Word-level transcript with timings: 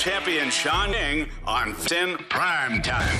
Murray, 0.00 0.12
Super 0.12 0.24
Bowl 0.24 0.24
champion 0.24 0.50
Sean 0.50 0.92
King 0.92 1.28
on 1.46 1.74
Fin 1.74 2.16
Prime 2.28 2.82
Time. 2.82 3.18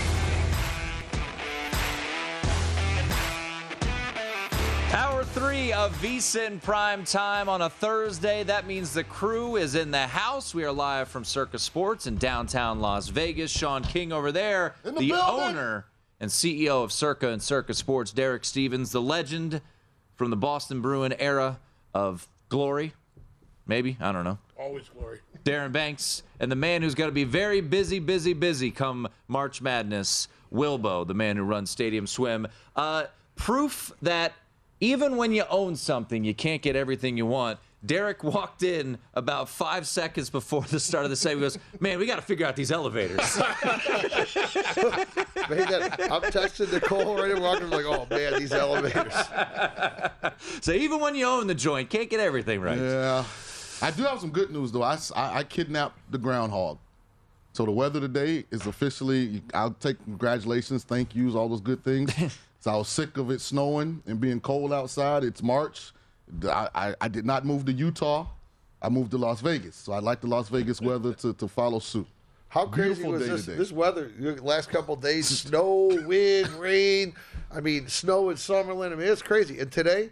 Hour 4.92 5.24
three 5.24 5.72
of 5.72 5.94
VSIN 6.02 6.60
Prime 6.62 7.04
Time 7.04 7.48
on 7.48 7.62
a 7.62 7.70
Thursday. 7.70 8.42
That 8.42 8.66
means 8.66 8.92
the 8.92 9.04
crew 9.04 9.56
is 9.56 9.74
in 9.74 9.90
the 9.90 10.06
house. 10.06 10.54
We 10.54 10.64
are 10.64 10.72
live 10.72 11.08
from 11.08 11.24
Circa 11.24 11.58
Sports 11.58 12.06
in 12.06 12.16
downtown 12.16 12.80
Las 12.80 13.08
Vegas. 13.08 13.50
Sean 13.50 13.82
King 13.82 14.12
over 14.12 14.32
there, 14.32 14.74
the, 14.82 14.92
the 14.92 15.12
owner 15.12 15.86
and 16.18 16.30
CEO 16.30 16.82
of 16.82 16.92
Circa 16.92 17.28
and 17.28 17.42
Circa 17.42 17.74
Sports, 17.74 18.12
Derek 18.12 18.44
Stevens, 18.44 18.90
the 18.90 19.00
legend 19.00 19.60
from 20.16 20.30
the 20.30 20.36
Boston 20.36 20.80
Bruin 20.80 21.14
era 21.18 21.60
of 21.94 22.28
glory. 22.48 22.94
Maybe. 23.66 23.96
I 24.00 24.10
don't 24.12 24.24
know. 24.24 24.38
Always 24.58 24.88
glory. 24.88 25.20
Darren 25.50 25.72
Banks, 25.72 26.22
and 26.38 26.50
the 26.50 26.56
man 26.56 26.80
who's 26.80 26.94
going 26.94 27.08
to 27.08 27.14
be 27.14 27.24
very 27.24 27.60
busy, 27.60 27.98
busy, 27.98 28.34
busy 28.34 28.70
come 28.70 29.08
March 29.26 29.60
Madness, 29.60 30.28
Wilbo, 30.52 31.04
the 31.04 31.14
man 31.14 31.36
who 31.36 31.42
runs 31.42 31.70
Stadium 31.70 32.06
Swim. 32.06 32.46
Uh, 32.76 33.06
proof 33.34 33.90
that 34.00 34.32
even 34.80 35.16
when 35.16 35.32
you 35.32 35.42
own 35.50 35.74
something, 35.74 36.22
you 36.22 36.34
can't 36.34 36.62
get 36.62 36.76
everything 36.76 37.16
you 37.16 37.26
want. 37.26 37.58
Derek 37.84 38.22
walked 38.22 38.62
in 38.62 38.98
about 39.14 39.48
five 39.48 39.88
seconds 39.88 40.30
before 40.30 40.62
the 40.62 40.78
start 40.78 41.04
of 41.04 41.10
the 41.10 41.16
segment. 41.16 41.52
He 41.52 41.58
goes, 41.58 41.80
"Man, 41.80 41.98
we 41.98 42.06
got 42.06 42.16
to 42.16 42.22
figure 42.22 42.46
out 42.46 42.54
these 42.54 42.70
elevators." 42.70 43.18
That, 45.50 45.98
I'm 46.12 46.22
texting 46.30 46.72
Nicole 46.72 47.16
right 47.16 47.34
now. 47.34 47.40
Walking 47.40 47.70
like, 47.70 47.84
"Oh 47.84 48.06
man, 48.08 48.38
these 48.38 48.52
elevators." 48.52 49.12
so 50.60 50.70
even 50.70 51.00
when 51.00 51.16
you 51.16 51.26
own 51.26 51.48
the 51.48 51.56
joint, 51.56 51.90
can't 51.90 52.08
get 52.08 52.20
everything 52.20 52.60
right. 52.60 52.78
Yeah, 52.78 53.24
I 53.82 53.90
do 53.90 54.02
have 54.04 54.20
some 54.20 54.30
good 54.30 54.50
news 54.50 54.72
though. 54.72 54.82
I, 54.82 54.98
I, 55.14 55.38
I 55.38 55.44
kidnapped 55.44 55.98
the 56.10 56.18
groundhog. 56.18 56.78
So 57.52 57.64
the 57.64 57.72
weather 57.72 58.00
today 58.00 58.44
is 58.50 58.66
officially. 58.66 59.42
I'll 59.54 59.72
take 59.72 60.02
congratulations, 60.04 60.84
thank 60.84 61.14
yous, 61.14 61.34
all 61.34 61.48
those 61.48 61.60
good 61.60 61.82
things. 61.82 62.14
so 62.60 62.70
I 62.70 62.76
was 62.76 62.88
sick 62.88 63.16
of 63.16 63.30
it 63.30 63.40
snowing 63.40 64.02
and 64.06 64.20
being 64.20 64.40
cold 64.40 64.72
outside. 64.72 65.24
It's 65.24 65.42
March. 65.42 65.92
I, 66.44 66.68
I, 66.74 66.94
I, 67.00 67.08
did 67.08 67.26
not 67.26 67.44
move 67.44 67.64
to 67.64 67.72
Utah. 67.72 68.26
I 68.80 68.88
moved 68.88 69.10
to 69.10 69.18
Las 69.18 69.40
Vegas. 69.40 69.74
So 69.74 69.92
I'd 69.92 70.04
like 70.04 70.20
the 70.20 70.28
Las 70.28 70.48
Vegas 70.48 70.80
weather 70.80 71.12
to, 71.14 71.32
to 71.34 71.48
follow 71.48 71.80
suit. 71.80 72.06
How 72.48 72.66
crazy 72.66 73.02
Beautiful 73.02 73.12
was 73.12 73.22
day 73.22 73.28
this? 73.28 73.44
today. 73.44 73.56
This 73.56 73.72
weather, 73.72 74.10
the 74.18 74.42
last 74.42 74.70
couple 74.70 74.94
of 74.94 75.00
days, 75.00 75.26
snow, 75.26 75.88
wind, 76.06 76.48
rain. 76.54 77.14
I 77.52 77.60
mean, 77.60 77.88
snow 77.88 78.30
in 78.30 78.36
Summerlin. 78.36 78.92
I 78.92 78.96
mean, 78.96 79.08
it's 79.08 79.22
crazy. 79.22 79.58
And 79.58 79.70
today, 79.70 80.10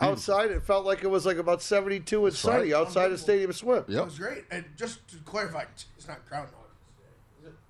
outside, 0.00 0.50
it 0.50 0.62
felt 0.62 0.84
like 0.86 1.02
it 1.04 1.08
was 1.10 1.26
like 1.26 1.36
about 1.36 1.62
72 1.62 2.26
and 2.26 2.34
sunny 2.34 2.72
right. 2.72 2.80
outside 2.80 3.12
of 3.12 3.20
Stadium 3.20 3.52
Swim. 3.52 3.84
Yep. 3.88 4.00
It 4.02 4.04
was 4.04 4.18
great. 4.18 4.44
And 4.50 4.64
just 4.76 5.06
to 5.08 5.16
clarify, 5.18 5.64
it's 5.96 6.08
not 6.08 6.26
groundhog. 6.28 6.54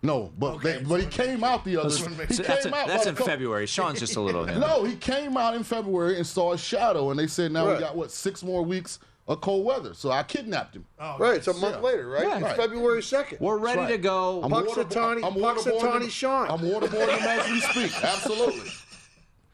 No, 0.02 0.32
but 0.38 0.54
Okay, 0.54 0.78
they, 0.78 0.82
but 0.84 1.00
he 1.00 1.06
came 1.06 1.44
out 1.44 1.62
the 1.62 1.76
other. 1.76 1.90
Just 1.90 2.02
wanna 2.02 2.16
make 2.16 2.28
He 2.28 2.36
sure. 2.36 2.46
That's, 2.46 2.64
came 2.64 2.72
in- 2.72 2.80
out. 2.80 2.86
that's 2.88 3.04
in 3.04 3.14
couple- 3.14 3.26
February. 3.26 3.66
Sean's 3.66 4.00
just 4.00 4.16
a 4.16 4.20
little. 4.20 4.48
you. 4.50 4.58
No, 4.58 4.82
he 4.84 4.96
came 4.96 5.36
out 5.36 5.54
in 5.54 5.62
February 5.62 6.16
and 6.16 6.26
saw 6.26 6.54
a 6.54 6.58
shadow, 6.58 7.10
and 7.10 7.18
they 7.20 7.26
said 7.26 7.52
now 7.52 7.66
Right. 7.66 7.74
we 7.74 7.80
got 7.80 7.94
what 7.96 8.10
six 8.10 8.42
more 8.42 8.62
weeks 8.62 8.98
of 9.28 9.42
cold 9.42 9.66
weather. 9.66 9.92
So 9.92 10.10
I 10.10 10.22
kidnapped 10.22 10.74
him. 10.74 10.86
Oh, 10.98 11.16
Right, 11.18 11.34
it's 11.36 11.48
a 11.48 11.52
month 11.52 11.76
Yeah. 11.76 11.80
later, 11.82 12.08
right? 12.08 12.22
Yeah. 12.26 12.34
It's 12.36 12.42
Right. 12.44 12.56
February 12.56 13.02
2nd. 13.02 13.40
We're 13.40 13.58
ready 13.58 13.78
right. 13.80 13.88
to 13.90 13.98
go. 13.98 14.42
I'm 14.42 14.50
Punxsutawney- 14.50 15.20
waterboard- 15.20 15.24
I'm 15.24 15.34
Punxsutawney 15.34 15.80
waterboarding- 16.00 16.10
Sean. 16.10 16.50
I'm 16.50 16.58
waterboarding 16.60 17.18
him 17.18 17.28
as 17.28 17.50
we 17.50 17.60
speak. 17.60 17.92
Absolutely. 18.04 18.70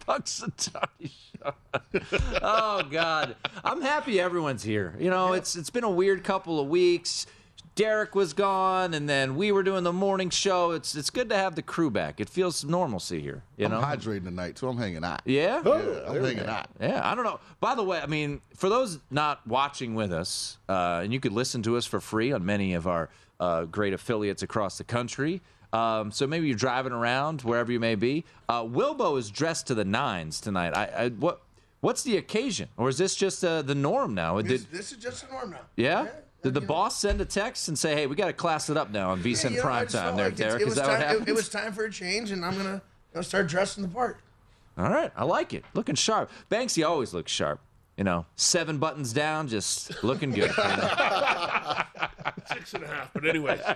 Punxsutawney 0.06 1.10
Sean. 1.10 1.25
oh 2.42 2.82
God, 2.90 3.36
I'm 3.64 3.80
happy 3.82 4.20
everyone's 4.20 4.62
here. 4.62 4.94
You 4.98 5.10
know, 5.10 5.32
it's 5.32 5.56
it's 5.56 5.70
been 5.70 5.84
a 5.84 5.90
weird 5.90 6.24
couple 6.24 6.60
of 6.60 6.68
weeks. 6.68 7.26
Derek 7.74 8.14
was 8.14 8.32
gone, 8.32 8.94
and 8.94 9.06
then 9.06 9.36
we 9.36 9.52
were 9.52 9.62
doing 9.62 9.84
the 9.84 9.92
morning 9.92 10.30
show. 10.30 10.70
It's 10.70 10.94
it's 10.94 11.10
good 11.10 11.28
to 11.28 11.36
have 11.36 11.56
the 11.56 11.62
crew 11.62 11.90
back. 11.90 12.20
It 12.20 12.28
feels 12.30 12.64
normalcy 12.64 13.20
here. 13.20 13.42
You 13.58 13.66
I'm 13.66 13.72
know, 13.72 13.80
hydrating 13.80 14.24
tonight, 14.24 14.56
so 14.58 14.68
I'm 14.68 14.78
hanging 14.78 15.04
out. 15.04 15.20
yeah. 15.26 15.60
Oh, 15.64 15.76
Yeah, 15.76 16.10
I'm 16.10 16.24
hanging 16.24 16.46
out. 16.46 16.68
Yeah, 16.80 17.00
I 17.04 17.14
don't 17.14 17.24
know. 17.24 17.38
By 17.60 17.74
the 17.74 17.82
way, 17.82 18.00
I 18.00 18.06
mean, 18.06 18.40
for 18.54 18.70
those 18.70 18.98
not 19.10 19.46
watching 19.46 19.94
with 19.94 20.10
us, 20.10 20.56
uh, 20.70 21.00
and 21.04 21.12
you 21.12 21.20
could 21.20 21.32
listen 21.32 21.62
to 21.64 21.76
us 21.76 21.84
for 21.84 22.00
free 22.00 22.32
on 22.32 22.46
many 22.46 22.72
of 22.72 22.86
our 22.86 23.10
uh, 23.40 23.66
great 23.66 23.92
affiliates 23.92 24.42
across 24.42 24.78
the 24.78 24.84
country. 24.84 25.42
Um, 25.72 26.10
so 26.10 26.26
maybe 26.26 26.46
you're 26.46 26.56
driving 26.56 26.92
around 26.92 27.42
wherever 27.42 27.70
you 27.72 27.80
may 27.80 27.94
be. 27.94 28.24
Uh, 28.48 28.62
Wilbo 28.62 29.18
is 29.18 29.30
dressed 29.30 29.66
to 29.68 29.74
the 29.74 29.84
nines 29.84 30.40
tonight. 30.40 30.76
I, 30.76 30.84
I 31.04 31.08
what 31.10 31.42
what's 31.80 32.02
the 32.02 32.16
occasion, 32.16 32.68
or 32.76 32.88
is 32.88 32.98
this 32.98 33.14
just 33.14 33.44
uh, 33.44 33.62
the 33.62 33.74
norm 33.74 34.14
now? 34.14 34.40
This, 34.40 34.62
Did, 34.62 34.72
this 34.72 34.92
is 34.92 34.98
just 34.98 35.24
a 35.24 35.30
norm 35.32 35.50
now. 35.50 35.60
yeah. 35.76 36.06
Did 36.42 36.54
the 36.54 36.60
boss 36.60 36.96
send 37.00 37.20
a 37.20 37.24
text 37.24 37.66
and 37.66 37.76
say, 37.76 37.94
"Hey, 37.94 38.06
we 38.06 38.14
got 38.14 38.26
to 38.26 38.32
class 38.32 38.70
it 38.70 38.76
up 38.76 38.90
now 38.90 39.10
on 39.10 39.18
Yeah, 39.18 39.24
VSIN 39.24 39.54
you 39.54 39.60
prime 39.60 39.88
time"? 39.88 40.16
There, 40.16 40.26
like 40.26 40.36
Derek. 40.36 40.60
It 40.60 40.62
Is 40.62 40.66
was 40.66 40.74
that 40.76 40.82
time, 40.82 40.90
what 40.92 41.00
happened? 41.06 41.28
It, 41.28 41.34
was 41.34 41.48
time 41.48 41.72
for 41.72 41.84
a 41.84 41.90
change, 41.90 42.30
and 42.30 42.44
I'm 42.44 42.56
gonna 42.56 42.80
know, 43.14 43.20
start 43.22 43.48
dressing 43.48 43.82
the 43.82 43.88
part. 43.88 44.20
All 44.78 44.88
right, 44.88 45.10
I 45.16 45.24
like 45.24 45.54
it. 45.54 45.64
Looking 45.74 45.96
sharp. 45.96 46.30
Banksy 46.50 46.86
always 46.86 47.12
looks 47.12 47.32
sharp. 47.32 47.60
You 47.96 48.04
know, 48.04 48.26
seven 48.36 48.78
buttons 48.78 49.12
down, 49.12 49.48
just 49.48 50.04
looking 50.04 50.30
good. 50.30 50.50
you 50.56 50.62
know? 50.64 51.82
six 52.48 52.74
and 52.74 52.84
a 52.84 52.86
half. 52.86 53.12
But 53.12 53.26
anyways, 53.26 53.60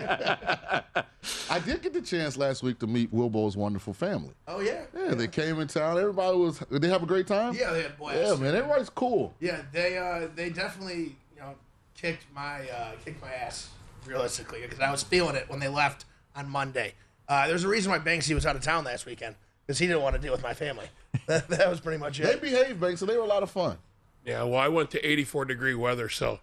I 1.50 1.58
did 1.64 1.82
get 1.82 1.92
the 1.92 2.02
chance 2.02 2.36
last 2.36 2.62
week 2.62 2.78
to 2.80 2.86
meet 2.86 3.12
Wilbo's 3.12 3.56
wonderful 3.56 3.92
family. 3.92 4.34
Oh 4.48 4.60
yeah. 4.60 4.82
Yeah, 4.96 5.14
they 5.14 5.28
came 5.28 5.60
in 5.60 5.68
town. 5.68 5.98
Everybody 5.98 6.36
was. 6.36 6.58
Did 6.58 6.82
they 6.82 6.88
have 6.88 7.02
a 7.02 7.06
great 7.06 7.26
time? 7.26 7.54
Yeah, 7.54 7.72
they 7.72 7.82
had 7.82 7.92
a 7.92 7.94
blast. 7.94 8.18
Yeah, 8.18 8.34
man, 8.36 8.54
everybody's 8.54 8.90
cool. 8.90 9.34
Yeah, 9.40 9.62
they 9.72 9.98
uh, 9.98 10.28
they 10.34 10.50
definitely 10.50 11.16
you 11.34 11.40
know 11.40 11.54
kicked 11.94 12.24
my 12.34 12.68
uh, 12.68 12.92
kicked 13.04 13.20
my 13.20 13.32
ass 13.32 13.70
realistically 14.06 14.60
because 14.62 14.80
I 14.80 14.90
was 14.90 15.02
feeling 15.02 15.36
it 15.36 15.48
when 15.48 15.60
they 15.60 15.68
left 15.68 16.04
on 16.34 16.48
Monday. 16.48 16.94
Uh, 17.28 17.46
there's 17.46 17.64
a 17.64 17.68
reason 17.68 17.92
why 17.92 17.98
Banksy 17.98 18.34
was 18.34 18.44
out 18.44 18.56
of 18.56 18.62
town 18.62 18.84
last 18.84 19.06
weekend 19.06 19.36
because 19.66 19.78
he 19.78 19.86
didn't 19.86 20.02
want 20.02 20.16
to 20.16 20.20
deal 20.20 20.32
with 20.32 20.42
my 20.42 20.54
family. 20.54 20.86
that, 21.26 21.48
that 21.48 21.70
was 21.70 21.80
pretty 21.80 21.98
much 21.98 22.18
it. 22.18 22.24
They 22.24 22.50
behaved, 22.50 22.80
Banks, 22.80 23.00
so 23.00 23.06
they 23.06 23.16
were 23.16 23.22
a 23.22 23.26
lot 23.26 23.42
of 23.42 23.50
fun. 23.50 23.76
Yeah. 24.24 24.42
Well, 24.42 24.56
I 24.60 24.68
went 24.68 24.90
to 24.92 25.06
84 25.06 25.46
degree 25.46 25.74
weather, 25.74 26.08
so 26.08 26.40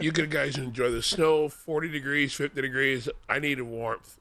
you 0.00 0.12
guys 0.12 0.56
enjoy 0.58 0.90
the 0.90 1.02
snow. 1.02 1.48
40 1.48 1.88
degrees, 1.88 2.32
50 2.34 2.60
degrees. 2.60 3.08
I 3.28 3.38
needed 3.38 3.62
warmth. 3.62 4.18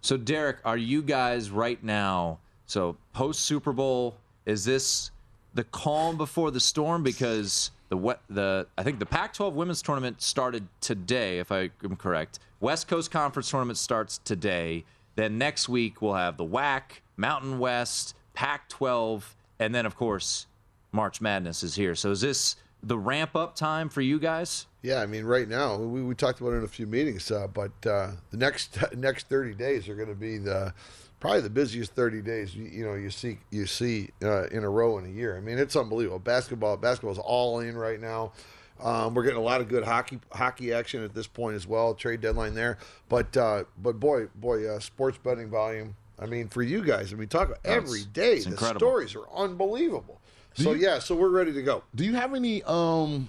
So, 0.00 0.16
Derek, 0.16 0.58
are 0.64 0.76
you 0.76 1.02
guys 1.02 1.50
right 1.50 1.82
now? 1.82 2.38
So, 2.66 2.96
post 3.12 3.40
Super 3.40 3.72
Bowl, 3.72 4.16
is 4.46 4.64
this 4.64 5.10
the 5.54 5.64
calm 5.64 6.16
before 6.16 6.50
the 6.50 6.60
storm? 6.60 7.02
Because 7.02 7.70
the 7.88 7.96
we- 7.96 8.14
the 8.28 8.66
I 8.76 8.82
think 8.82 8.98
the 8.98 9.06
Pac-12 9.06 9.52
women's 9.54 9.80
tournament 9.82 10.20
started 10.20 10.66
today, 10.80 11.38
if 11.38 11.50
I 11.52 11.70
am 11.82 11.96
correct. 11.96 12.38
West 12.60 12.88
Coast 12.88 13.10
Conference 13.10 13.50
tournament 13.50 13.78
starts 13.78 14.18
today. 14.24 14.84
Then 15.16 15.38
next 15.38 15.68
week 15.68 16.02
we'll 16.02 16.14
have 16.14 16.36
the 16.36 16.44
WAC, 16.44 17.00
Mountain 17.16 17.58
West, 17.58 18.14
Pac-12, 18.34 19.22
and 19.60 19.74
then 19.74 19.86
of 19.86 19.96
course 19.96 20.46
March 20.94 21.20
Madness 21.20 21.62
is 21.62 21.74
here. 21.74 21.94
So, 21.94 22.12
is 22.12 22.20
this 22.20 22.56
the 22.82 22.96
ramp 22.96 23.34
up 23.34 23.56
time 23.56 23.88
for 23.88 24.00
you 24.00 24.18
guys? 24.18 24.66
Yeah, 24.82 25.00
I 25.00 25.06
mean, 25.06 25.24
right 25.24 25.48
now 25.48 25.76
we, 25.76 26.02
we 26.02 26.14
talked 26.14 26.40
about 26.40 26.52
it 26.52 26.58
in 26.58 26.64
a 26.64 26.68
few 26.68 26.86
meetings, 26.86 27.30
uh, 27.30 27.48
but 27.48 27.72
uh, 27.86 28.12
the 28.30 28.36
next 28.36 28.78
next 28.96 29.28
thirty 29.28 29.54
days 29.54 29.88
are 29.88 29.96
going 29.96 30.08
to 30.08 30.14
be 30.14 30.38
the 30.38 30.72
probably 31.20 31.40
the 31.40 31.50
busiest 31.50 31.94
thirty 31.94 32.22
days 32.22 32.54
you, 32.54 32.64
you 32.64 32.84
know 32.86 32.94
you 32.94 33.10
see 33.10 33.38
you 33.50 33.66
see 33.66 34.10
uh, 34.22 34.44
in 34.46 34.62
a 34.62 34.70
row 34.70 34.98
in 34.98 35.04
a 35.04 35.08
year. 35.08 35.36
I 35.36 35.40
mean, 35.40 35.58
it's 35.58 35.74
unbelievable. 35.76 36.20
Basketball 36.20 36.76
basketball 36.76 37.12
is 37.12 37.18
all 37.18 37.58
in 37.60 37.76
right 37.76 38.00
now. 38.00 38.32
Um, 38.80 39.14
we're 39.14 39.22
getting 39.22 39.38
a 39.38 39.42
lot 39.42 39.60
of 39.60 39.68
good 39.68 39.84
hockey 39.84 40.20
hockey 40.32 40.72
action 40.72 41.02
at 41.02 41.14
this 41.14 41.26
point 41.26 41.56
as 41.56 41.66
well. 41.66 41.94
Trade 41.94 42.20
deadline 42.20 42.54
there, 42.54 42.78
but 43.08 43.36
uh, 43.36 43.64
but 43.82 43.98
boy 43.98 44.26
boy, 44.36 44.66
uh, 44.68 44.78
sports 44.78 45.18
betting 45.18 45.50
volume. 45.50 45.96
I 46.18 46.26
mean, 46.26 46.48
for 46.48 46.62
you 46.62 46.84
guys, 46.84 47.12
I 47.12 47.16
mean, 47.16 47.26
talk 47.26 47.48
about 47.48 47.58
every 47.64 48.04
day. 48.04 48.34
it's 48.34 48.44
The 48.44 48.52
incredible. 48.52 48.78
stories 48.78 49.16
are 49.16 49.28
unbelievable. 49.34 50.20
Do 50.54 50.62
So 50.62 50.72
you- 50.72 50.82
yeah, 50.82 50.98
so 50.98 51.14
we're 51.14 51.28
ready 51.30 51.52
to 51.52 51.62
go. 51.62 51.82
Do 51.94 52.04
you 52.04 52.14
have 52.14 52.34
any 52.34 52.62
um 52.64 53.28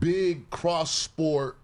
big 0.00 0.48
cross 0.50 0.90
sport 0.90 1.56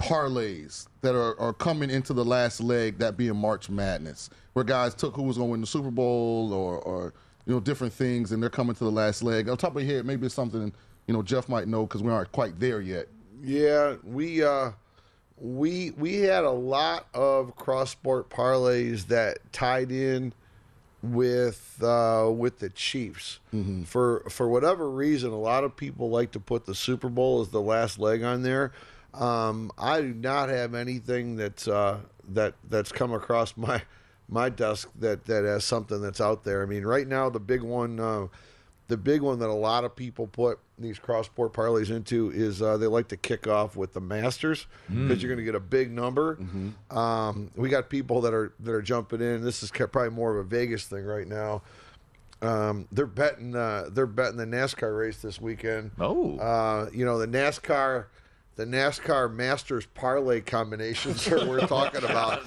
parlays 0.00 0.86
that 1.02 1.14
are, 1.14 1.38
are 1.40 1.52
coming 1.52 1.90
into 1.90 2.12
the 2.12 2.24
last 2.24 2.60
leg, 2.60 2.98
that 2.98 3.16
being 3.16 3.36
March 3.36 3.68
Madness, 3.70 4.30
where 4.52 4.64
guys 4.64 4.94
took 4.94 5.14
who 5.14 5.22
was 5.22 5.36
going 5.36 5.48
to 5.48 5.52
win 5.52 5.60
the 5.60 5.66
Super 5.66 5.90
Bowl 5.90 6.52
or, 6.52 6.78
or 6.80 7.14
you 7.46 7.54
know 7.54 7.60
different 7.60 7.92
things, 7.92 8.32
and 8.32 8.42
they're 8.42 8.50
coming 8.50 8.74
to 8.74 8.84
the 8.84 8.90
last 8.90 9.22
leg. 9.22 9.48
On 9.48 9.56
top 9.56 9.76
of 9.76 9.82
your 9.82 9.96
head, 9.96 10.06
maybe 10.06 10.26
it's 10.26 10.34
something 10.34 10.72
you 11.06 11.14
know 11.14 11.22
Jeff 11.22 11.48
might 11.48 11.68
know 11.68 11.86
because 11.86 12.02
we 12.02 12.10
aren't 12.10 12.32
quite 12.32 12.58
there 12.58 12.80
yet. 12.80 13.08
Yeah, 13.42 13.96
we 14.04 14.42
uh, 14.42 14.70
we 15.38 15.90
we 15.98 16.20
had 16.20 16.44
a 16.44 16.50
lot 16.50 17.06
of 17.14 17.54
cross 17.56 17.90
sport 17.90 18.30
parlays 18.30 19.06
that 19.08 19.38
tied 19.52 19.90
in 19.92 20.32
with 21.12 21.82
uh, 21.82 22.30
with 22.34 22.58
the 22.58 22.70
Chiefs. 22.70 23.40
For 23.84 24.20
for 24.30 24.48
whatever 24.48 24.90
reason, 24.90 25.30
a 25.30 25.38
lot 25.38 25.64
of 25.64 25.76
people 25.76 26.10
like 26.10 26.32
to 26.32 26.40
put 26.40 26.64
the 26.66 26.74
Super 26.74 27.08
Bowl 27.08 27.40
as 27.40 27.48
the 27.48 27.60
last 27.60 27.98
leg 27.98 28.22
on 28.22 28.42
there. 28.42 28.72
Um, 29.12 29.70
I 29.78 30.00
do 30.00 30.14
not 30.14 30.48
have 30.48 30.74
anything 30.74 31.36
that's 31.36 31.68
uh, 31.68 32.00
that 32.28 32.54
that's 32.68 32.90
come 32.90 33.12
across 33.12 33.56
my 33.56 33.82
my 34.28 34.48
desk 34.48 34.90
that 34.98 35.26
that 35.26 35.44
has 35.44 35.64
something 35.64 36.00
that's 36.00 36.20
out 36.20 36.44
there. 36.44 36.62
I 36.62 36.66
mean, 36.66 36.84
right 36.84 37.06
now 37.06 37.28
the 37.30 37.40
big 37.40 37.62
one. 37.62 38.00
Uh, 38.00 38.26
the 38.88 38.96
big 38.96 39.22
one 39.22 39.38
that 39.38 39.48
a 39.48 39.52
lot 39.54 39.84
of 39.84 39.96
people 39.96 40.26
put 40.26 40.58
these 40.78 40.98
cross 40.98 41.26
sport 41.26 41.52
parlays 41.52 41.90
into 41.90 42.30
is 42.34 42.60
uh, 42.60 42.76
they 42.76 42.86
like 42.86 43.08
to 43.08 43.16
kick 43.16 43.46
off 43.46 43.76
with 43.76 43.92
the 43.94 44.00
Masters 44.00 44.66
because 44.88 45.18
Mm. 45.18 45.22
you're 45.22 45.28
going 45.30 45.38
to 45.38 45.44
get 45.44 45.54
a 45.54 45.60
big 45.60 45.90
number. 45.90 46.38
Um, 46.90 47.50
we 47.56 47.68
got 47.68 47.88
people 47.88 48.20
that 48.22 48.34
are 48.34 48.52
that 48.60 48.72
are 48.72 48.82
jumping 48.82 49.20
in. 49.20 49.42
This 49.42 49.62
is 49.62 49.70
probably 49.70 50.10
more 50.10 50.36
of 50.36 50.44
a 50.44 50.48
Vegas 50.48 50.84
thing 50.84 51.04
right 51.04 51.26
now. 51.28 51.62
Um, 52.42 52.86
they're 52.92 53.06
betting 53.06 53.54
uh, 53.56 53.86
they're 53.90 54.06
betting 54.06 54.36
the 54.36 54.44
NASCAR 54.44 54.98
race 54.98 55.18
this 55.18 55.40
weekend. 55.40 55.92
Oh, 55.98 56.36
uh, 56.38 56.90
you 56.92 57.04
know 57.04 57.18
the 57.18 57.26
NASCAR. 57.28 58.06
The 58.56 58.64
NASCAR 58.64 59.34
Masters 59.34 59.86
parlay 59.94 60.40
combinations 60.40 61.24
that 61.24 61.46
we're 61.46 61.66
talking 61.66 62.04
about. 62.04 62.42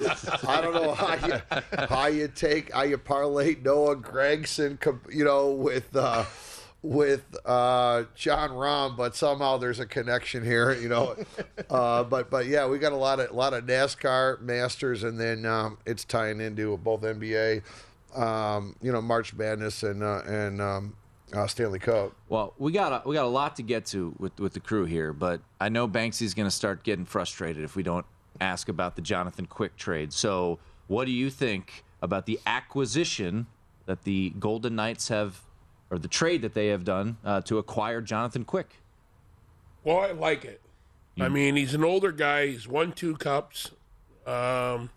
I 0.48 0.60
don't 0.62 0.74
know 0.74 0.94
how 0.94 1.26
you 1.26 1.86
how 1.86 2.06
you 2.06 2.28
take 2.28 2.72
how 2.72 2.82
you 2.82 2.96
parlay 2.96 3.56
Noah 3.62 3.96
Gragson, 3.96 4.78
you 5.12 5.24
know, 5.24 5.50
with 5.50 5.94
uh, 5.94 6.24
with 6.82 7.36
uh, 7.44 8.04
Jon 8.14 8.50
Rahm, 8.50 8.96
but 8.96 9.16
somehow 9.16 9.58
there's 9.58 9.80
a 9.80 9.86
connection 9.86 10.44
here, 10.44 10.72
you 10.72 10.88
know. 10.88 11.16
Uh, 11.68 12.02
but 12.04 12.30
but 12.30 12.46
yeah, 12.46 12.66
we 12.66 12.78
got 12.78 12.92
a 12.92 12.96
lot 12.96 13.20
of 13.20 13.32
lot 13.32 13.52
of 13.52 13.64
NASCAR 13.64 14.40
Masters, 14.40 15.02
and 15.02 15.20
then 15.20 15.44
um, 15.44 15.76
it's 15.84 16.04
tying 16.04 16.40
into 16.40 16.78
both 16.78 17.02
NBA, 17.02 17.62
um, 18.16 18.76
you 18.80 18.90
know, 18.90 19.02
March 19.02 19.34
Madness 19.34 19.82
and 19.82 20.02
uh, 20.02 20.22
and 20.26 20.62
um, 20.62 20.94
uh, 21.32 21.46
Stanley 21.46 21.78
Cup. 21.78 22.12
Well, 22.28 22.54
we 22.58 22.72
got 22.72 23.04
a, 23.04 23.08
we 23.08 23.14
got 23.14 23.24
a 23.24 23.28
lot 23.28 23.56
to 23.56 23.62
get 23.62 23.86
to 23.86 24.14
with 24.18 24.38
with 24.40 24.52
the 24.54 24.60
crew 24.60 24.84
here, 24.84 25.12
but 25.12 25.40
I 25.60 25.68
know 25.68 25.86
Banksy's 25.88 26.34
going 26.34 26.46
to 26.46 26.54
start 26.54 26.82
getting 26.84 27.04
frustrated 27.04 27.64
if 27.64 27.76
we 27.76 27.82
don't 27.82 28.06
ask 28.40 28.68
about 28.68 28.96
the 28.96 29.02
Jonathan 29.02 29.46
Quick 29.46 29.76
trade. 29.76 30.12
So, 30.12 30.58
what 30.86 31.04
do 31.06 31.10
you 31.10 31.30
think 31.30 31.84
about 32.02 32.26
the 32.26 32.38
acquisition 32.46 33.46
that 33.86 34.04
the 34.04 34.30
Golden 34.38 34.76
Knights 34.76 35.08
have, 35.08 35.40
or 35.90 35.98
the 35.98 36.08
trade 36.08 36.42
that 36.42 36.54
they 36.54 36.68
have 36.68 36.84
done 36.84 37.16
uh, 37.24 37.40
to 37.42 37.58
acquire 37.58 38.00
Jonathan 38.00 38.44
Quick? 38.44 38.76
Well, 39.84 39.98
I 40.00 40.12
like 40.12 40.44
it. 40.44 40.60
I 41.20 41.28
mean, 41.28 41.56
he's 41.56 41.74
an 41.74 41.82
older 41.82 42.12
guy. 42.12 42.46
He's 42.46 42.68
won 42.68 42.92
two 42.92 43.16
cups. 43.16 43.72
Um, 44.24 44.90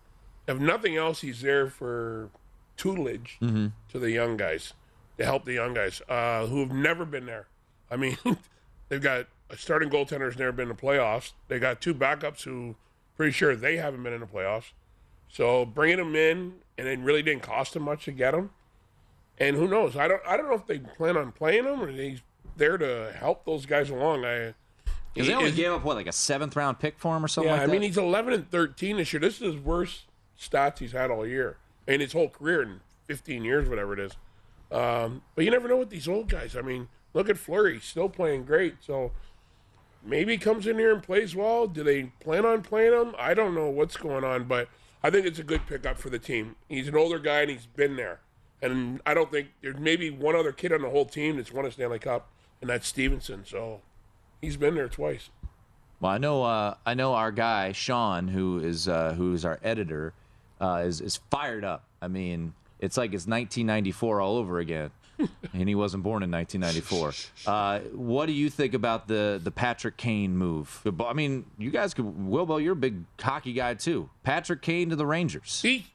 if 0.48 0.60
nothing 0.60 0.96
else, 0.96 1.22
he's 1.22 1.42
there 1.42 1.68
for 1.68 2.30
tutelage 2.78 3.38
Mm-hmm. 3.42 3.68
to 3.90 4.00
the 4.00 4.12
young 4.12 4.38
guys 4.38 4.74
to 5.22 5.26
help 5.26 5.46
the 5.46 5.54
young 5.54 5.74
guys 5.74 6.02
uh, 6.10 6.46
who 6.48 6.60
have 6.60 6.72
never 6.72 7.06
been 7.06 7.26
there. 7.26 7.48
I 7.90 7.96
mean, 7.96 8.18
they've 8.90 9.02
got 9.02 9.28
a 9.50 9.58
starting 9.58 9.90
goaltender 9.90 10.26
who's 10.26 10.38
never 10.38 10.52
been 10.52 10.70
in 10.70 10.76
the 10.76 10.82
playoffs. 10.82 11.34
They 11.48 11.60
got 11.60 11.82
two 11.82 11.94
backups 11.94 12.44
who 12.44 12.76
pretty 13.16 13.32
sure 13.32 13.56
they 13.56 13.78
haven't 13.78 14.04
been 14.04 14.14
in 14.14 14.22
the 14.22 14.28
playoffs. 14.28 14.72
So 15.30 15.66
bringing 15.66 15.98
them 15.98 16.16
in 16.16 16.56
and 16.78 16.88
it 16.88 17.00
really 17.00 17.22
didn't 17.22 17.44
cost 17.44 17.74
them 17.74 17.84
much 17.84 18.06
to 18.06 18.12
get 18.12 18.32
them. 18.32 18.52
And 19.38 19.56
who 19.56 19.68
knows? 19.68 19.96
I 19.96 20.08
don't. 20.08 20.22
I 20.28 20.38
don't 20.38 20.48
know 20.50 20.56
if 20.56 20.68
they 20.68 20.80
plan 20.80 21.18
on 21.18 21.32
playing 21.32 21.66
him 21.66 21.82
or 21.82 21.90
he's 21.90 22.22
there 22.58 22.78
to 22.78 23.14
help 23.18 23.46
those 23.46 23.66
guys 23.66 23.90
along. 23.90 24.24
I 24.24 24.54
Because 25.14 25.28
they 25.28 25.34
only 25.34 25.52
gave 25.52 25.72
up 25.72 25.84
what 25.84 25.96
like 25.96 26.08
a 26.08 26.12
seventh 26.12 26.56
round 26.56 26.80
pick 26.80 27.00
for 27.00 27.16
him 27.16 27.26
or 27.26 27.28
something 27.28 27.52
yeah, 27.52 27.60
like 27.60 27.70
I 27.70 27.72
mean 27.72 27.82
he's 27.82 27.98
11 27.98 28.34
and 28.34 28.52
13 28.52 28.98
this 28.98 29.14
year. 29.14 29.20
This 29.20 29.36
is 29.42 29.54
his 29.54 29.58
worst 29.58 30.04
stats 30.40 30.80
he's 30.80 30.92
had 30.92 31.10
all 31.10 31.26
year 31.26 31.58
and 31.88 32.02
his 32.02 32.14
whole 32.14 32.30
career 32.30 32.62
in 32.62 32.82
15 33.08 33.44
years, 33.44 33.68
whatever 33.68 33.94
it 33.94 34.00
is. 34.00 34.14
Um, 34.72 35.22
but 35.36 35.44
you 35.46 35.52
never 35.52 35.68
know 35.68 35.78
with 35.78 35.90
these 35.90 36.08
old 36.08 36.30
guys. 36.30 36.56
I 36.56 36.62
mean, 36.62 36.88
look 37.14 37.30
at 37.30 37.38
Fleury, 37.38 37.80
still 37.80 38.10
playing 38.10 38.46
great. 38.46 38.76
So 38.80 39.12
maybe 40.04 40.38
comes 40.38 40.66
in 40.66 40.78
here 40.78 40.94
and 40.94 41.04
plays 41.04 41.36
well. 41.36 41.68
Do 41.68 41.84
they 41.84 42.04
plan 42.20 42.46
on 42.46 42.62
playing 42.62 42.94
him? 42.94 43.16
I 43.18 43.34
don't 43.34 43.54
know 43.54 43.70
what's 43.70 43.98
going 43.98 44.24
on, 44.24 44.46
but 44.46 44.70
I 45.04 45.10
think 45.10 45.26
it's 45.26 45.40
a 45.40 45.44
good 45.44 45.68
pickup 45.68 45.98
for 45.98 46.10
the 46.10 46.20
team. 46.20 46.56
He's 46.70 46.88
an 46.88 46.96
older 46.96 47.20
guy 47.20 47.42
and 47.42 47.50
he's 47.50 47.66
been 47.66 47.96
there. 47.96 48.20
And 48.62 49.02
I 49.06 49.14
don't 49.14 49.32
think 49.32 49.50
there's 49.62 49.80
maybe 49.80 50.10
one 50.12 50.36
other 50.36 50.52
kid 50.52 50.72
on 50.72 50.82
the 50.82 50.90
whole 50.90 51.06
team 51.06 51.38
that's 51.38 51.52
won 51.52 51.66
a 51.66 51.72
Stanley 51.72 51.98
Cup, 51.98 52.30
and 52.62 52.70
that's 52.70 52.88
Stephenson. 52.88 53.44
So 53.44 53.82
he's 54.40 54.56
been 54.56 54.76
there 54.76 54.88
twice. 54.88 55.30
Well, 56.00 56.12
I 56.12 56.20
know 56.20 56.44
uh, 56.44 56.76
I 56.86 56.94
know 56.94 57.14
our 57.16 57.32
guy 57.32 57.72
Sean, 57.72 58.28
who 58.28 58.60
is 58.60 58.88
uh, 58.88 59.14
who 59.14 59.34
is 59.34 59.46
our 59.46 59.60
editor, 59.64 60.14
uh, 60.60 60.84
is 60.86 61.02
is 61.02 61.20
fired 61.32 61.64
up. 61.64 61.86
I 62.04 62.08
mean, 62.08 62.54
it's 62.82 62.98
like 62.98 63.10
it's 63.10 63.28
1994 63.28 64.20
all 64.20 64.38
over 64.38 64.60
again, 64.60 64.92
and 65.54 65.70
he 65.70 65.76
wasn't 65.76 66.04
born 66.04 66.24
in 66.24 66.32
1994. 66.32 67.14
Uh, 67.48 67.80
what 67.94 68.28
do 68.28 68.34
you 68.34 68.50
think 68.50 68.74
about 68.74 69.08
the 69.08 69.40
the 69.44 69.50
Patrick 69.52 69.98
Kane 69.98 70.38
move? 70.38 70.86
I 71.04 71.14
mean, 71.14 71.46
you 71.58 71.72
guys 71.72 71.94
could 71.94 72.06
Wilbo, 72.06 72.62
you're 72.62 72.74
a 72.74 72.76
big 72.76 73.04
hockey 73.20 73.54
guy 73.54 73.74
too. 73.74 74.10
Patrick 74.24 74.62
Kane 74.62 74.90
to 74.90 74.96
the 74.96 75.08
Rangers. 75.08 75.62
He, 75.62 75.88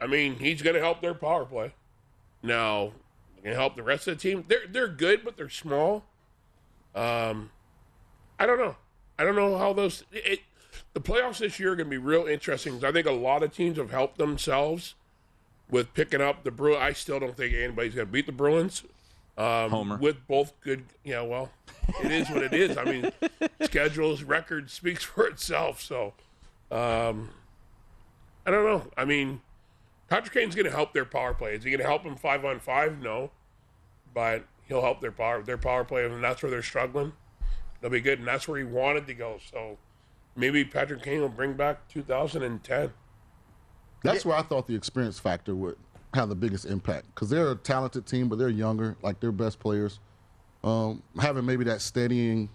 I 0.00 0.06
mean, 0.06 0.36
he's 0.36 0.62
going 0.62 0.74
to 0.74 0.80
help 0.80 1.00
their 1.00 1.14
power 1.14 1.44
play. 1.44 1.74
Now, 2.42 2.92
going 3.42 3.54
to 3.54 3.60
help 3.60 3.76
the 3.76 3.82
rest 3.82 4.06
of 4.08 4.16
the 4.16 4.20
team. 4.20 4.44
They're 4.46 4.66
they're 4.68 4.88
good, 4.88 5.24
but 5.24 5.36
they're 5.36 5.48
small. 5.48 6.04
Um, 6.94 7.50
I 8.38 8.46
don't 8.46 8.58
know. 8.58 8.76
I 9.18 9.24
don't 9.24 9.36
know 9.36 9.56
how 9.58 9.72
those. 9.72 10.04
It, 10.12 10.40
the 10.92 11.00
playoffs 11.00 11.38
this 11.38 11.58
year 11.58 11.72
are 11.72 11.76
going 11.76 11.86
to 11.86 11.90
be 11.90 11.98
real 11.98 12.26
interesting. 12.26 12.84
I 12.84 12.92
think 12.92 13.06
a 13.06 13.12
lot 13.12 13.42
of 13.42 13.52
teams 13.52 13.78
have 13.78 13.90
helped 13.90 14.18
themselves 14.18 14.94
with 15.70 15.92
picking 15.94 16.20
up 16.20 16.44
the 16.44 16.50
Bruins. 16.50 16.80
I 16.80 16.92
still 16.92 17.20
don't 17.20 17.36
think 17.36 17.54
anybody's 17.54 17.94
going 17.94 18.06
to 18.06 18.12
beat 18.12 18.26
the 18.26 18.32
Bruins. 18.32 18.84
Um, 19.36 19.70
Homer. 19.70 19.96
with 19.98 20.26
both 20.26 20.52
good. 20.60 20.84
Yeah, 21.04 21.22
well, 21.22 21.50
it 22.02 22.10
is 22.10 22.28
what 22.28 22.42
it 22.42 22.52
is. 22.52 22.76
I 22.76 22.82
mean, 22.84 23.12
schedules, 23.62 24.24
record 24.24 24.68
speaks 24.68 25.04
for 25.04 25.28
itself. 25.28 25.80
So, 25.80 26.14
um, 26.72 27.30
I 28.44 28.50
don't 28.50 28.64
know. 28.64 28.90
I 28.96 29.04
mean, 29.04 29.40
Patrick 30.08 30.34
Kane's 30.34 30.56
going 30.56 30.66
to 30.66 30.72
help 30.72 30.92
their 30.92 31.04
power 31.04 31.34
play. 31.34 31.54
Is 31.54 31.62
he 31.62 31.70
going 31.70 31.80
to 31.80 31.86
help 31.86 32.02
them 32.02 32.16
five 32.16 32.44
on 32.44 32.58
five? 32.58 33.00
No, 33.00 33.30
but 34.12 34.44
he'll 34.66 34.82
help 34.82 35.00
their 35.00 35.12
power 35.12 35.40
their 35.42 35.58
power 35.58 35.84
play, 35.84 36.04
and 36.04 36.22
that's 36.24 36.42
where 36.42 36.50
they're 36.50 36.62
struggling. 36.62 37.12
They'll 37.80 37.90
be 37.90 38.00
good, 38.00 38.18
and 38.18 38.26
that's 38.26 38.48
where 38.48 38.58
he 38.58 38.64
wanted 38.64 39.06
to 39.06 39.14
go. 39.14 39.38
So 39.52 39.78
maybe 40.34 40.64
Patrick 40.64 41.02
Kane 41.02 41.20
will 41.20 41.28
bring 41.28 41.52
back 41.52 41.86
2010. 41.88 42.92
That's 44.02 44.24
where 44.24 44.36
I 44.36 44.42
thought 44.42 44.66
the 44.66 44.74
experience 44.74 45.18
factor 45.18 45.54
would 45.54 45.76
have 46.14 46.28
the 46.28 46.34
biggest 46.34 46.64
impact 46.64 47.06
because 47.14 47.28
they're 47.28 47.50
a 47.50 47.56
talented 47.56 48.06
team, 48.06 48.28
but 48.28 48.38
they're 48.38 48.48
younger, 48.48 48.96
like 49.02 49.20
their 49.20 49.32
best 49.32 49.58
players. 49.58 50.00
Um, 50.64 51.02
having 51.20 51.44
maybe 51.44 51.64
that 51.64 51.80
steadying, 51.80 52.48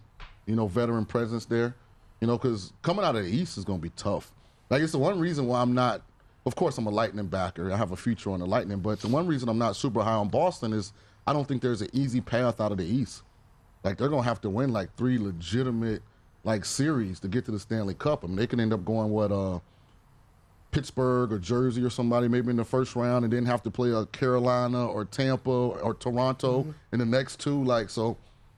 you 0.45 0.55
know, 0.55 0.67
veteran 0.67 1.05
presence 1.05 1.45
there, 1.45 1.75
you 2.19 2.27
know, 2.27 2.38
because 2.38 2.73
coming 2.81 3.05
out 3.05 3.15
of 3.15 3.23
the 3.23 3.29
East 3.29 3.57
is 3.57 3.65
going 3.65 3.79
to 3.79 3.83
be 3.83 3.91
tough. 3.95 4.31
Like 4.69 4.81
it's 4.81 4.91
the 4.91 4.97
one 4.97 5.19
reason 5.19 5.47
why 5.47 5.62
I'm 5.62 5.73
not. 5.73 6.01
Of 6.45 6.55
course, 6.55 6.77
I'm 6.77 6.88
a 6.88 6.89
Lightning 6.89 7.27
backer. 7.27 7.71
I 7.71 7.77
have 7.77 7.91
a 7.91 7.95
future 7.95 8.31
on 8.31 8.41
the 8.41 8.45
Lightning, 8.45 8.79
but 8.79 9.00
the 9.00 9.07
one 9.07 9.27
reason 9.27 9.47
I'm 9.47 9.57
not 9.57 9.77
super 9.77 10.03
high 10.03 10.15
on 10.15 10.27
Boston 10.27 10.73
is 10.73 10.91
I 11.25 11.31
don't 11.31 11.47
think 11.47 11.62
there's 11.62 11.81
an 11.81 11.89
easy 11.93 12.19
path 12.19 12.59
out 12.59 12.73
of 12.73 12.77
the 12.77 12.85
East. 12.85 13.23
Like 13.83 13.97
they're 13.97 14.09
gonna 14.09 14.23
have 14.23 14.41
to 14.41 14.50
win 14.50 14.73
like 14.73 14.93
three 14.95 15.17
legitimate 15.17 16.01
like 16.43 16.65
series 16.65 17.19
to 17.21 17.29
get 17.29 17.45
to 17.45 17.51
the 17.51 17.59
Stanley 17.59 17.93
Cup. 17.93 18.23
I 18.23 18.27
mean, 18.27 18.35
they 18.35 18.47
can 18.47 18.59
end 18.59 18.73
up 18.73 18.83
going 18.83 19.09
what 19.09 19.31
uh, 19.31 19.59
Pittsburgh 20.73 21.31
or 21.31 21.39
Jersey 21.39 21.83
or 21.83 21.89
somebody 21.89 22.27
maybe 22.27 22.49
in 22.49 22.57
the 22.57 22.65
first 22.65 22.95
round, 22.95 23.23
and 23.23 23.31
then 23.33 23.45
have 23.45 23.61
to 23.63 23.71
play 23.71 23.91
a 23.91 24.05
Carolina 24.07 24.85
or 24.87 25.05
Tampa 25.05 25.49
or 25.49 25.93
Toronto 25.93 26.61
Mm-hmm. 26.63 26.71
in 26.93 26.99
the 26.99 27.05
next 27.05 27.39
two. 27.39 27.63
Like 27.63 27.89
so, 27.89 28.17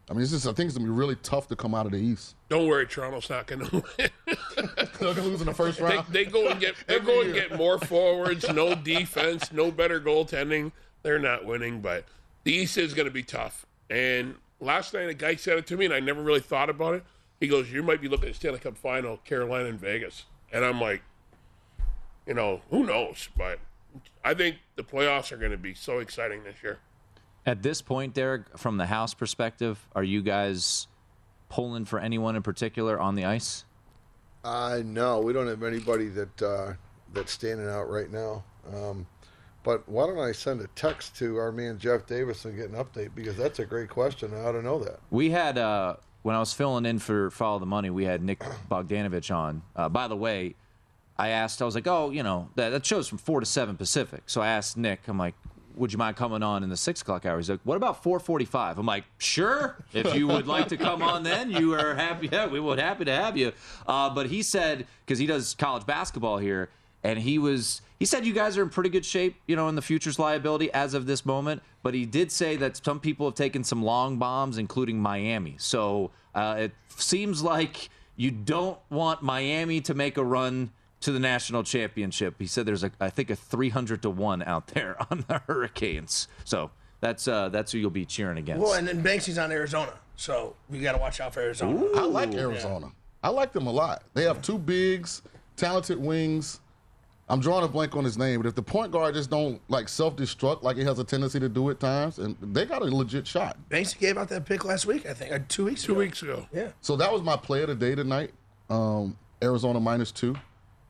I 0.10 0.14
mean, 0.14 0.22
it's 0.24 0.32
just 0.32 0.48
I 0.48 0.54
think 0.54 0.70
it's 0.70 0.78
gonna 0.78 0.90
be 0.90 0.96
really 0.98 1.16
tough 1.18 1.48
to 1.50 1.56
come 1.56 1.76
out 1.76 1.86
of 1.86 1.92
the 1.92 1.98
East. 2.00 2.36
Don't 2.50 2.68
worry, 2.68 2.88
Toronto's 2.88 3.30
not 3.30 3.48
going 3.48 3.66
to 3.70 3.84
win. 3.98 4.10
They're 5.00 5.14
gonna 5.14 5.22
lose 5.24 5.42
in 5.42 5.48
the 5.48 5.54
first 5.54 5.80
round. 5.80 6.08
they 6.10 6.26
go 6.26 6.48
and 6.48 6.60
get 6.60 6.76
they 6.88 7.00
go 7.00 7.22
and 7.22 7.34
get 7.34 7.56
more 7.58 7.78
forwards, 7.80 8.48
no 8.54 8.74
defense, 8.76 9.52
no 9.52 9.70
better 9.72 10.00
goaltending. 10.00 10.72
They're 11.04 11.20
not 11.20 11.46
winning, 11.46 11.82
but 11.82 12.06
the 12.46 12.54
East 12.54 12.78
is 12.78 12.94
going 12.96 13.08
to 13.08 13.12
be 13.14 13.22
tough. 13.24 13.66
And 13.92 14.36
last 14.60 14.94
night, 14.94 15.10
a 15.10 15.14
guy 15.14 15.36
said 15.36 15.58
it 15.60 15.68
to 15.68 15.78
me, 15.78 15.86
and 15.86 15.94
I 15.94 16.00
never 16.00 16.22
really 16.24 16.40
thought 16.40 16.70
about 16.70 16.96
it. 16.96 17.04
He 17.40 17.48
goes, 17.48 17.72
"You 17.72 17.84
might 17.84 18.02
be 18.02 18.08
looking 18.08 18.30
at 18.30 18.36
Stanley 18.36 18.60
Cup 18.60 18.78
final, 18.78 19.18
Carolina 19.18 19.70
and 19.70 19.80
Vegas," 19.80 20.24
and 20.52 20.64
I'm 20.66 20.80
like, 20.82 21.02
you 22.26 22.34
know, 22.34 22.62
who 22.70 22.86
knows? 22.86 23.30
But 23.38 23.60
I 24.24 24.34
think 24.34 24.58
the 24.76 24.84
playoffs 24.84 25.32
are 25.32 25.38
going 25.38 25.52
to 25.52 25.58
be 25.58 25.74
so 25.74 26.00
exciting 26.00 26.44
this 26.44 26.56
year. 26.64 26.80
At 27.46 27.62
this 27.62 27.82
point, 27.82 28.14
Derek, 28.14 28.58
from 28.58 28.78
the 28.78 28.88
house 28.88 29.14
perspective, 29.14 29.88
are 29.96 30.04
you 30.04 30.22
guys 30.22 30.88
pulling 31.50 31.86
for 31.86 32.00
anyone 32.00 32.36
in 32.36 32.42
particular 32.42 33.00
on 33.00 33.16
the 33.16 33.26
ice? 33.26 33.66
Uh, 34.44 34.82
no, 34.84 35.20
we 35.22 35.34
don't 35.34 35.48
have 35.48 35.64
anybody 35.64 36.08
that 36.10 36.42
uh, 36.42 36.74
that's 37.14 37.32
standing 37.32 37.68
out 37.68 37.90
right 37.90 38.12
now. 38.12 38.44
Um, 38.74 39.06
but 39.64 39.88
why 39.90 40.06
don't 40.06 40.20
I 40.20 40.32
send 40.32 40.62
a 40.62 40.68
text 40.76 41.16
to 41.18 41.38
our 41.38 41.52
man 41.52 41.80
Jeff 41.80 42.06
Davis 42.06 42.46
and 42.46 42.56
get 42.56 42.70
an 42.70 42.76
update 42.76 43.16
because 43.16 43.36
that's 43.36 43.60
a 43.60 43.66
great 43.66 43.90
question. 43.90 44.32
I 44.34 44.42
ought 44.42 44.52
to 44.52 44.62
know 44.62 44.84
that. 44.84 45.00
We 45.10 45.32
had 45.32 45.58
uh, 45.58 45.96
when 46.22 46.36
I 46.36 46.40
was 46.40 46.54
filling 46.54 46.86
in 46.86 47.00
for 47.00 47.32
Follow 47.32 47.60
the 47.60 47.66
Money, 47.66 47.90
we 47.90 48.06
had 48.06 48.24
Nick 48.24 48.40
Bogdanovich 48.70 49.36
on. 49.36 49.64
Uh, 49.76 49.90
by 49.90 50.08
the 50.08 50.16
way, 50.16 50.56
I 51.18 51.30
asked, 51.30 51.62
I 51.62 51.66
was 51.66 51.76
like, 51.76 51.88
oh, 51.88 52.10
you 52.10 52.24
know, 52.24 52.50
that, 52.56 52.70
that 52.70 52.86
show's 52.86 53.08
from 53.08 53.18
four 53.18 53.40
to 53.40 53.46
seven 53.46 53.78
Pacific. 53.78 54.24
So 54.26 54.42
I 54.42 54.48
asked 54.48 54.78
Nick, 54.78 55.08
I'm 55.08 55.18
like, 55.18 55.36
would 55.76 55.92
you 55.92 55.98
mind 55.98 56.16
coming 56.16 56.44
on 56.44 56.64
in 56.64 56.70
the 56.70 56.78
six 56.78 57.02
o'clock 57.02 57.26
hour? 57.26 57.38
He's 57.38 57.50
like, 57.50 57.60
what 57.64 57.76
about 57.76 58.04
4:45? 58.04 58.78
I'm 58.78 58.86
like, 58.86 59.04
sure. 59.18 59.84
If 59.94 60.16
you 60.16 60.28
would 60.28 60.48
like 60.48 60.70
to 60.70 60.78
come 60.78 61.02
on, 61.02 61.24
then 61.24 61.52
you 61.52 61.74
are 61.74 61.96
happy. 61.96 62.30
Yeah, 62.32 62.48
we 62.48 62.60
would 62.60 62.80
happy 62.80 63.06
to 63.06 63.16
have 63.16 63.38
you. 63.38 63.52
Uh, 63.86 64.10
but 64.10 64.28
he 64.28 64.42
said 64.42 64.88
because 65.06 65.20
he 65.20 65.26
does 65.26 65.54
college 65.54 65.86
basketball 65.86 66.38
here, 66.38 66.70
and 67.04 67.20
he 67.20 67.38
was 67.38 67.82
he 68.00 68.06
said 68.06 68.26
you 68.26 68.34
guys 68.34 68.58
are 68.58 68.64
in 68.64 68.70
pretty 68.70 68.90
good 68.90 69.06
shape, 69.06 69.36
you 69.48 69.56
know, 69.56 69.68
in 69.70 69.76
the 69.76 69.82
futures 69.82 70.20
liability 70.20 70.72
as 70.72 70.94
of 70.94 71.06
this 71.06 71.26
moment. 71.26 71.62
But 71.84 71.94
he 71.94 72.06
did 72.06 72.32
say 72.32 72.56
that 72.58 72.84
some 72.84 73.00
people 73.00 73.28
have 73.28 73.36
taken 73.36 73.64
some 73.64 73.84
long 73.84 74.18
bombs, 74.18 74.58
including 74.58 75.00
Miami. 75.00 75.56
So 75.58 76.12
uh, 76.34 76.56
it 76.60 76.72
seems 76.90 77.44
like 77.44 77.90
you 78.16 78.32
don't 78.32 78.80
want 78.90 79.22
Miami 79.22 79.82
to 79.82 79.94
make 79.94 80.18
a 80.18 80.24
run 80.24 80.72
to 81.06 81.12
the 81.12 81.20
national 81.20 81.62
championship. 81.64 82.34
He 82.40 82.48
said 82.48 82.66
there's 82.66 82.84
a 82.84 82.92
I 83.00 83.12
think 83.12 83.30
a 83.30 83.36
300 83.36 84.02
to 84.02 84.10
1 84.10 84.42
out 84.44 84.68
there 84.70 84.98
on 85.12 85.24
the 85.28 85.40
Hurricanes. 85.48 86.28
So 86.44 86.72
that's 87.00 87.28
uh 87.28 87.50
that's 87.50 87.72
who 87.72 87.78
you'll 87.78 87.92
be 87.92 88.06
cheering 88.06 88.40
against. 88.40 88.64
Well, 88.64 88.74
and 88.74 88.88
then 88.88 89.04
Banksy's 89.04 89.38
on 89.38 89.52
Arizona, 89.52 89.94
so 90.16 90.56
we 90.68 90.80
got 90.80 90.94
to 90.94 90.98
watch 90.98 91.20
out 91.22 91.34
for 91.36 91.42
Arizona. 91.42 91.80
I 91.96 92.06
like 92.06 92.34
Arizona. 92.34 92.92
I 93.24 93.30
like 93.30 93.54
them 93.54 93.68
a 93.68 93.72
lot. 93.72 94.02
They 94.16 94.24
have 94.24 94.42
two 94.42 94.58
bigs, 94.58 95.22
talented 95.56 96.00
wings. 96.00 96.60
I'm 97.30 97.40
drawing 97.40 97.64
a 97.66 97.68
blank 97.68 97.96
on 97.96 98.04
his 98.04 98.18
name, 98.20 98.40
but 98.42 98.48
if 98.48 98.54
the 98.56 98.62
point 98.64 98.92
guard 98.92 99.14
just 99.16 99.30
don't 99.32 99.60
like 99.68 99.90
self-destruct 99.90 100.62
like 100.62 100.78
he 100.78 100.84
has 100.84 100.98
a 101.00 101.04
tendency 101.04 101.40
to 101.40 101.50
do 101.50 101.70
at 101.72 101.80
times, 101.80 102.18
and 102.20 102.36
they 102.40 102.66
got 102.66 102.82
a 102.84 102.86
legit 102.86 103.26
shot. 103.26 103.58
Banksy 103.70 103.98
gave 104.00 104.16
out 104.18 104.30
that 104.30 104.46
pick 104.46 104.64
last 104.64 104.86
week, 104.86 105.08
I 105.08 105.14
think, 105.16 105.32
uh, 105.34 105.40
two 105.48 105.66
weeks 105.66 105.84
Two 105.84 105.94
ago. 105.94 106.00
weeks 106.00 106.22
ago. 106.22 106.46
Yeah. 106.54 106.70
So 106.82 106.96
that 106.98 107.12
was 107.12 107.24
my 107.24 107.36
play 107.36 107.62
of 107.64 107.70
the 107.70 107.76
day 107.76 107.96
tonight. 107.96 108.32
Um, 108.70 109.18
Arizona 109.42 109.80
minus 109.80 110.12
two. 110.12 110.36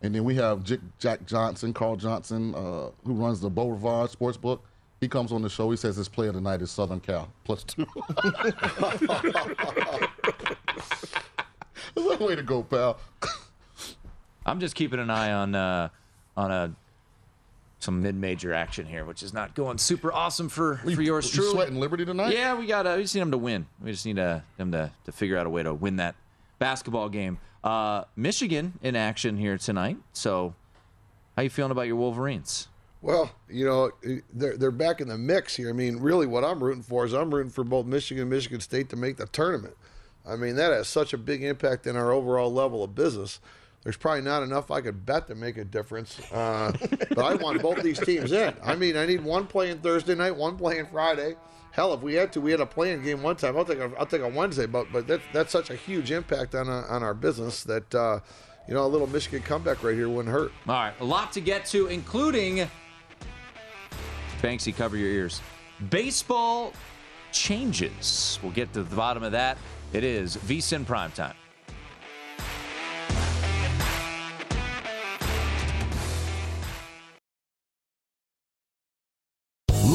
And 0.06 0.14
then 0.14 0.24
we 0.24 0.36
have 0.36 0.64
J- 0.64 0.78
Jack 1.00 1.26
Johnson, 1.26 1.74
Carl 1.74 1.96
Johnson, 1.96 2.54
uh, 2.54 2.90
who 3.06 3.14
runs 3.14 3.42
the 3.42 3.50
Beau 3.50 3.70
Rivage 3.70 4.12
Sportsbook. 4.12 4.60
He 5.02 5.08
comes 5.08 5.32
on 5.32 5.42
the 5.42 5.50
show. 5.50 5.70
He 5.72 5.78
says 5.78 5.96
his 5.96 6.08
play 6.08 6.28
of 6.28 6.36
the 6.36 6.42
night 6.42 6.62
is 6.62 6.70
Southern 6.72 7.00
Cal, 7.00 7.28
plus 7.44 7.64
two. 7.64 7.86
That's 11.96 12.20
a 12.22 12.24
way 12.24 12.36
to 12.36 12.44
go, 12.44 12.64
pal. 12.64 13.00
I'm 14.46 14.60
just 14.60 14.76
keeping 14.76 15.00
an 15.00 15.10
eye 15.10 15.32
on 15.32 15.56
uh, 15.56 15.90
on 16.38 16.52
a 16.52 16.76
some 17.80 18.02
mid-major 18.02 18.54
action 18.54 18.86
here, 18.86 19.06
which 19.06 19.22
is 19.24 19.34
not 19.34 19.54
going 19.56 19.78
super 19.78 20.12
awesome 20.14 20.50
for 20.50 20.78
for 20.78 21.02
yours 21.02 21.26
You 21.36 21.42
truly. 21.42 21.52
sweating 21.56 21.80
Liberty 21.80 22.06
tonight? 22.06 22.34
Yeah, 22.34 22.56
we 22.58 22.68
got. 22.68 22.86
Uh, 22.86 22.94
we 22.98 23.04
just 23.04 23.16
need 23.16 23.22
them 23.22 23.32
to 23.32 23.38
win. 23.38 23.66
We 23.82 23.92
just 23.92 24.06
need 24.06 24.20
uh, 24.20 24.42
them 24.58 24.72
to 24.72 24.92
to 25.06 25.12
figure 25.12 25.38
out 25.38 25.46
a 25.46 25.50
way 25.50 25.64
to 25.64 25.74
win 25.74 25.96
that 25.98 26.16
basketball 26.60 27.10
game. 27.10 27.38
Uh, 27.66 28.04
Michigan 28.16 28.78
in 28.84 28.96
action 28.96 29.38
here 29.38 29.58
tonight. 29.58 29.98
So, 30.14 30.54
how 31.36 31.42
you 31.42 31.50
feeling 31.50 31.72
about 31.72 31.88
your 31.88 31.96
Wolverines? 31.96 32.68
Well, 33.02 33.32
you 33.50 33.66
know, 33.66 33.92
they're 34.32 34.56
they're 34.56 34.70
back 34.70 35.02
in 35.02 35.08
the 35.08 35.18
mix 35.18 35.56
here. 35.56 35.70
I 35.70 35.74
mean, 35.74 35.98
really, 35.98 36.28
what 36.28 36.46
I'm 36.46 36.64
rooting 36.64 36.84
for 36.84 37.06
is 37.06 37.14
I'm 37.14 37.34
rooting 37.34 37.52
for 37.52 37.64
both 37.64 37.88
Michigan 37.88 38.22
and 38.22 38.30
Michigan 38.30 38.60
State 38.60 38.90
to 38.90 38.96
make 38.96 39.18
the 39.18 39.26
tournament. 39.26 39.76
I 40.28 40.36
mean, 40.36 40.56
that 40.58 40.72
has 40.72 40.88
such 40.88 41.14
a 41.14 41.18
big 41.18 41.44
impact 41.44 41.88
in 41.88 41.96
our 41.96 42.12
overall 42.12 42.54
level 42.54 42.84
of 42.84 42.94
business. 42.94 43.40
There's 43.84 43.98
probably 43.98 44.22
not 44.22 44.44
enough 44.44 44.70
I 44.70 44.82
could 44.82 45.04
bet 45.04 45.28
to 45.28 45.36
make 45.36 45.58
a 45.58 45.66
difference, 45.66 46.20
uh, 46.32 46.72
but 47.10 47.20
I 47.20 47.34
want 47.36 47.64
both 47.64 47.82
these 47.82 48.00
teams 48.00 48.32
in. 48.32 48.54
I 48.64 48.76
mean, 48.76 48.96
I 48.96 49.08
need 49.08 49.24
one 49.24 49.48
playing 49.48 49.80
Thursday 49.80 50.14
night, 50.14 50.36
one 50.36 50.56
playing 50.56 50.86
Friday. 50.88 51.36
Hell, 51.76 51.94
if 51.94 52.02
we 52.02 52.14
had 52.14 52.32
to, 52.32 52.40
we 52.40 52.52
had 52.52 52.62
a 52.62 52.66
playing 52.66 53.04
game 53.04 53.22
one 53.22 53.36
time. 53.36 53.58
I'll 53.58 53.66
take 53.66 53.80
a, 53.80 53.92
I'll 54.00 54.06
take 54.06 54.22
a 54.22 54.30
Wednesday, 54.30 54.66
but 54.66 54.88
but 54.94 55.08
that's 55.08 55.24
that's 55.34 55.52
such 55.52 55.70
a 55.70 55.76
huge 55.76 56.10
impact 56.10 56.56
on 56.56 56.70
uh, 56.70 56.86
on 56.88 57.04
our 57.04 57.14
business 57.14 57.66
that 57.66 57.94
uh, 57.94 58.22
you 58.66 58.74
know 58.74 58.86
a 58.86 58.88
little 58.88 59.08
Michigan 59.08 59.42
comeback 59.42 59.84
right 59.84 59.94
here 59.94 60.08
wouldn't 60.08 60.34
hurt. 60.34 60.54
All 60.70 60.76
right, 60.76 60.94
a 61.02 61.04
lot 61.04 61.34
to 61.34 61.42
get 61.42 61.66
to, 61.68 61.88
including 61.88 62.70
Banksy. 64.42 64.74
Cover 64.74 64.96
your 64.96 65.10
ears. 65.10 65.42
Baseball 65.90 66.72
changes. 67.34 68.40
We'll 68.42 68.54
get 68.54 68.72
to 68.72 68.84
the 68.84 68.96
bottom 68.96 69.24
of 69.24 69.34
that. 69.34 69.58
It 69.92 70.06
is 70.06 70.38
VSIN 70.38 70.86
primetime. 70.86 71.34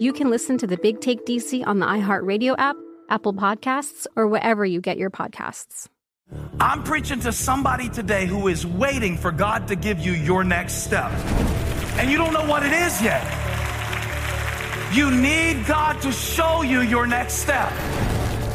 you 0.00 0.14
can 0.14 0.30
listen 0.30 0.56
to 0.56 0.66
the 0.66 0.78
Big 0.78 1.02
Take 1.02 1.26
DC 1.26 1.64
on 1.66 1.78
the 1.78 1.84
iHeartRadio 1.84 2.54
app, 2.56 2.74
Apple 3.10 3.34
Podcasts, 3.34 4.06
or 4.16 4.26
wherever 4.26 4.64
you 4.64 4.80
get 4.80 4.96
your 4.96 5.10
podcasts. 5.10 5.88
I'm 6.58 6.82
preaching 6.82 7.20
to 7.20 7.32
somebody 7.32 7.90
today 7.90 8.24
who 8.24 8.48
is 8.48 8.66
waiting 8.66 9.18
for 9.18 9.30
God 9.30 9.68
to 9.68 9.76
give 9.76 10.00
you 10.00 10.12
your 10.12 10.42
next 10.42 10.84
step. 10.84 11.10
And 11.98 12.10
you 12.10 12.16
don't 12.16 12.32
know 12.32 12.46
what 12.46 12.62
it 12.62 12.72
is 12.72 13.02
yet. 13.02 13.22
You 14.94 15.10
need 15.10 15.66
God 15.66 16.00
to 16.00 16.12
show 16.12 16.62
you 16.62 16.80
your 16.80 17.06
next 17.06 17.34
step. 17.34 17.70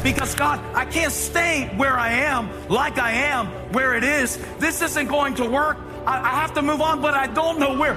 Because 0.02 0.34
God, 0.34 0.58
I 0.74 0.84
can't 0.84 1.12
stay 1.12 1.72
where 1.76 1.96
I 1.96 2.10
am, 2.10 2.50
like 2.68 2.98
I 2.98 3.12
am, 3.12 3.46
where 3.72 3.94
it 3.94 4.02
is. 4.02 4.36
This 4.58 4.82
isn't 4.82 5.06
going 5.06 5.36
to 5.36 5.48
work. 5.48 5.78
I, 6.06 6.20
I 6.20 6.40
have 6.40 6.54
to 6.54 6.62
move 6.62 6.80
on, 6.80 7.00
but 7.00 7.14
I 7.14 7.28
don't 7.28 7.60
know 7.60 7.78
where. 7.78 7.96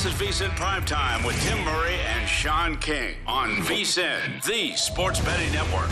This 0.00 0.14
is 0.14 0.40
VSIN 0.40 0.48
Primetime 0.56 1.26
with 1.26 1.38
Tim 1.42 1.62
Murray 1.62 1.96
and 2.16 2.26
Sean 2.26 2.74
King 2.78 3.16
on 3.26 3.50
VSIN, 3.56 4.42
the 4.46 4.74
sports 4.74 5.20
betting 5.20 5.52
network. 5.52 5.90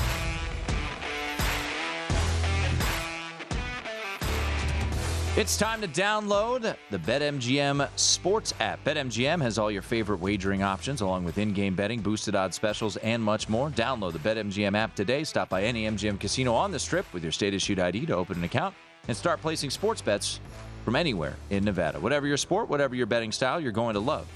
It's 5.36 5.58
time 5.58 5.82
to 5.82 5.88
download 5.88 6.74
the 6.88 6.98
BetMGM 6.98 7.86
Sports 7.96 8.54
app. 8.60 8.82
BetMGM 8.82 9.42
has 9.42 9.58
all 9.58 9.70
your 9.70 9.82
favorite 9.82 10.20
wagering 10.20 10.62
options, 10.62 11.02
along 11.02 11.24
with 11.24 11.36
in 11.36 11.52
game 11.52 11.74
betting, 11.74 12.00
boosted 12.00 12.34
odds 12.34 12.56
specials, 12.56 12.96
and 12.96 13.22
much 13.22 13.50
more. 13.50 13.68
Download 13.68 14.14
the 14.14 14.20
BetMGM 14.20 14.74
app 14.74 14.94
today. 14.94 15.22
Stop 15.22 15.50
by 15.50 15.64
any 15.64 15.84
MGM 15.84 16.18
casino 16.18 16.54
on 16.54 16.70
the 16.70 16.78
strip 16.78 17.04
with 17.12 17.22
your 17.22 17.32
state 17.32 17.52
issued 17.52 17.78
ID 17.78 18.06
to 18.06 18.16
open 18.16 18.38
an 18.38 18.44
account 18.44 18.74
and 19.06 19.14
start 19.14 19.42
placing 19.42 19.68
sports 19.68 20.00
bets 20.00 20.40
from 20.88 20.96
anywhere 20.96 21.36
in 21.50 21.64
Nevada. 21.64 22.00
Whatever 22.00 22.26
your 22.26 22.38
sport, 22.38 22.70
whatever 22.70 22.94
your 22.94 23.04
betting 23.04 23.30
style, 23.30 23.60
you're 23.60 23.72
going 23.72 23.92
to 23.92 24.00
love. 24.00 24.26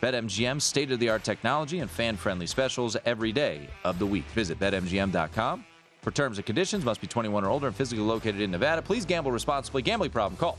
BetMGM's 0.00 0.64
state 0.64 0.90
of 0.90 0.98
the 0.98 1.10
art 1.10 1.22
technology 1.22 1.80
and 1.80 1.90
fan 1.90 2.16
friendly 2.16 2.46
specials 2.46 2.96
every 3.04 3.30
day 3.30 3.68
of 3.84 3.98
the 3.98 4.06
week. 4.06 4.24
Visit 4.28 4.58
BetMGM.com. 4.58 5.66
For 6.00 6.10
terms 6.10 6.38
and 6.38 6.46
conditions, 6.46 6.82
must 6.82 7.02
be 7.02 7.06
21 7.06 7.44
or 7.44 7.50
older 7.50 7.66
and 7.66 7.76
physically 7.76 8.02
located 8.02 8.40
in 8.40 8.50
Nevada. 8.50 8.80
Please 8.80 9.04
gamble 9.04 9.32
responsibly. 9.32 9.82
Gambling 9.82 10.12
problem, 10.12 10.38
call 10.38 10.56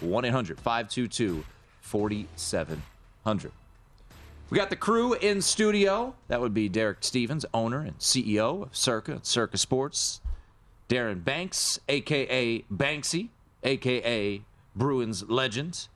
1 0.00 0.24
800 0.24 0.58
522 0.58 1.44
4700. 1.82 3.52
We 4.50 4.58
got 4.58 4.68
the 4.68 4.74
crew 4.74 5.14
in 5.14 5.40
studio. 5.42 6.16
That 6.26 6.40
would 6.40 6.54
be 6.54 6.68
Derek 6.68 7.04
Stevens, 7.04 7.46
owner 7.54 7.82
and 7.82 7.96
CEO 8.00 8.64
of 8.64 8.76
Circa, 8.76 9.20
Circa 9.22 9.58
Sports. 9.58 10.20
Darren 10.88 11.22
Banks, 11.22 11.78
a.k.a. 11.88 12.62
Banksy, 12.62 13.28
a.k.a. 13.62 14.42
Bruins 14.74 15.24
legend. 15.28 15.88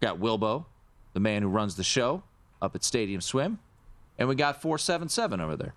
Got 0.00 0.18
Wilbo, 0.18 0.64
the 1.12 1.20
man 1.20 1.42
who 1.42 1.48
runs 1.48 1.76
the 1.76 1.84
show 1.84 2.22
up 2.62 2.74
at 2.74 2.84
Stadium 2.84 3.20
Swim. 3.20 3.58
And 4.18 4.28
we 4.28 4.34
got 4.34 4.60
477 4.60 5.40
over 5.40 5.56
there. 5.56 5.74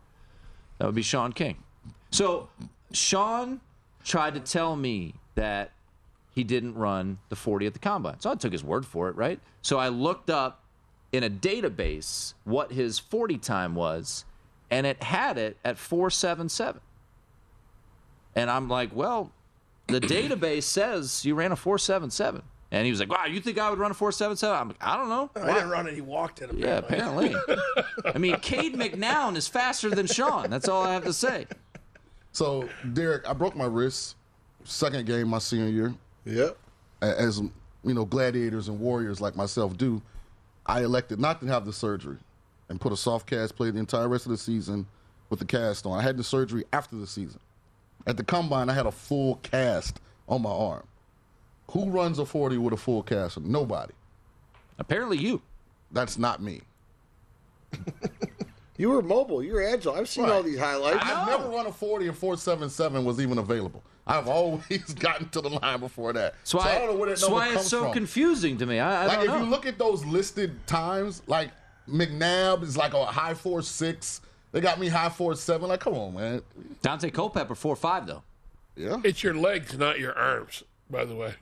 That 0.77 0.85
would 0.85 0.95
be 0.95 1.01
Sean 1.01 1.31
King. 1.33 1.57
So 2.11 2.49
Sean 2.91 3.61
tried 4.03 4.33
to 4.33 4.39
tell 4.39 4.75
me 4.75 5.15
that 5.35 5.71
he 6.33 6.43
didn't 6.43 6.75
run 6.75 7.19
the 7.29 7.35
40 7.35 7.67
at 7.67 7.73
the 7.73 7.79
combine. 7.79 8.19
So 8.19 8.31
I 8.31 8.35
took 8.35 8.51
his 8.51 8.63
word 8.63 8.85
for 8.85 9.09
it, 9.09 9.15
right? 9.15 9.39
So 9.61 9.77
I 9.77 9.89
looked 9.89 10.29
up 10.29 10.63
in 11.11 11.23
a 11.23 11.29
database 11.29 12.33
what 12.43 12.71
his 12.71 12.99
40 12.99 13.37
time 13.37 13.75
was, 13.75 14.25
and 14.71 14.87
it 14.87 15.01
had 15.03 15.37
it 15.37 15.57
at 15.63 15.77
477. 15.77 16.81
And 18.35 18.49
I'm 18.49 18.67
like, 18.67 18.95
well, 18.95 19.31
the 19.93 20.01
database 20.01 20.63
says 20.63 21.25
you 21.25 21.35
ran 21.35 21.51
a 21.51 21.55
477. 21.55 22.41
And 22.71 22.85
he 22.85 22.91
was 22.91 22.99
like, 22.99 23.11
wow, 23.11 23.25
you 23.25 23.39
think 23.39 23.59
I 23.59 23.69
would 23.69 23.77
run 23.77 23.91
a 23.91 23.93
477? 23.93 24.55
I'm 24.55 24.67
like, 24.69 24.77
I 24.81 24.97
don't 24.97 25.07
know. 25.07 25.29
I 25.35 25.53
didn't 25.53 25.69
run 25.69 25.85
it. 25.87 25.93
He 25.93 26.01
walked 26.01 26.41
it. 26.41 26.51
Yeah, 26.55 26.77
apparently. 26.77 27.35
I 28.05 28.17
mean, 28.17 28.35
Cade 28.37 28.73
McNown 28.73 29.35
is 29.35 29.47
faster 29.47 29.91
than 29.91 30.07
Sean. 30.07 30.49
That's 30.49 30.67
all 30.67 30.81
I 30.81 30.93
have 30.93 31.03
to 31.03 31.13
say. 31.13 31.45
So, 32.31 32.67
Derek, 32.93 33.29
I 33.29 33.33
broke 33.33 33.55
my 33.55 33.65
wrist 33.65 34.15
second 34.63 35.05
game 35.05 35.27
my 35.27 35.37
senior 35.37 35.67
year. 35.67 35.93
Yep. 36.25 36.57
As 37.03 37.39
you 37.83 37.93
know, 37.93 38.05
gladiators 38.05 38.69
and 38.69 38.79
warriors 38.79 39.21
like 39.21 39.35
myself 39.35 39.77
do, 39.77 40.01
I 40.65 40.83
elected 40.83 41.19
not 41.19 41.41
to 41.41 41.47
have 41.47 41.65
the 41.65 41.73
surgery 41.73 42.17
and 42.69 42.81
put 42.81 42.91
a 42.91 42.97
soft 42.97 43.27
cast, 43.27 43.55
played 43.55 43.75
the 43.75 43.79
entire 43.79 44.07
rest 44.07 44.25
of 44.25 44.31
the 44.31 44.37
season 44.37 44.87
with 45.29 45.39
the 45.39 45.45
cast 45.45 45.85
on. 45.85 45.99
I 45.99 46.01
had 46.01 46.17
the 46.17 46.23
surgery 46.23 46.63
after 46.73 46.95
the 46.95 47.05
season. 47.05 47.39
At 48.05 48.17
the 48.17 48.23
combine, 48.23 48.69
I 48.69 48.73
had 48.73 48.85
a 48.85 48.91
full 48.91 49.35
cast 49.43 49.99
on 50.27 50.41
my 50.41 50.49
arm. 50.49 50.83
Who 51.71 51.89
runs 51.89 52.19
a 52.19 52.25
40 52.25 52.57
with 52.57 52.73
a 52.73 52.77
full 52.77 53.03
cast? 53.03 53.39
Nobody. 53.39 53.93
Apparently, 54.77 55.17
you. 55.17 55.41
That's 55.91 56.17
not 56.17 56.41
me. 56.41 56.61
You 58.77 58.89
were 58.89 59.01
mobile. 59.01 59.43
You 59.43 59.53
were 59.53 59.63
agile. 59.63 59.93
I've 59.93 60.09
seen 60.09 60.25
all 60.29 60.41
these 60.41 60.57
highlights. 60.57 60.97
I've 61.03 61.27
never 61.27 61.47
run 61.47 61.67
a 61.67 61.71
40 61.71 62.07
and 62.07 62.17
477 62.17 63.05
was 63.05 63.19
even 63.19 63.37
available. 63.37 63.83
I've 64.05 64.27
always 64.27 64.93
gotten 64.99 65.29
to 65.29 65.41
the 65.41 65.49
line 65.49 65.79
before 65.79 66.11
that. 66.13 66.33
That's 66.39 66.53
why, 66.55 66.63
so 66.63 66.69
I 66.69 66.79
don't 66.79 66.87
know 66.87 66.95
where 66.95 67.05
that 67.09 67.11
that's 67.11 67.21
number 67.21 67.35
why 67.35 67.53
it's 67.53 67.67
so 67.67 67.83
from. 67.83 67.93
confusing 67.93 68.57
to 68.57 68.65
me. 68.65 68.79
I, 68.79 69.03
I 69.03 69.05
like 69.05 69.15
don't 69.19 69.25
if 69.25 69.31
know. 69.31 69.43
you 69.43 69.49
look 69.49 69.65
at 69.65 69.77
those 69.77 70.03
listed 70.05 70.65
times, 70.65 71.21
like 71.27 71.51
McNabb 71.87 72.63
is 72.63 72.75
like 72.75 72.93
a 72.93 73.05
high 73.05 73.35
four 73.35 73.61
six. 73.61 74.21
They 74.53 74.61
got 74.61 74.79
me 74.79 74.87
high 74.87 75.09
four 75.09 75.35
seven. 75.35 75.67
Like, 75.67 75.81
come 75.81 75.95
on, 75.95 76.13
man. 76.13 76.41
Daunte 76.81 77.11
Culpepper 77.11 77.55
four 77.55 77.75
five 77.75 78.07
though. 78.07 78.23
Yeah. 78.77 79.01
It's 79.03 79.21
your 79.23 79.33
legs, 79.33 79.77
not 79.77 79.99
your 79.99 80.17
arms, 80.17 80.63
by 80.89 81.03
the 81.05 81.15
way. 81.15 81.33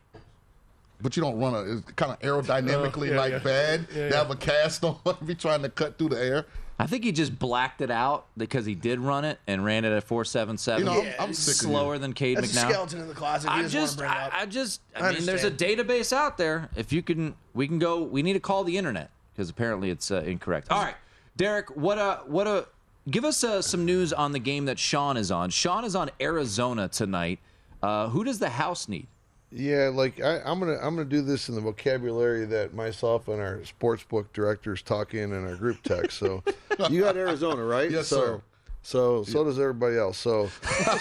But 1.01 1.15
you 1.17 1.21
don't 1.23 1.39
run 1.39 1.53
a 1.53 1.61
it's 1.77 1.91
kind 1.93 2.11
of 2.11 2.19
aerodynamically 2.19 3.09
Oh, 3.09 3.13
yeah, 3.13 3.17
like 3.19 3.31
yeah. 3.33 3.39
bad. 3.39 3.87
Yeah, 3.89 3.95
to 3.95 4.09
yeah. 4.09 4.15
have 4.15 4.31
a 4.31 4.35
cast 4.35 4.83
on, 4.83 4.97
be 5.25 5.35
trying 5.35 5.61
to 5.63 5.69
cut 5.69 5.97
through 5.97 6.09
the 6.09 6.23
air. 6.23 6.45
I 6.79 6.87
think 6.87 7.03
he 7.03 7.11
just 7.11 7.37
blacked 7.37 7.81
it 7.81 7.91
out 7.91 8.25
because 8.37 8.65
he 8.65 8.73
did 8.75 8.99
run 8.99 9.23
it 9.23 9.39
and 9.45 9.63
ran 9.63 9.85
it 9.85 9.91
at 9.91 10.03
four 10.03 10.23
seven 10.25 10.57
seven. 10.57 10.85
You 10.85 10.85
know, 10.91 11.01
I'm- 11.01 11.13
I'm 11.19 11.33
sick 11.33 11.63
of 11.63 11.69
you. 11.69 11.75
slower 11.75 11.97
than 11.97 12.13
Cade 12.13 12.37
That's 12.37 12.53
a 12.53 12.57
skeleton 12.59 13.01
in 13.01 13.07
the 13.07 13.13
closet. 13.13 13.51
I 13.51 13.67
just, 13.67 14.01
I. 14.01 14.29
I 14.31 14.45
just, 14.45 14.81
I, 14.95 15.09
I 15.09 15.13
mean, 15.13 15.25
there's 15.25 15.43
a 15.43 15.51
database 15.51 16.13
out 16.13 16.37
there. 16.37 16.69
If 16.75 16.91
you 16.93 17.01
can, 17.03 17.35
we 17.53 17.67
can 17.67 17.77
go. 17.77 18.01
We 18.03 18.23
need 18.23 18.33
to 18.33 18.39
call 18.39 18.63
the 18.63 18.77
internet 18.77 19.09
because 19.33 19.49
apparently 19.49 19.89
it's 19.89 20.09
uh, 20.11 20.23
incorrect. 20.25 20.71
All 20.71 20.81
right, 20.83 20.95
Derek, 21.37 21.75
what 21.75 21.97
a, 21.99 22.21
what 22.25 22.47
a, 22.47 22.67
give 23.09 23.25
us 23.25 23.43
uh, 23.43 23.61
some 23.61 23.85
news 23.85 24.13
on 24.13 24.31
the 24.31 24.39
game 24.39 24.65
that 24.65 24.79
Sean 24.79 25.17
is 25.17 25.31
on. 25.31 25.49
Sean 25.49 25.85
is 25.85 25.95
on 25.95 26.09
Arizona 26.19 26.87
tonight. 26.87 27.39
Uh, 27.81 28.09
who 28.09 28.23
does 28.23 28.39
the 28.39 28.49
house 28.49 28.87
need? 28.87 29.07
Yeah, 29.51 29.91
like 29.93 30.21
I, 30.21 30.39
I'm 30.45 30.59
gonna 30.59 30.77
I'm 30.81 30.95
gonna 30.95 31.03
do 31.03 31.21
this 31.21 31.49
in 31.49 31.55
the 31.55 31.61
vocabulary 31.61 32.45
that 32.45 32.73
myself 32.73 33.27
and 33.27 33.41
our 33.41 33.65
sports 33.65 34.01
book 34.03 34.31
directors 34.31 34.81
talk 34.81 35.13
in 35.13 35.33
in 35.33 35.45
our 35.45 35.55
group 35.55 35.83
text. 35.83 36.19
So 36.19 36.41
you 36.89 37.01
got 37.01 37.17
Arizona, 37.17 37.63
right? 37.63 37.91
Yes, 37.91 38.07
so, 38.07 38.15
sir. 38.17 38.41
So 38.83 39.23
so 39.23 39.43
does 39.43 39.59
everybody 39.59 39.97
else. 39.97 40.17
So 40.17 40.47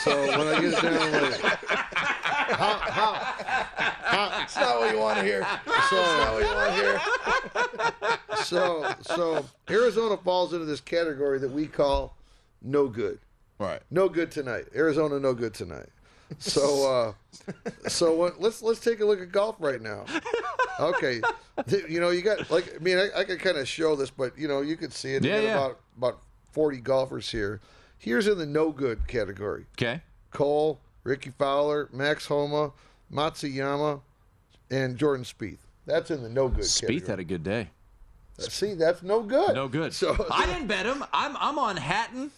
so 0.02 0.38
when 0.38 0.48
I 0.48 0.60
get 0.60 0.82
down, 0.82 1.12
like, 1.12 1.40
how, 2.50 2.78
how, 2.78 4.30
That's 4.40 4.56
not 4.56 4.80
what 4.80 4.92
you 4.92 4.98
want 4.98 5.18
to 5.18 5.24
hear. 5.24 5.40
That's 5.40 5.92
not 5.92 6.34
what 6.34 6.42
you 6.42 6.54
want 6.54 6.68
to 6.68 6.82
hear. 6.82 8.44
so 8.44 8.94
so 9.02 9.44
Arizona 9.70 10.16
falls 10.16 10.52
into 10.52 10.66
this 10.66 10.80
category 10.80 11.38
that 11.38 11.50
we 11.50 11.66
call 11.66 12.16
no 12.62 12.88
good. 12.88 13.18
Right. 13.58 13.80
No 13.90 14.08
good 14.08 14.30
tonight. 14.30 14.66
Arizona 14.74 15.18
no 15.20 15.34
good 15.34 15.54
tonight. 15.54 15.88
So 16.38 16.90
uh 16.90 17.88
so 17.88 18.14
what, 18.14 18.40
let's 18.40 18.62
let's 18.62 18.80
take 18.80 19.00
a 19.00 19.04
look 19.04 19.20
at 19.20 19.32
golf 19.32 19.56
right 19.58 19.80
now. 19.80 20.04
Okay. 20.78 21.20
You 21.88 22.00
know, 22.00 22.10
you 22.10 22.22
got 22.22 22.50
like 22.50 22.74
I 22.74 22.78
mean 22.78 22.98
I, 22.98 23.08
I 23.20 23.24
could 23.24 23.40
kind 23.40 23.58
of 23.58 23.68
show 23.68 23.94
this, 23.96 24.10
but 24.10 24.36
you 24.38 24.48
know, 24.48 24.60
you 24.60 24.76
could 24.76 24.92
see 24.92 25.14
it. 25.14 25.24
Yeah, 25.24 25.40
yeah. 25.40 25.54
about 25.54 25.80
about 25.96 26.20
40 26.52 26.78
golfers 26.78 27.30
here. 27.30 27.60
Here's 27.98 28.26
in 28.26 28.38
the 28.38 28.46
no 28.46 28.70
good 28.70 29.06
category. 29.06 29.66
Okay. 29.78 30.00
Cole, 30.30 30.80
Rickie 31.04 31.32
Fowler, 31.38 31.88
Max 31.92 32.26
Homa, 32.26 32.72
Matsuyama, 33.12 34.00
and 34.70 34.96
Jordan 34.96 35.24
Spieth. 35.24 35.58
That's 35.86 36.10
in 36.10 36.22
the 36.22 36.28
no 36.28 36.48
good 36.48 36.64
Spieth 36.64 36.80
category. 36.80 37.08
had 37.08 37.18
a 37.18 37.24
good 37.24 37.44
day. 37.44 37.68
See, 38.38 38.74
that's 38.74 39.02
no 39.02 39.22
good. 39.22 39.54
No 39.54 39.68
good. 39.68 39.92
So 39.92 40.26
I 40.30 40.46
didn't 40.46 40.66
bet 40.66 40.86
him. 40.86 41.04
I'm 41.12 41.36
I'm 41.36 41.58
on 41.58 41.76
Hatton. 41.76 42.30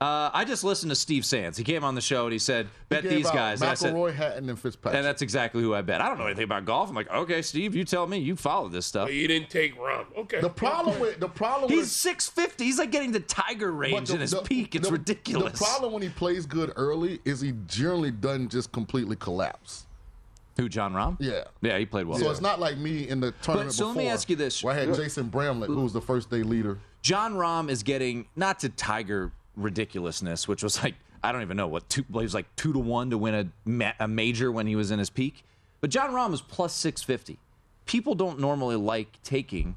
Uh, 0.00 0.30
I 0.32 0.44
just 0.44 0.62
listened 0.62 0.90
to 0.90 0.96
Steve 0.96 1.24
Sands. 1.24 1.58
He 1.58 1.64
came 1.64 1.82
on 1.82 1.96
the 1.96 2.00
show 2.00 2.24
and 2.24 2.32
he 2.32 2.38
said, 2.38 2.68
"Bet 2.88 3.02
He 3.02 3.08
these 3.10 3.30
guys." 3.30 3.60
And 3.60 3.70
I 3.70 3.74
said, 3.74 3.92
McIlroy, 3.94 4.14
Hatton, 4.14 4.48
and 4.48 4.56
Fitzpatrick. 4.58 4.96
and 4.96 5.04
that's 5.04 5.22
exactly 5.22 5.60
who 5.60 5.74
I 5.74 5.82
bet. 5.82 6.00
I 6.00 6.08
don't 6.08 6.18
know 6.18 6.26
anything 6.26 6.44
about 6.44 6.66
golf. 6.66 6.88
I'm 6.88 6.94
like, 6.94 7.10
okay, 7.10 7.42
Steve, 7.42 7.74
you 7.74 7.84
tell 7.84 8.06
me. 8.06 8.18
You 8.18 8.36
follow 8.36 8.68
this 8.68 8.86
stuff. 8.86 9.08
But 9.08 9.14
you 9.14 9.26
didn't 9.26 9.50
take 9.50 9.76
Rahm. 9.76 10.04
Okay. 10.16 10.40
the 10.40 10.50
problem 10.50 11.00
with 11.00 11.18
the 11.18 11.28
problem 11.28 11.70
He's 11.72 11.90
650. 11.90 12.64
He's 12.64 12.78
like 12.78 12.92
getting 12.92 13.12
to 13.14 13.20
Tiger 13.20 13.72
range 13.72 14.08
the- 14.08 14.14
in 14.14 14.20
his 14.20 14.30
the- 14.30 14.42
peak. 14.42 14.76
It's 14.76 14.86
the- 14.86 14.92
ridiculous. 14.92 15.58
The 15.58 15.64
problem 15.64 15.92
when 15.92 16.02
he 16.02 16.10
plays 16.10 16.46
good 16.46 16.72
early 16.76 17.18
is 17.24 17.40
he 17.40 17.52
generally 17.66 18.12
doesn't 18.12 18.50
just 18.50 18.70
completely 18.70 19.16
collapse. 19.16 19.86
Who, 20.58 20.68
Jon 20.68 20.92
Rahm? 20.92 21.16
Yeah. 21.18 21.44
Yeah, 21.60 21.78
he 21.78 21.86
played 21.86 22.06
well. 22.06 22.18
So 22.18 22.30
it's 22.30 22.40
not 22.40 22.58
like 22.60 22.78
me 22.78 23.08
in 23.08 23.20
the 23.20 23.32
tournament 23.42 23.72
so 23.72 23.88
let 23.88 23.96
me 23.96 24.08
ask 24.08 24.28
you 24.30 24.36
this. 24.36 24.62
Where 24.62 24.74
I 24.74 24.78
had 24.78 24.94
Jason 24.94 25.28
Bramlett, 25.28 25.70
who 25.70 25.82
was 25.82 25.92
the 25.92 26.00
first 26.00 26.30
day 26.30 26.42
leader. 26.42 26.78
Jon 27.02 27.34
Rahm 27.34 27.68
is 27.68 27.82
getting 27.84 28.26
not 28.34 28.58
to 28.60 28.68
Tiger 28.68 29.30
ridiculousness, 29.58 30.48
which 30.48 30.62
was 30.62 30.82
like 30.82 30.94
I 31.22 31.32
don't 31.32 31.42
even 31.42 31.56
know 31.56 31.66
what 31.66 31.88
two. 31.88 32.04
Was 32.10 32.34
like 32.34 32.54
two 32.56 32.72
to 32.72 32.78
one 32.78 33.10
to 33.10 33.18
win 33.18 33.34
a, 33.34 33.46
ma- 33.68 33.92
a 33.98 34.08
major 34.08 34.50
when 34.52 34.66
he 34.66 34.76
was 34.76 34.90
in 34.90 34.98
his 34.98 35.10
peak. 35.10 35.44
But 35.80 35.90
Jon 35.90 36.10
Rahm 36.10 36.30
was 36.30 36.40
plus 36.40 36.72
six 36.72 37.02
fifty. 37.02 37.38
People 37.86 38.14
don't 38.14 38.38
normally 38.38 38.76
like 38.76 39.22
taking. 39.22 39.76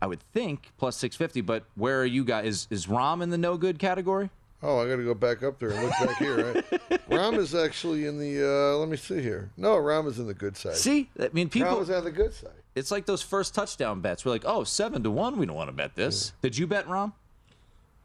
I 0.00 0.06
would 0.06 0.20
think 0.32 0.72
plus 0.78 0.96
six 0.96 1.16
fifty. 1.16 1.40
But 1.40 1.64
where 1.74 2.00
are 2.00 2.06
you 2.06 2.24
guys? 2.24 2.46
Is 2.46 2.68
is 2.70 2.86
Rahm 2.86 3.22
in 3.22 3.30
the 3.30 3.38
no 3.38 3.56
good 3.56 3.78
category? 3.78 4.30
Oh, 4.60 4.80
I 4.80 4.88
got 4.88 4.96
to 4.96 5.04
go 5.04 5.14
back 5.14 5.44
up 5.44 5.60
there 5.60 5.70
and 5.70 5.82
look 5.84 5.92
back 5.92 6.16
here. 6.16 6.52
Right? 6.52 6.64
Rahm 7.10 7.38
is 7.38 7.54
actually 7.54 8.06
in 8.06 8.18
the. 8.18 8.44
Uh, 8.44 8.76
let 8.78 8.88
me 8.88 8.96
see 8.96 9.22
here. 9.22 9.50
No, 9.56 9.76
Rahm 9.76 10.08
is 10.08 10.18
in 10.18 10.26
the 10.26 10.34
good 10.34 10.56
side. 10.56 10.74
See, 10.74 11.10
I 11.20 11.28
mean, 11.32 11.48
people. 11.48 11.76
Rahm 11.76 11.82
is 11.82 11.90
on 11.90 12.04
the 12.04 12.10
good 12.10 12.34
side. 12.34 12.50
It's 12.74 12.90
like 12.90 13.06
those 13.06 13.22
first 13.22 13.54
touchdown 13.54 14.00
bets. 14.00 14.24
We're 14.24 14.32
like, 14.32 14.44
oh, 14.44 14.64
seven 14.64 15.02
to 15.04 15.10
one. 15.10 15.36
We 15.36 15.46
don't 15.46 15.56
want 15.56 15.68
to 15.68 15.72
bet 15.72 15.94
this. 15.94 16.32
Did 16.42 16.58
you 16.58 16.66
bet 16.66 16.86
Rahm? 16.86 17.12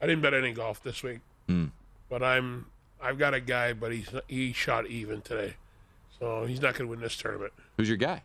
I 0.03 0.05
didn't 0.05 0.21
bet 0.21 0.33
any 0.33 0.51
golf 0.51 0.83
this 0.83 1.01
week, 1.01 1.19
Hmm. 1.47 1.67
but 2.09 2.21
I'm 2.21 2.65
I've 3.01 3.17
got 3.17 3.33
a 3.33 3.39
guy, 3.39 3.71
but 3.71 3.93
he's 3.93 4.09
he 4.27 4.51
shot 4.51 4.85
even 4.87 5.21
today, 5.21 5.53
so 6.19 6.45
he's 6.45 6.59
not 6.61 6.73
going 6.73 6.87
to 6.87 6.91
win 6.91 6.99
this 6.99 7.15
tournament. 7.15 7.53
Who's 7.77 7.87
your 7.87 7.97
guy? 7.97 8.23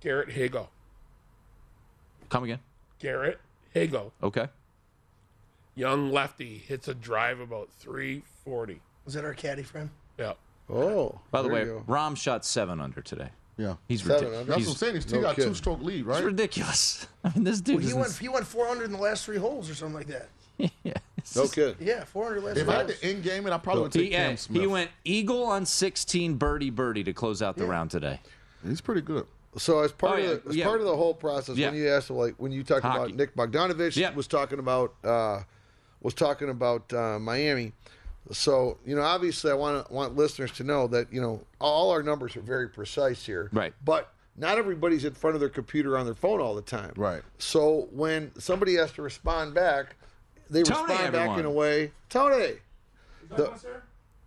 Garrick 0.00 0.28
Higgo. 0.30 0.68
Come 2.28 2.44
again. 2.44 2.60
Garrick 3.00 3.38
Higgo, 3.74 4.12
Okay. 4.22 4.48
young 5.74 6.10
lefty, 6.12 6.58
hits 6.58 6.86
a 6.86 6.94
drive 6.94 7.40
about 7.40 7.70
340. 7.72 8.80
Was 9.04 9.14
that 9.14 9.24
our 9.24 9.34
caddy 9.34 9.62
friend? 9.64 9.90
Yeah. 10.18 10.34
Oh. 10.70 11.20
By 11.32 11.42
the 11.42 11.48
way, 11.48 11.60
you 11.60 11.66
go. 11.86 11.92
Rahm 11.92 12.16
shot 12.16 12.44
seven 12.44 12.80
under 12.80 13.00
today. 13.02 13.30
Yeah. 13.56 13.76
He's 13.88 14.04
ridiculous. 14.06 14.46
That's 14.46 14.58
He's, 14.58 14.66
what 14.68 14.72
I'm 14.74 14.78
saying. 14.78 14.94
He's 14.94 15.02
still 15.04 15.20
no 15.22 15.26
got 15.28 15.36
kidding. 15.36 15.50
two 15.50 15.54
stroke 15.54 15.82
lead, 15.82 16.04
right? 16.06 16.18
it's 16.18 16.24
ridiculous. 16.24 17.06
I 17.24 17.30
mean, 17.34 17.44
this 17.44 17.60
dude 17.60 17.76
Well, 17.78 17.86
he 17.86 17.94
went 17.94 18.12
he 18.16 18.28
went 18.28 18.46
400 18.46 18.84
in 18.84 18.92
the 18.92 18.98
last 18.98 19.24
three 19.24 19.38
holes 19.38 19.68
or 19.70 19.74
something 19.74 19.94
like 19.96 20.06
that. 20.08 20.28
yeah, 20.82 20.92
it's 21.18 21.36
No 21.36 21.42
just- 21.42 21.54
kid. 21.54 21.76
Yeah, 21.80 22.04
400 22.04 22.42
last 22.44 22.56
If 22.56 22.64
three 22.64 22.74
I 22.74 22.76
had 22.78 22.86
holes. 22.86 22.98
to 23.00 23.06
end 23.06 23.22
game 23.22 23.46
it, 23.46 23.52
I 23.52 23.58
probably 23.58 23.82
would 23.84 23.92
take 23.92 24.02
He, 24.04 24.10
Cam 24.10 24.32
eh, 24.32 24.36
Smith. 24.36 24.60
he 24.60 24.66
went 24.66 24.90
eagle 25.04 25.44
on 25.44 25.66
16 25.66 26.34
birdie 26.34 26.70
birdie 26.70 27.04
to 27.04 27.12
close 27.12 27.42
out 27.42 27.56
the 27.56 27.64
Yeah. 27.64 27.70
round 27.70 27.90
today. 27.90 28.20
He's 28.66 28.80
pretty 28.80 29.00
good. 29.02 29.26
So 29.58 29.80
as 29.80 29.90
part 29.92 30.18
Oh, 30.18 30.22
yeah, 30.22 30.28
of 30.32 30.44
the, 30.44 30.50
as 30.50 30.56
yeah. 30.56 30.64
part 30.66 30.80
of 30.80 30.86
the 30.86 30.96
whole 30.96 31.14
process, 31.14 31.56
Yeah. 31.56 31.70
when 31.70 31.78
you 31.78 31.88
asked 31.88 32.10
like 32.10 32.34
when 32.38 32.52
you 32.52 32.62
talked 32.62 32.82
Hockey. 32.82 32.98
about 33.12 33.14
Nick 33.16 33.34
Bogdanovich 33.36 33.96
Yeah. 33.96 34.12
was 34.14 34.26
talking 34.26 34.58
about 34.58 34.94
uh, 35.02 35.40
was 36.02 36.12
talking 36.14 36.50
about 36.50 36.92
uh, 36.92 37.18
Miami. 37.18 37.72
So 38.32 38.76
you 38.84 38.94
know, 38.96 39.02
obviously, 39.02 39.50
I 39.50 39.54
want 39.54 39.90
want 39.90 40.16
listeners 40.16 40.50
to 40.52 40.64
know 40.64 40.86
that 40.88 41.12
you 41.12 41.20
know 41.20 41.42
all 41.60 41.90
our 41.90 42.02
numbers 42.02 42.36
are 42.36 42.40
very 42.42 42.68
precise 42.68 43.24
here. 43.24 43.48
Right. 43.52 43.72
But 43.84 44.12
not 44.36 44.58
everybody's 44.58 45.04
in 45.06 45.14
front 45.14 45.34
of 45.36 45.40
their 45.40 45.48
computer 45.48 45.96
on 45.96 46.04
their 46.04 46.14
phone 46.14 46.40
all 46.40 46.54
the 46.54 46.60
time. 46.60 46.92
Right. 46.96 47.22
So 47.38 47.88
when 47.92 48.32
somebody 48.38 48.74
has 48.74 48.92
to 48.92 49.02
respond 49.02 49.54
back, 49.54 49.96
they 50.50 50.62
Tony, 50.62 50.80
respond 50.80 51.12
back 51.12 51.14
everyone. 51.14 51.40
in 51.40 51.46
a 51.46 51.50
way. 51.50 51.92
Tony. 52.08 52.54
The- 53.30 53.52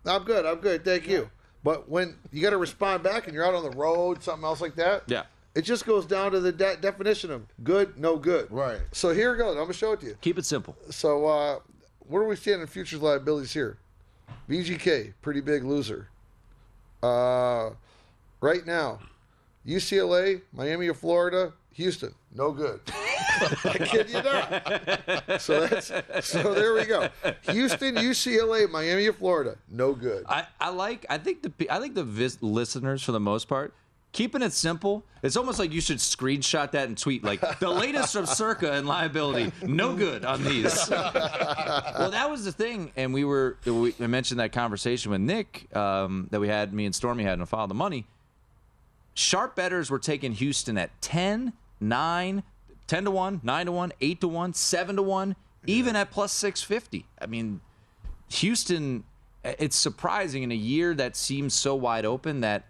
I'm 0.06 0.24
good. 0.24 0.46
I'm 0.46 0.58
good. 0.60 0.84
Thank 0.86 1.08
you. 1.08 1.30
But 1.64 1.90
when 1.90 2.16
you 2.32 2.42
got 2.42 2.52
to 2.52 2.58
respond 2.58 3.04
back 3.04 3.26
and 3.26 3.34
you're 3.36 3.46
out 3.46 3.54
on 3.54 3.64
the 3.64 3.78
road, 3.78 4.24
something 4.24 4.46
else 4.46 4.62
like 4.62 4.76
that, 4.76 5.04
Yeah. 5.08 5.24
it 5.56 5.64
just 5.64 5.86
goes 5.86 6.06
down 6.06 6.32
to 6.32 6.40
the 6.40 6.52
de- 6.54 6.78
definition 6.78 7.32
of 7.32 7.44
good, 7.64 7.98
no 7.98 8.18
good. 8.18 8.50
Right. 8.52 8.80
So 8.94 9.14
here 9.14 9.34
it 9.36 9.38
goes. 9.38 9.52
I'm 9.58 9.64
gonna 9.64 9.74
show 9.74 9.92
it 9.92 10.00
to 10.02 10.06
you. 10.08 10.18
Keep 10.22 10.38
it 10.38 10.46
simple. 10.46 10.76
So 10.90 11.26
uh, 11.26 11.60
where 12.00 12.24
do 12.24 12.30
we 12.30 12.36
stand 12.38 12.62
in 12.62 12.68
futures 12.68 13.02
liabilities 13.02 13.52
here? 13.54 13.78
VGK, 14.50 15.14
pretty 15.22 15.42
big 15.42 15.64
loser. 15.66 16.08
Uh, 17.04 17.72
right 18.42 18.66
now, 18.66 19.00
UCLA, 19.68 20.42
Miami 20.54 20.88
of 20.88 20.98
Florida, 20.98 21.54
Houston, 21.74 22.14
no 22.34 22.52
good. 22.52 22.80
I 23.66 23.78
kid 23.80 24.10
you 24.10 24.22
not. 24.22 25.42
So 25.42 25.66
that's 25.68 25.92
so 26.28 26.54
there 26.54 26.74
we 26.74 26.86
go. 26.86 27.10
Houston, 27.52 27.96
UCLA, 27.96 28.70
Miami 28.70 29.12
Florida, 29.12 29.58
no 29.70 29.94
good. 29.94 30.26
I, 30.28 30.46
I 30.60 30.70
like. 30.70 31.06
I 31.10 31.18
think 31.18 31.42
the 31.42 31.74
I 31.74 31.80
think 31.80 31.96
the 31.96 32.04
vis- 32.04 32.42
listeners 32.42 33.04
for 33.04 33.12
the 33.12 33.20
most 33.20 33.48
part 33.48 33.74
keeping 34.12 34.42
it 34.42 34.54
simple. 34.54 35.04
It's 35.22 35.36
almost 35.36 35.60
like 35.60 35.72
you 35.72 35.82
should 35.82 35.98
screenshot 35.98 36.72
that 36.72 36.88
and 36.88 36.98
tweet 36.98 37.24
like 37.24 37.60
the 37.60 37.70
latest 37.70 38.14
from 38.14 38.26
Circa 38.26 38.74
and 38.74 38.88
liability. 38.88 39.52
No 39.62 39.96
good 39.96 40.26
on 40.26 40.44
these. 40.44 40.90
well, 40.90 42.12
that 42.12 42.28
was 42.30 42.46
the 42.46 42.52
thing, 42.52 42.92
and 42.96 43.14
we 43.14 43.24
were 43.24 43.58
we 43.66 43.94
I 44.00 44.08
mentioned 44.08 44.40
that 44.40 44.52
conversation 44.52 45.12
with 45.12 45.22
Nick 45.22 45.76
um, 45.76 46.28
that 46.32 46.40
we 46.40 46.48
had. 46.48 46.74
Me 46.74 46.86
and 46.86 46.96
Stormy 46.96 47.24
had 47.24 47.40
in 47.40 47.46
Follow 47.46 47.68
the 47.68 47.74
Money. 47.74 48.06
Sharp 49.14 49.56
betters 49.56 49.92
were 49.92 50.00
taking 50.00 50.32
Houston 50.32 50.78
at 50.78 51.02
10, 51.02 51.52
9, 51.82 52.44
10 52.90 53.06
to 53.06 53.12
1, 53.12 53.42
9 53.44 53.66
to 53.68 53.72
1, 53.72 53.94
8 54.02 54.22
to 54.22 54.28
1, 54.28 54.54
7 54.56 54.96
to 54.96 55.02
1, 55.04 55.36
even 55.68 55.96
at 55.96 56.10
plus 56.10 56.34
650. 56.34 57.06
I 57.22 57.28
mean, 57.28 57.62
Houston, 58.30 59.04
it's 59.44 59.76
surprising 59.76 60.42
in 60.42 60.52
a 60.52 60.56
year 60.56 60.96
that 60.96 61.16
seems 61.16 61.54
so 61.54 61.76
wide 61.76 62.04
open 62.04 62.42
that 62.42 62.66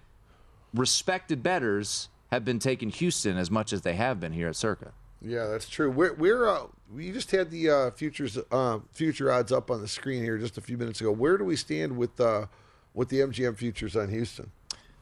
respected 0.73 1.41
betters 1.41 2.09
have 2.31 2.43
been 2.43 2.59
taking 2.59 2.89
Houston 2.89 3.37
as 3.37 3.49
much 3.49 3.71
as 3.71 3.81
they 3.81 3.95
have 3.95 4.19
been 4.19 4.33
here 4.33 4.49
at 4.49 4.57
Circa. 4.57 4.91
Yeah, 5.21 5.47
that's 5.47 5.67
true. 5.67 5.89
We're 5.89 6.13
we're 6.13 6.47
uh, 6.47 6.67
we 6.93 7.11
just 7.11 7.31
had 7.31 7.49
the 7.51 7.69
uh, 7.69 7.91
futures 7.91 8.37
uh, 8.51 8.79
future 8.93 9.31
odds 9.31 9.51
up 9.51 9.69
on 9.69 9.81
the 9.81 9.87
screen 9.87 10.23
here 10.23 10.37
just 10.37 10.57
a 10.57 10.61
few 10.61 10.77
minutes 10.77 11.01
ago. 11.01 11.11
Where 11.11 11.37
do 11.37 11.43
we 11.43 11.57
stand 11.57 11.97
with 11.97 12.19
uh, 12.21 12.45
with 12.93 13.09
the 13.09 13.19
MGM 13.19 13.57
futures 13.57 13.97
on 13.97 14.09
Houston? 14.09 14.51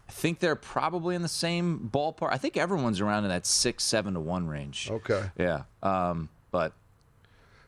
I 0.07 0.11
think 0.11 0.39
they're 0.39 0.55
probably 0.55 1.15
in 1.15 1.21
the 1.21 1.27
same 1.27 1.89
ballpark. 1.93 2.29
I 2.31 2.37
think 2.37 2.55
everyone's 2.57 3.01
around 3.01 3.23
in 3.25 3.29
that 3.29 3.45
six, 3.45 3.83
seven 3.83 4.13
to 4.13 4.19
one 4.19 4.47
range. 4.47 4.89
Okay. 4.89 5.23
Yeah. 5.37 5.63
Um, 5.83 6.29
but 6.51 6.73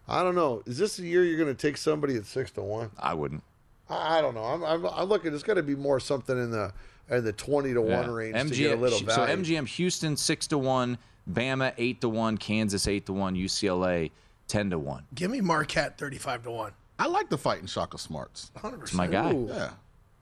I 0.08 0.24
don't 0.24 0.36
know. 0.36 0.64
Is 0.66 0.78
this 0.78 0.98
the 0.98 1.04
year 1.06 1.24
you're 1.24 1.38
going 1.38 1.54
to 1.56 1.62
take 1.68 1.78
somebody 1.78 2.16
at 2.16 2.26
six 2.26 2.52
to 2.52 2.62
one? 2.62 2.92
I 2.98 3.14
wouldn't. 3.14 3.44
I, 3.90 4.20
I 4.20 4.22
don't 4.22 4.36
know. 4.36 4.44
I'm, 4.44 4.64
I'm, 4.64 4.86
I'm 4.86 5.08
looking. 5.10 5.32
There's 5.32 5.44
got 5.44 5.56
to 5.56 5.64
be 5.64 5.76
more 5.76 6.00
something 6.00 6.38
in 6.38 6.52
the 6.52 6.72
in 7.10 7.24
the 7.24 7.34
twenty 7.34 7.74
to 7.74 7.82
Yeah. 7.84 8.02
one 8.02 8.12
range 8.12 8.50
to 8.52 8.56
get 8.56 8.78
a 8.78 8.82
little 8.82 9.00
so. 9.00 9.26
MGM 9.26 9.68
Houston 9.68 10.16
six 10.16 10.48
to 10.48 10.58
one, 10.58 10.98
Bama 11.30 11.74
eight 11.78 12.02
to 12.02 12.10
one, 12.10 12.38
Kansas 12.38 12.88
eight 12.88 13.06
to 13.08 13.14
one, 13.14 13.36
UCLA 13.36 14.12
ten 14.48 14.70
to 14.70 14.80
one. 14.80 15.04
Give 15.14 15.30
me 15.30 15.42
Marquette 15.42 15.98
35 15.98 16.44
to 16.44 16.52
1. 16.52 16.72
I 17.00 17.08
like 17.08 17.30
the 17.30 17.38
fighting 17.38 17.66
Shaka 17.68 17.98
Smarts. 17.98 18.52
100%. 18.58 18.82
It's 18.84 18.94
my 18.94 19.08
guy. 19.08 19.32
Yeah. 19.32 19.70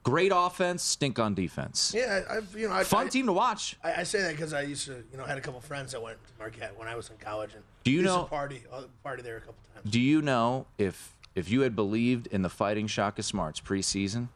Great 0.07 0.31
offense, 0.33 0.83
stink 0.83 1.19
on 1.19 1.33
defense. 1.33 1.93
Yeah, 1.93 2.21
I've 2.29 2.55
you 2.57 2.69
know 2.69 2.73
I, 2.73 2.85
Fun 2.85 3.07
I, 3.07 3.09
team 3.09 3.25
to 3.25 3.33
watch. 3.33 3.75
I, 3.83 3.93
I 3.95 4.03
say 4.03 4.21
that 4.21 4.31
because 4.31 4.53
I 4.53 4.61
used 4.61 4.85
to 4.85 5.03
you 5.11 5.17
know 5.17 5.25
had 5.25 5.37
a 5.37 5.41
couple 5.41 5.59
friends 5.59 5.91
that 5.91 6.01
went 6.01 6.17
to 6.27 6.31
Marquette 6.39 6.79
when 6.79 6.87
I 6.87 6.95
was 6.95 7.09
in 7.09 7.17
college 7.17 7.53
and 7.53 7.61
Do 7.83 7.91
you 7.91 7.97
used 8.01 8.09
to 8.13 8.19
know- 8.19 8.23
party 8.23 8.63
uh, 8.71 8.83
party 9.03 9.21
there 9.21 9.35
a 9.35 9.39
couple 9.41 9.55
times. 9.75 9.91
Do 9.91 9.99
you 9.99 10.21
know 10.21 10.65
if 10.77 11.13
if 11.35 11.49
you 11.51 11.59
had 11.59 11.75
believed 11.75 12.27
in 12.27 12.41
the 12.41 12.49
fighting 12.49 12.87
Shaka 12.87 13.21
Smarts 13.21 13.59
preseason, 13.59 14.29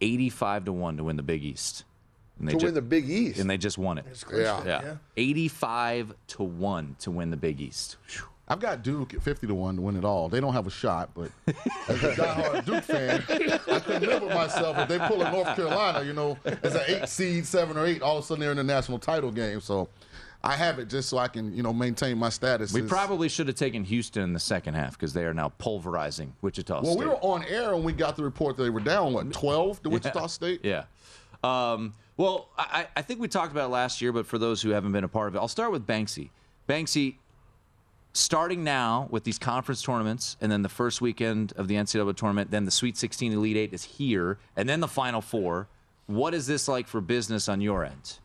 eighty 0.00 0.30
five 0.30 0.64
to 0.64 0.72
one 0.72 0.96
to 0.96 1.04
win 1.04 1.16
the 1.16 1.22
Big 1.22 1.44
East. 1.44 1.84
And 2.40 2.48
To 2.48 2.56
win 2.56 2.72
the 2.72 2.80
Big 2.80 3.10
East? 3.10 3.40
and 3.40 3.50
they 3.50 3.58
just 3.58 3.76
won 3.76 3.98
it. 3.98 4.04
clinched 4.24 4.32
yeah, 4.64 4.64
yeah. 4.64 4.96
eighty 5.18 5.48
five 5.48 6.14
to 6.28 6.42
one 6.42 6.96
to 7.00 7.10
win 7.10 7.28
the 7.30 7.36
Big 7.36 7.60
East. 7.60 7.96
Phew. 8.06 8.24
I've 8.48 8.60
got 8.60 8.82
Duke 8.82 9.12
at 9.14 9.22
50 9.22 9.46
to 9.48 9.54
1 9.54 9.76
to 9.76 9.82
win 9.82 9.96
it 9.96 10.04
all. 10.04 10.28
They 10.28 10.40
don't 10.40 10.54
have 10.54 10.66
a 10.66 10.70
shot, 10.70 11.10
but 11.14 11.30
as 11.88 12.02
a 12.02 12.14
diehard 12.14 12.64
Duke 12.66 12.82
fan, 12.84 13.22
I 13.70 13.78
couldn't 13.80 14.08
live 14.08 14.22
with 14.22 14.32
myself 14.34 14.78
if 14.78 14.88
they 14.88 14.98
pull 14.98 15.20
a 15.22 15.30
North 15.30 15.54
Carolina, 15.54 16.02
you 16.04 16.14
know, 16.14 16.38
as 16.62 16.74
an 16.74 16.82
eight 16.86 17.08
seed, 17.08 17.44
seven 17.46 17.76
or 17.76 17.84
eight, 17.84 18.00
all 18.00 18.18
of 18.18 18.24
a 18.24 18.26
sudden 18.26 18.40
they're 18.40 18.50
in 18.50 18.56
the 18.56 18.64
national 18.64 18.98
title 18.98 19.30
game. 19.30 19.60
So 19.60 19.88
I 20.42 20.54
have 20.56 20.78
it 20.78 20.88
just 20.88 21.08
so 21.10 21.18
I 21.18 21.28
can, 21.28 21.54
you 21.54 21.62
know, 21.62 21.74
maintain 21.74 22.16
my 22.16 22.30
status. 22.30 22.72
We 22.72 22.80
probably 22.82 23.28
should 23.28 23.48
have 23.48 23.56
taken 23.56 23.84
Houston 23.84 24.22
in 24.22 24.32
the 24.32 24.40
second 24.40 24.74
half 24.74 24.92
because 24.92 25.12
they 25.12 25.24
are 25.24 25.34
now 25.34 25.50
pulverizing 25.58 26.32
Wichita 26.40 26.80
State. 26.82 26.86
Well, 26.86 26.94
State. 26.96 27.04
we 27.04 27.10
were 27.10 27.16
on 27.20 27.44
air 27.44 27.74
when 27.74 27.84
we 27.84 27.92
got 27.92 28.16
the 28.16 28.24
report 28.24 28.56
that 28.56 28.62
they 28.62 28.70
were 28.70 28.80
down, 28.80 29.12
what, 29.12 29.30
12 29.32 29.82
to 29.82 29.88
Wichita 29.90 30.20
Yeah. 30.20 30.26
State? 30.26 30.60
Yeah. 30.64 30.84
Um, 31.44 31.92
well, 32.16 32.48
I, 32.56 32.86
I 32.96 33.02
think 33.02 33.20
we 33.20 33.28
talked 33.28 33.52
about 33.52 33.66
it 33.66 33.72
last 33.72 34.00
year, 34.00 34.12
but 34.12 34.26
for 34.26 34.38
those 34.38 34.62
who 34.62 34.70
haven't 34.70 34.92
been 34.92 35.04
a 35.04 35.08
part 35.08 35.28
of 35.28 35.34
it, 35.34 35.38
I'll 35.38 35.48
start 35.48 35.70
with 35.70 35.86
Banksy. 35.86 36.30
Banksy, 36.68 37.16
starting 38.12 38.64
now 38.64 39.08
with 39.10 39.24
these 39.24 39.38
conference 39.38 39.82
tournaments, 39.82 40.36
and 40.40 40.50
then 40.50 40.62
the 40.62 40.68
first 40.68 41.00
weekend 41.00 41.52
of 41.56 41.68
the 41.68 41.74
NCAA 41.74 42.16
tournament, 42.16 42.50
then 42.50 42.64
the 42.64 42.70
Sweet 42.70 42.96
16 42.96 43.32
Elite 43.32 43.56
Eight 43.56 43.72
is 43.72 43.84
here, 43.84 44.38
and 44.56 44.68
then 44.68 44.80
the 44.80 44.88
Final 44.88 45.20
Four. 45.20 45.68
What 46.06 46.32
is 46.32 46.46
this 46.46 46.68
like 46.68 46.88
for 46.88 47.00
business 47.00 47.48
on 47.48 47.60
your 47.60 47.84
end? 47.84 48.18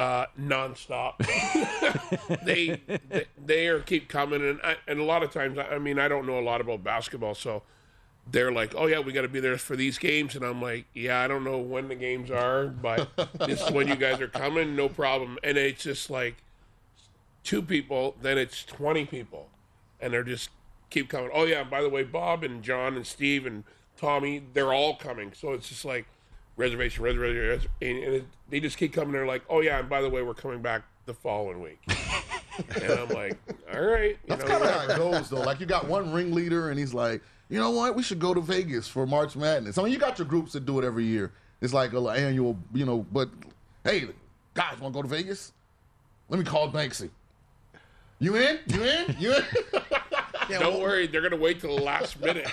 uh, 0.00 0.26
nonstop. 0.40 1.18
they, 2.44 2.80
they 3.08 3.26
they 3.44 3.66
are 3.68 3.80
keep 3.80 4.08
coming, 4.08 4.42
and 4.42 4.60
I, 4.62 4.76
and 4.88 4.98
a 4.98 5.04
lot 5.04 5.22
of 5.22 5.30
times, 5.30 5.58
I 5.58 5.78
mean, 5.78 5.98
I 5.98 6.08
don't 6.08 6.26
know 6.26 6.38
a 6.38 6.40
lot 6.40 6.60
about 6.60 6.82
basketball, 6.82 7.34
so 7.34 7.62
they're 8.30 8.50
like, 8.50 8.74
"Oh 8.74 8.86
yeah, 8.86 9.00
we 9.00 9.12
got 9.12 9.22
to 9.22 9.28
be 9.28 9.40
there 9.40 9.58
for 9.58 9.76
these 9.76 9.98
games," 9.98 10.34
and 10.34 10.44
I'm 10.44 10.62
like, 10.62 10.86
"Yeah, 10.94 11.20
I 11.20 11.28
don't 11.28 11.44
know 11.44 11.58
when 11.58 11.88
the 11.88 11.94
games 11.94 12.30
are, 12.30 12.66
but 12.66 13.10
this 13.46 13.60
is 13.60 13.70
when 13.70 13.88
you 13.88 13.96
guys 13.96 14.20
are 14.20 14.28
coming, 14.28 14.74
no 14.74 14.88
problem." 14.88 15.38
And 15.44 15.58
it's 15.58 15.82
just 15.82 16.08
like 16.08 16.36
two 17.44 17.62
people, 17.62 18.16
then 18.20 18.38
it's 18.38 18.64
twenty 18.64 19.04
people, 19.04 19.48
and 20.00 20.12
they're 20.12 20.24
just 20.24 20.50
keep 20.90 21.08
coming. 21.08 21.30
Oh 21.32 21.44
yeah, 21.44 21.62
by 21.62 21.82
the 21.82 21.88
way, 21.88 22.02
Bob 22.02 22.44
and 22.44 22.62
John 22.62 22.96
and 22.96 23.06
Steve 23.06 23.46
and 23.46 23.64
Tommy, 23.96 24.42
they're 24.54 24.72
all 24.72 24.96
coming, 24.96 25.32
so 25.34 25.52
it's 25.52 25.68
just 25.68 25.84
like 25.84 26.06
reservation, 26.56 27.04
reservation, 27.04 27.40
res- 27.40 27.66
and, 27.80 28.04
and 28.04 28.14
it, 28.16 28.24
they 28.48 28.60
just 28.60 28.76
keep 28.76 28.92
coming. 28.92 29.12
They're 29.12 29.26
like, 29.26 29.42
"Oh 29.48 29.60
yeah, 29.60 29.78
and 29.78 29.88
by 29.88 30.02
the 30.02 30.10
way, 30.10 30.22
we're 30.22 30.34
coming 30.34 30.62
back 30.62 30.82
the 31.06 31.14
following 31.14 31.60
week." 31.62 31.80
and 32.82 32.92
I'm 32.92 33.08
like, 33.08 33.38
"All 33.72 33.80
right." 33.80 34.10
You 34.10 34.36
That's 34.36 34.44
kind 34.44 34.62
of 34.62 34.70
how 34.70 34.82
it 34.82 34.96
goes, 34.96 35.30
though. 35.30 35.40
Like 35.40 35.60
you 35.60 35.66
got 35.66 35.86
one 35.86 36.12
ringleader, 36.12 36.70
and 36.70 36.78
he's 36.78 36.94
like, 36.94 37.22
you 37.50 37.58
know 37.58 37.70
what? 37.70 37.96
We 37.96 38.02
should 38.02 38.20
go 38.20 38.32
to 38.32 38.40
Vegas 38.40 38.86
for 38.86 39.06
March 39.06 39.34
Madness. 39.36 39.76
I 39.76 39.82
mean, 39.82 39.92
you 39.92 39.98
got 39.98 40.18
your 40.18 40.26
groups 40.26 40.52
that 40.52 40.64
do 40.64 40.78
it 40.78 40.84
every 40.84 41.04
year. 41.04 41.32
It's 41.60 41.74
like 41.74 41.92
an 41.92 42.06
annual, 42.06 42.56
you 42.72 42.86
know. 42.86 43.04
But 43.12 43.28
hey, 43.84 44.08
guys, 44.54 44.78
want 44.80 44.94
to 44.94 44.98
go 44.98 45.02
to 45.02 45.08
Vegas? 45.08 45.52
Let 46.28 46.38
me 46.38 46.44
call 46.44 46.70
Banksy. 46.70 47.10
You 48.20 48.36
in? 48.36 48.58
You 48.66 48.82
in? 48.84 49.16
You 49.18 49.34
in? 49.34 49.44
Don't 50.50 50.80
worry, 50.80 51.06
they're 51.06 51.22
gonna 51.22 51.36
wait 51.40 51.60
till 51.60 51.76
the 51.76 51.82
last 51.82 52.20
minute. 52.20 52.46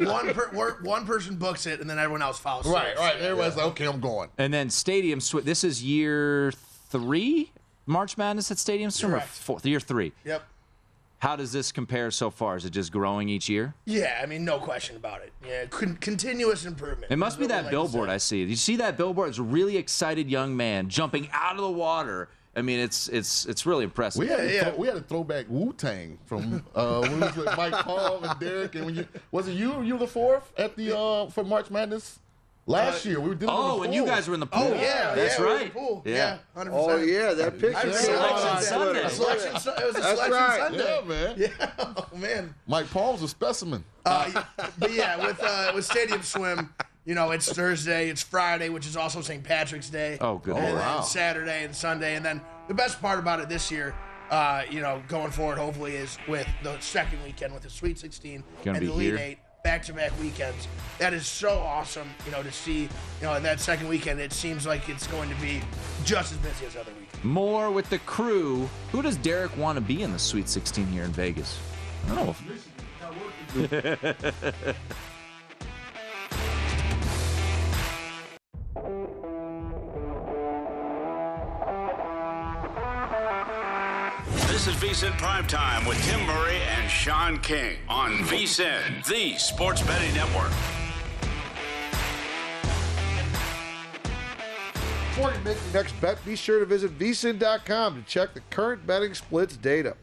one 0.00 0.32
per, 0.34 0.78
one 0.82 1.06
person 1.06 1.36
books 1.36 1.66
it 1.66 1.80
and 1.80 1.88
then 1.88 1.98
everyone 1.98 2.22
else 2.22 2.38
follows. 2.38 2.64
suit. 2.66 2.74
right, 2.74 2.96
right. 2.98 3.16
Everybody's 3.16 3.56
like, 3.56 3.66
okay, 3.66 3.86
I'm 3.86 4.00
going. 4.00 4.28
And 4.36 4.52
then 4.52 4.68
Stadium 4.68 5.20
Swim. 5.20 5.44
This 5.44 5.64
is 5.64 5.82
year 5.82 6.52
three 6.90 7.52
March 7.86 8.18
Madness 8.18 8.50
at 8.50 8.58
Stadium 8.58 8.90
Swim, 8.90 9.12
or 9.12 9.14
Correct. 9.16 9.28
fourth, 9.28 9.64
year 9.66 9.80
three. 9.80 10.12
Yep. 10.24 10.42
How 11.18 11.36
does 11.36 11.52
this 11.52 11.70
compare 11.70 12.10
so 12.10 12.30
far? 12.30 12.56
Is 12.56 12.64
it 12.64 12.70
just 12.70 12.90
growing 12.92 13.28
each 13.28 13.48
year? 13.48 13.74
Yeah, 13.84 14.18
I 14.22 14.26
mean, 14.26 14.44
no 14.44 14.58
question 14.58 14.96
about 14.96 15.20
it. 15.22 15.32
Yeah, 15.46 15.66
con- 15.66 15.96
continuous 16.00 16.64
improvement. 16.64 17.12
It 17.12 17.16
must 17.16 17.38
be 17.38 17.46
That's 17.46 17.56
what 17.56 17.56
that 17.56 17.64
like 17.64 17.70
billboard. 17.70 18.08
I 18.08 18.16
see. 18.16 18.42
You 18.42 18.56
see 18.56 18.76
that 18.76 18.96
billboard? 18.96 19.28
It's 19.28 19.38
a 19.38 19.42
really 19.42 19.76
excited 19.76 20.30
young 20.30 20.56
man 20.56 20.88
jumping 20.88 21.28
out 21.32 21.56
of 21.56 21.60
the 21.62 21.70
water. 21.70 22.28
I 22.56 22.62
mean, 22.62 22.80
it's 22.80 23.08
it's 23.08 23.46
it's 23.46 23.64
really 23.64 23.84
impressive. 23.84 24.20
We 24.20 24.26
had, 24.26 24.38
to 24.38 24.60
throw, 24.60 24.74
we 24.76 24.86
had 24.88 24.96
to 24.96 25.02
throw 25.02 25.22
back 25.22 25.46
Wu 25.48 25.72
Tang 25.72 26.18
from 26.26 26.64
uh, 26.74 27.00
when 27.00 27.12
we 27.14 27.20
was 27.20 27.36
with 27.36 27.56
Mike 27.56 27.72
Paul 27.84 28.24
and 28.24 28.40
Derek. 28.40 28.74
And 28.74 28.86
when 28.86 28.96
you 28.96 29.06
was 29.30 29.46
it 29.46 29.52
you? 29.52 29.82
You 29.82 29.94
were 29.94 30.00
the 30.00 30.06
fourth 30.08 30.52
at 30.58 30.74
the 30.76 30.96
uh, 30.96 31.26
for 31.30 31.44
March 31.44 31.70
Madness 31.70 32.18
last 32.66 33.04
year. 33.04 33.20
We 33.20 33.30
did 33.30 33.42
it 33.42 33.44
in 33.44 33.50
oh, 33.50 33.78
the 33.78 33.82
and 33.84 33.94
you 33.94 34.04
guys 34.04 34.26
were 34.26 34.34
in 34.34 34.40
the 34.40 34.46
pool. 34.46 34.62
Oh 34.64 34.74
yeah, 34.74 35.14
that's 35.14 35.38
yeah, 35.38 35.40
we 35.40 35.44
were 35.46 35.50
in 35.54 35.60
right. 35.62 35.72
the 35.72 35.78
pool. 35.78 36.02
Yeah. 36.04 36.14
Yeah, 36.14 36.38
hundred 36.56 36.72
Oh 36.74 36.86
percent. 36.88 37.08
yeah, 37.10 37.34
that 37.34 37.58
picture. 37.60 37.76
I 37.76 37.82
remember 37.82 37.98
Selection 37.98 38.46
that. 38.46 38.62
Sunday. 38.64 39.08
Selection 39.08 39.60
Sun- 39.60 39.74
It 39.78 39.86
was 39.86 39.96
a 39.96 40.00
That's 40.00 40.20
selection 40.20 40.32
right. 40.32 40.58
Sunday. 40.58 41.00
Yeah, 41.00 41.08
man. 41.08 41.34
Yeah, 41.60 41.70
oh 41.78 42.16
man. 42.16 42.54
Mike 42.66 42.90
Paul's 42.90 43.22
a 43.22 43.28
specimen. 43.28 43.84
Uh, 44.04 44.42
but 44.78 44.92
yeah, 44.92 45.24
with 45.24 45.38
uh, 45.40 45.72
with 45.74 45.84
Stadium 45.84 46.22
Swim, 46.22 46.72
you 47.10 47.16
know, 47.16 47.32
it's 47.32 47.52
Thursday, 47.52 48.08
it's 48.08 48.22
Friday, 48.22 48.68
which 48.68 48.86
is 48.86 48.96
also 48.96 49.20
St. 49.20 49.42
Patrick's 49.42 49.90
Day. 49.90 50.16
Oh, 50.20 50.38
good 50.38 50.54
And 50.54 50.64
lord. 50.64 50.78
then 50.78 50.86
wow. 50.86 51.00
Saturday 51.00 51.64
and 51.64 51.74
Sunday, 51.74 52.14
and 52.14 52.24
then 52.24 52.40
the 52.68 52.74
best 52.74 53.02
part 53.02 53.18
about 53.18 53.40
it 53.40 53.48
this 53.48 53.68
year, 53.68 53.96
uh, 54.30 54.62
you 54.70 54.80
know, 54.80 55.02
going 55.08 55.32
forward, 55.32 55.58
hopefully, 55.58 55.96
is 55.96 56.18
with 56.28 56.46
the 56.62 56.78
second 56.78 57.20
weekend 57.24 57.52
with 57.52 57.64
the 57.64 57.68
Sweet 57.68 57.98
16 57.98 58.44
and 58.64 58.76
the 58.76 58.86
Elite 58.86 59.06
here. 59.08 59.18
Eight 59.18 59.38
back-to-back 59.64 60.12
weekends. 60.20 60.68
That 61.00 61.12
is 61.12 61.26
so 61.26 61.58
awesome, 61.58 62.08
you 62.24 62.30
know, 62.30 62.44
to 62.44 62.52
see. 62.52 62.82
You 62.82 62.88
know, 63.22 63.34
in 63.34 63.42
that 63.42 63.58
second 63.58 63.88
weekend, 63.88 64.20
it 64.20 64.32
seems 64.32 64.64
like 64.64 64.88
it's 64.88 65.08
going 65.08 65.28
to 65.30 65.40
be 65.40 65.60
just 66.04 66.30
as 66.30 66.38
busy 66.38 66.64
as 66.66 66.76
other 66.76 66.92
weekends. 66.92 67.24
More 67.24 67.72
with 67.72 67.90
the 67.90 67.98
crew. 67.98 68.70
Who 68.92 69.02
does 69.02 69.16
Derek 69.16 69.56
want 69.56 69.74
to 69.76 69.80
be 69.80 70.02
in 70.02 70.12
the 70.12 70.18
Sweet 70.20 70.48
16 70.48 70.86
here 70.86 71.02
in 71.02 71.10
Vegas? 71.10 71.58
I 72.08 72.14
don't 72.14 72.36
know. 73.56 74.74
is 84.70 84.76
VSIN 84.76 85.10
Primetime 85.12 85.86
with 85.88 86.00
Tim 86.04 86.24
Murray 86.26 86.58
and 86.76 86.88
Sean 86.88 87.38
King 87.38 87.78
on 87.88 88.12
VSIN, 88.18 89.04
the 89.06 89.36
sports 89.36 89.82
betting 89.82 90.14
network. 90.14 90.50
Before 95.08 95.32
you 95.32 95.40
make 95.44 95.56
your 95.56 95.74
next 95.74 96.00
bet, 96.00 96.24
be 96.24 96.36
sure 96.36 96.60
to 96.60 96.66
visit 96.66 96.96
vsin.com 96.96 97.96
to 97.96 98.08
check 98.08 98.32
the 98.32 98.40
current 98.50 98.86
betting 98.86 99.14
splits 99.14 99.56
data. 99.56 99.96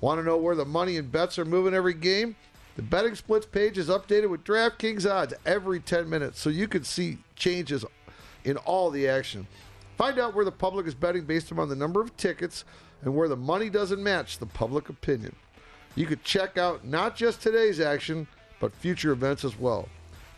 Want 0.00 0.18
to 0.18 0.24
know 0.24 0.36
where 0.36 0.56
the 0.56 0.64
money 0.64 0.96
and 0.96 1.12
bets 1.12 1.38
are 1.38 1.44
moving 1.44 1.74
every 1.74 1.94
game? 1.94 2.34
The 2.74 2.82
betting 2.82 3.14
splits 3.14 3.46
page 3.46 3.78
is 3.78 3.88
updated 3.88 4.30
with 4.30 4.42
DraftKings 4.42 5.08
odds 5.08 5.34
every 5.46 5.78
10 5.78 6.10
minutes 6.10 6.40
so 6.40 6.50
you 6.50 6.66
can 6.66 6.82
see 6.82 7.18
changes 7.36 7.84
in 8.44 8.56
all 8.56 8.90
the 8.90 9.06
action. 9.06 9.46
Find 9.96 10.18
out 10.18 10.34
where 10.34 10.44
the 10.44 10.50
public 10.50 10.86
is 10.86 10.94
betting 10.94 11.24
based 11.24 11.52
upon 11.52 11.68
the 11.68 11.76
number 11.76 12.00
of 12.00 12.16
tickets 12.16 12.64
and 13.02 13.14
where 13.14 13.28
the 13.28 13.36
money 13.36 13.68
doesn't 13.68 14.02
match 14.02 14.38
the 14.38 14.46
public 14.46 14.88
opinion. 14.88 15.34
You 15.94 16.06
could 16.06 16.24
check 16.24 16.56
out 16.56 16.86
not 16.86 17.16
just 17.16 17.42
today's 17.42 17.80
action, 17.80 18.26
but 18.60 18.74
future 18.74 19.12
events 19.12 19.44
as 19.44 19.58
well. 19.58 19.88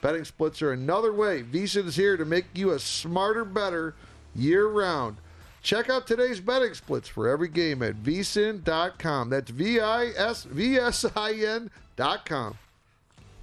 Betting 0.00 0.24
splits 0.24 0.60
are 0.60 0.72
another 0.72 1.12
way 1.12 1.42
VSIN 1.42 1.86
is 1.86 1.96
here 1.96 2.16
to 2.16 2.24
make 2.24 2.46
you 2.54 2.72
a 2.72 2.78
smarter, 2.78 3.44
better 3.44 3.94
year 4.34 4.66
round. 4.66 5.16
Check 5.62 5.88
out 5.88 6.06
today's 6.06 6.40
betting 6.40 6.74
splits 6.74 7.08
for 7.08 7.26
every 7.26 7.48
game 7.48 7.82
at 7.82 7.94
vsin.com. 8.02 9.30
That's 9.30 9.50
V 9.50 9.80
I 9.80 10.08
S 10.08 10.44
V 10.44 10.76
S 10.76 11.06
I 11.16 11.32
N 11.32 11.70
dot 11.96 12.26
com. 12.26 12.58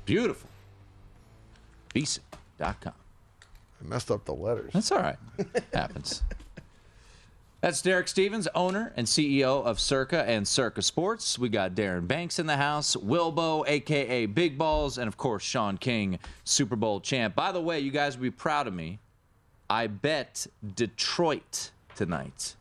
Beautiful. 0.06 0.50
VSIN.com. 1.96 2.94
I 2.94 3.88
messed 3.88 4.12
up 4.12 4.26
the 4.26 4.36
letters. 4.36 4.72
That's 4.74 4.92
all 4.92 5.00
right. 5.00 5.18
Happens. 5.74 6.22
That's 7.62 7.84
Derek 7.84 8.08
Stevens, 8.08 8.48
owner 8.56 8.92
and 8.98 9.06
CEO 9.06 9.64
of 9.64 9.80
Circa 9.80 10.28
and 10.28 10.48
Circa 10.48 10.82
Sports. 10.82 11.38
We 11.38 11.48
got 11.48 11.76
Darren 11.76 12.08
Banks 12.08 12.40
in 12.40 12.48
the 12.48 12.58
house, 12.58 12.96
Wilbo, 12.96 13.64
aka 13.68 14.26
Big 14.26 14.58
Balls, 14.58 14.98
and 14.98 15.08
of 15.08 15.16
course 15.16 15.44
Sean 15.44 15.78
King, 15.78 16.18
Super 16.44 16.76
Bowl 16.76 17.00
champ. 17.00 17.36
By 17.36 17.52
the 17.52 17.62
way, 17.62 17.80
you 17.80 17.92
guys 17.92 18.18
will 18.18 18.24
be 18.24 18.32
proud 18.32 18.66
of 18.66 18.74
me. 18.74 18.98
I 19.70 19.86
bet 19.86 20.48
Detroit 20.76 21.70
tonight. 21.96 22.56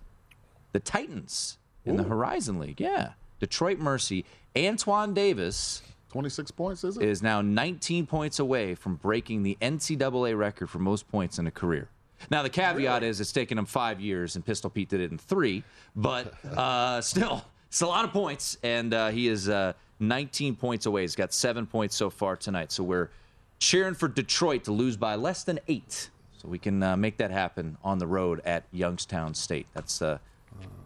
The 0.73 0.81
Titans 0.81 1.57
in 1.87 1.97
the 1.97 2.03
Horizon 2.03 2.59
League. 2.59 2.79
Yeah. 2.79 3.13
Detroit 3.41 3.79
Mercy. 3.79 4.27
Antoine 4.55 5.15
Davis. 5.15 5.81
26 6.11 6.51
points, 6.51 6.85
is 6.85 6.99
it? 6.99 7.05
Is 7.05 7.23
now 7.23 7.41
19 7.41 8.05
points 8.05 8.39
away 8.39 8.75
from 8.75 8.97
breaking 8.97 9.45
the 9.45 9.57
NCAA 9.63 10.37
record 10.37 10.69
for 10.69 10.79
most 10.79 11.09
points 11.09 11.39
in 11.39 11.47
a 11.47 11.51
career. 11.51 11.89
Now, 12.29 12.43
the 12.43 12.51
caveat 12.51 13.03
is 13.03 13.21
it's 13.21 13.33
taken 13.33 13.57
him 13.59 13.67
five 13.67 14.01
years, 14.01 14.37
and 14.37 14.45
Pistol 14.45 14.69
Pete 14.71 14.89
did 14.89 15.01
it 15.01 15.11
in 15.11 15.19
three, 15.19 15.63
but 15.97 16.35
uh, 16.45 17.01
still, 17.03 17.45
it's 17.69 17.81
a 17.81 17.87
lot 17.87 18.05
of 18.05 18.13
points, 18.13 18.59
and 18.63 18.93
uh, 18.93 19.09
he 19.11 19.29
is 19.29 19.49
uh, 19.49 19.73
19 20.01 20.57
points 20.57 20.87
away. 20.87 21.03
He's 21.03 21.17
got 21.17 21.33
seven 21.33 21.67
points 21.67 21.97
so 21.97 22.11
far 22.11 22.37
tonight, 22.37 22.73
so 22.73 22.83
we're 22.85 23.09
cheering 23.59 23.95
for 23.95 24.09
Detroit 24.09 24.65
to 24.65 24.73
lose 24.73 24.97
by 24.97 25.15
less 25.15 25.45
than 25.45 25.61
eight, 25.69 26.11
so 26.37 26.49
we 26.49 26.59
can 26.59 26.83
uh, 26.83 26.97
make 26.97 27.17
that 27.19 27.31
happen 27.31 27.77
on 27.83 27.99
the 27.99 28.07
road 28.07 28.41
at 28.45 28.65
Youngstown 28.73 29.35
State. 29.35 29.67
That's 29.75 30.03
uh, 30.03 30.19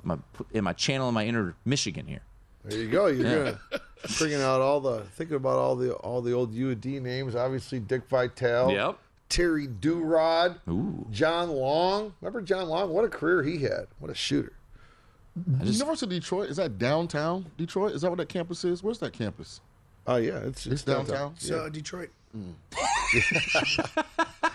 my, 0.02 0.18
in 0.52 0.62
my 0.64 0.72
channel 0.72 1.08
in 1.08 1.14
my 1.14 1.24
inner 1.26 1.54
Michigan 1.64 2.06
here. 2.06 2.20
There 2.64 2.78
you 2.78 2.88
go. 2.90 3.06
You're 3.06 3.26
Yeah. 3.26 3.34
gonna 3.70 3.80
bringing 4.18 4.40
out 4.40 4.60
all 4.60 4.80
the 4.80 5.00
thinking 5.16 5.36
about 5.36 5.56
all 5.58 5.76
the 5.76 5.92
all 5.94 6.20
the 6.22 6.32
old 6.32 6.52
U 6.54 6.70
of 6.70 6.80
D 6.80 6.98
names. 7.00 7.34
Obviously, 7.34 7.78
Dick 7.80 8.08
Vitale. 8.08 8.72
Yep. 8.72 8.98
Terry 9.34 9.66
Duerod. 9.66 10.60
Ooh. 10.68 11.06
John 11.10 11.50
Long. 11.50 12.14
Remember 12.20 12.40
John 12.40 12.68
Long? 12.68 12.90
What 12.90 13.04
a 13.04 13.08
career 13.08 13.42
he 13.42 13.58
had. 13.58 13.88
What 13.98 14.08
a 14.08 14.14
shooter. 14.14 14.52
University 15.60 16.06
of 16.06 16.10
Detroit 16.22 16.48
is 16.48 16.58
that 16.58 16.78
downtown 16.78 17.46
Detroit? 17.56 17.94
Is 17.94 18.02
that 18.02 18.10
what 18.10 18.18
that 18.18 18.28
campus 18.28 18.64
is? 18.64 18.84
Where's 18.84 18.98
that 18.98 19.12
campus? 19.12 19.60
Oh 20.06 20.16
yeah, 20.16 20.38
it's 20.38 20.66
it's 20.66 20.84
downtown. 20.84 21.34
So 21.36 21.68
Detroit. 21.68 22.10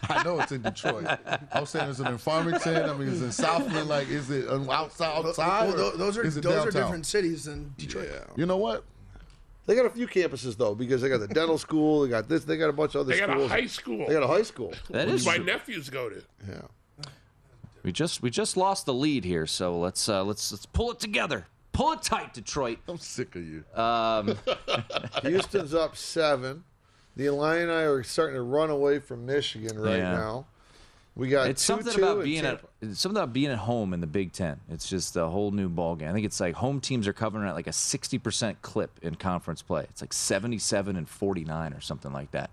I 0.09 0.23
know 0.23 0.39
it's 0.39 0.53
in 0.53 0.61
Detroit. 0.61 1.05
I 1.51 1.59
was 1.59 1.69
saying 1.69 1.89
it's 1.89 1.99
in 1.99 2.17
Farmington. 2.17 2.89
I 2.89 2.93
mean, 2.93 3.09
it's 3.09 3.21
in 3.21 3.33
Southland. 3.33 3.89
Like, 3.89 4.07
is 4.09 4.29
it 4.31 4.47
on 4.47 4.69
outside? 4.69 5.25
outside 5.25 5.73
Well, 5.73 5.97
those 5.97 6.17
are 6.17 6.25
is 6.25 6.37
it 6.37 6.43
those 6.43 6.65
are 6.67 6.71
different 6.71 7.05
cities 7.05 7.43
than 7.43 7.73
Detroit. 7.77 8.09
You 8.37 8.45
know 8.45 8.57
what? 8.57 8.85
They 9.69 9.75
got 9.75 9.85
a 9.85 9.91
few 9.91 10.07
campuses 10.07 10.57
though, 10.57 10.73
because 10.73 11.03
they 11.03 11.09
got 11.09 11.19
the 11.19 11.27
dental 11.27 11.57
school. 11.67 12.01
They 12.01 12.09
got 12.09 12.27
this. 12.27 12.43
They 12.43 12.57
got 12.57 12.71
a 12.71 12.73
bunch 12.73 12.95
of 12.95 13.01
other 13.01 13.13
They 13.13 13.19
got 13.19 13.29
a 13.39 13.47
high 13.47 13.67
school. 13.67 14.07
They 14.07 14.13
got 14.15 14.23
a 14.23 14.27
high 14.27 14.41
school. 14.41 14.73
That 14.89 15.07
is 15.07 15.23
my 15.27 15.35
true. 15.35 15.45
nephews 15.45 15.91
go 15.91 16.09
to. 16.09 16.23
Yeah. 16.49 16.61
We 17.83 17.91
just 17.91 18.23
we 18.23 18.31
just 18.31 18.57
lost 18.57 18.87
the 18.87 18.95
lead 18.95 19.23
here, 19.25 19.45
so 19.45 19.77
let's 19.77 20.09
uh, 20.09 20.23
let's 20.23 20.51
let's 20.51 20.65
pull 20.65 20.89
it 20.91 20.99
together. 20.99 21.45
Pull 21.71 21.91
it 21.91 22.01
tight, 22.01 22.33
Detroit. 22.33 22.79
I'm 22.87 22.97
sick 22.97 23.35
of 23.35 23.43
you. 23.43 23.63
Um, 23.75 24.35
Houston's 25.21 25.75
up 25.75 25.95
seven. 25.95 26.63
The 27.15 27.27
Illini 27.27 27.71
are 27.71 28.01
starting 28.01 28.37
to 28.37 28.41
run 28.41 28.71
away 28.71 28.97
from 28.97 29.27
Michigan 29.27 29.77
right 29.77 29.97
Yeah. 29.97 30.11
now. 30.13 30.47
We 31.19 31.27
got 31.27 31.49
it's 31.49 31.61
two, 31.61 31.73
something 31.73 31.93
two 31.93 32.01
about 32.01 32.23
being 32.23 32.45
at 32.45 32.61
something 32.93 33.17
about 33.17 33.33
being 33.33 33.51
at 33.51 33.57
home 33.57 33.93
in 33.93 33.99
the 33.99 34.07
Big 34.07 34.31
Ten. 34.31 34.61
It's 34.69 34.89
just 34.89 35.17
a 35.17 35.27
whole 35.27 35.51
new 35.51 35.69
ballgame. 35.69 36.07
I 36.07 36.13
think 36.13 36.25
it's 36.25 36.39
like 36.39 36.55
home 36.55 36.79
teams 36.79 37.09
are 37.09 37.13
covering 37.13 37.45
at 37.45 37.55
like 37.55 37.67
a 37.67 37.73
sixty 37.73 38.17
percent 38.17 38.61
clip 38.61 38.97
in 39.01 39.15
conference 39.15 39.61
play. 39.61 39.85
It's 39.89 39.99
like 39.99 40.13
seventy-seven 40.13 40.95
and 40.95 41.09
forty-nine 41.09 41.73
or 41.73 41.81
something 41.81 42.13
like 42.13 42.31
that. 42.31 42.49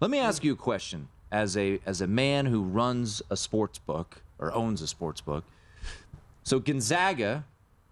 Let 0.00 0.10
me 0.10 0.18
ask 0.18 0.42
hmm. 0.42 0.48
you 0.48 0.52
a 0.54 0.56
question 0.56 1.06
as 1.30 1.56
a 1.56 1.78
as 1.86 2.00
a 2.00 2.08
man 2.08 2.46
who 2.46 2.64
runs 2.64 3.22
a 3.30 3.36
sports 3.36 3.78
book 3.78 4.20
or 4.40 4.52
owns 4.52 4.82
a 4.82 4.88
sports 4.88 5.20
book. 5.20 5.44
So 6.42 6.58
Gonzaga, 6.58 7.44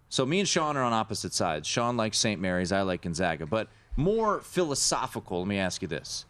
so 0.09 0.25
me 0.25 0.39
and 0.39 0.47
Sean 0.47 0.75
are 0.75 0.83
on 0.83 0.91
opposite 0.91 1.33
sides. 1.33 1.69
Sean 1.69 1.95
likes 1.95 2.17
St. 2.17 2.41
Mary's, 2.41 2.73
I 2.73 2.81
like 2.81 3.03
Gonzaga, 3.03 3.45
but 3.45 3.69
more 3.95 4.41
philosophical. 4.41 5.39
Let 5.39 5.47
me 5.47 5.57
ask 5.57 5.81
you 5.81 5.87
this. 5.87 6.25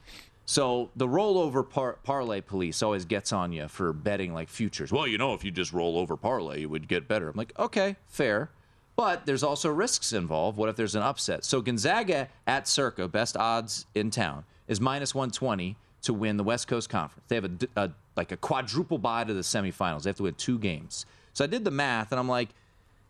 So 0.50 0.90
the 0.96 1.08
rollover 1.08 1.70
par- 1.70 1.98
parlay 2.04 2.40
police 2.40 2.82
always 2.82 3.04
gets 3.04 3.34
on 3.34 3.52
you 3.52 3.68
for 3.68 3.92
betting 3.92 4.34
like 4.34 4.48
futures. 4.48 4.94
Well, 4.94 5.06
you 5.06 5.18
know, 5.18 5.34
if 5.34 5.44
you 5.44 5.52
just 5.52 5.74
roll 5.74 5.98
over 6.00 6.16
parlay, 6.16 6.62
you 6.62 6.70
would 6.70 6.88
get 6.88 7.06
better. 7.06 7.28
I'm 7.30 7.36
like, 7.36 7.52
okay, 7.60 7.98
fair. 8.08 8.50
But 8.96 9.26
there's 9.26 9.44
also 9.44 9.70
risks 9.70 10.14
involved. 10.14 10.58
What 10.58 10.70
if 10.70 10.78
there's 10.78 10.96
an 10.96 11.02
upset? 11.04 11.44
So 11.44 11.62
Gonzaga 11.62 12.30
at 12.48 12.66
Circa, 12.68 13.10
best 13.10 13.36
odds 13.36 13.86
in 13.94 14.10
town, 14.10 14.46
is 14.70 14.80
minus 14.80 15.14
120 15.14 15.76
to 16.04 16.14
win 16.14 16.38
the 16.38 16.44
West 16.46 16.70
Coast 16.70 16.90
Conference. 16.90 17.26
They 17.28 17.36
have 17.36 17.46
a, 17.46 17.52
a- 17.76 17.92
like 18.16 18.32
a 18.32 18.38
quadruple 18.38 18.98
bye 18.98 19.26
to 19.26 19.34
the 19.34 19.42
semifinals. 19.42 20.04
They 20.04 20.10
have 20.12 20.16
to 20.18 20.24
win 20.24 20.34
two 20.36 20.58
games. 20.58 21.06
So 21.34 21.44
I 21.44 21.48
did 21.48 21.66
the 21.66 21.72
math, 21.72 22.12
and 22.14 22.20
I'm 22.20 22.30
like, 22.30 22.50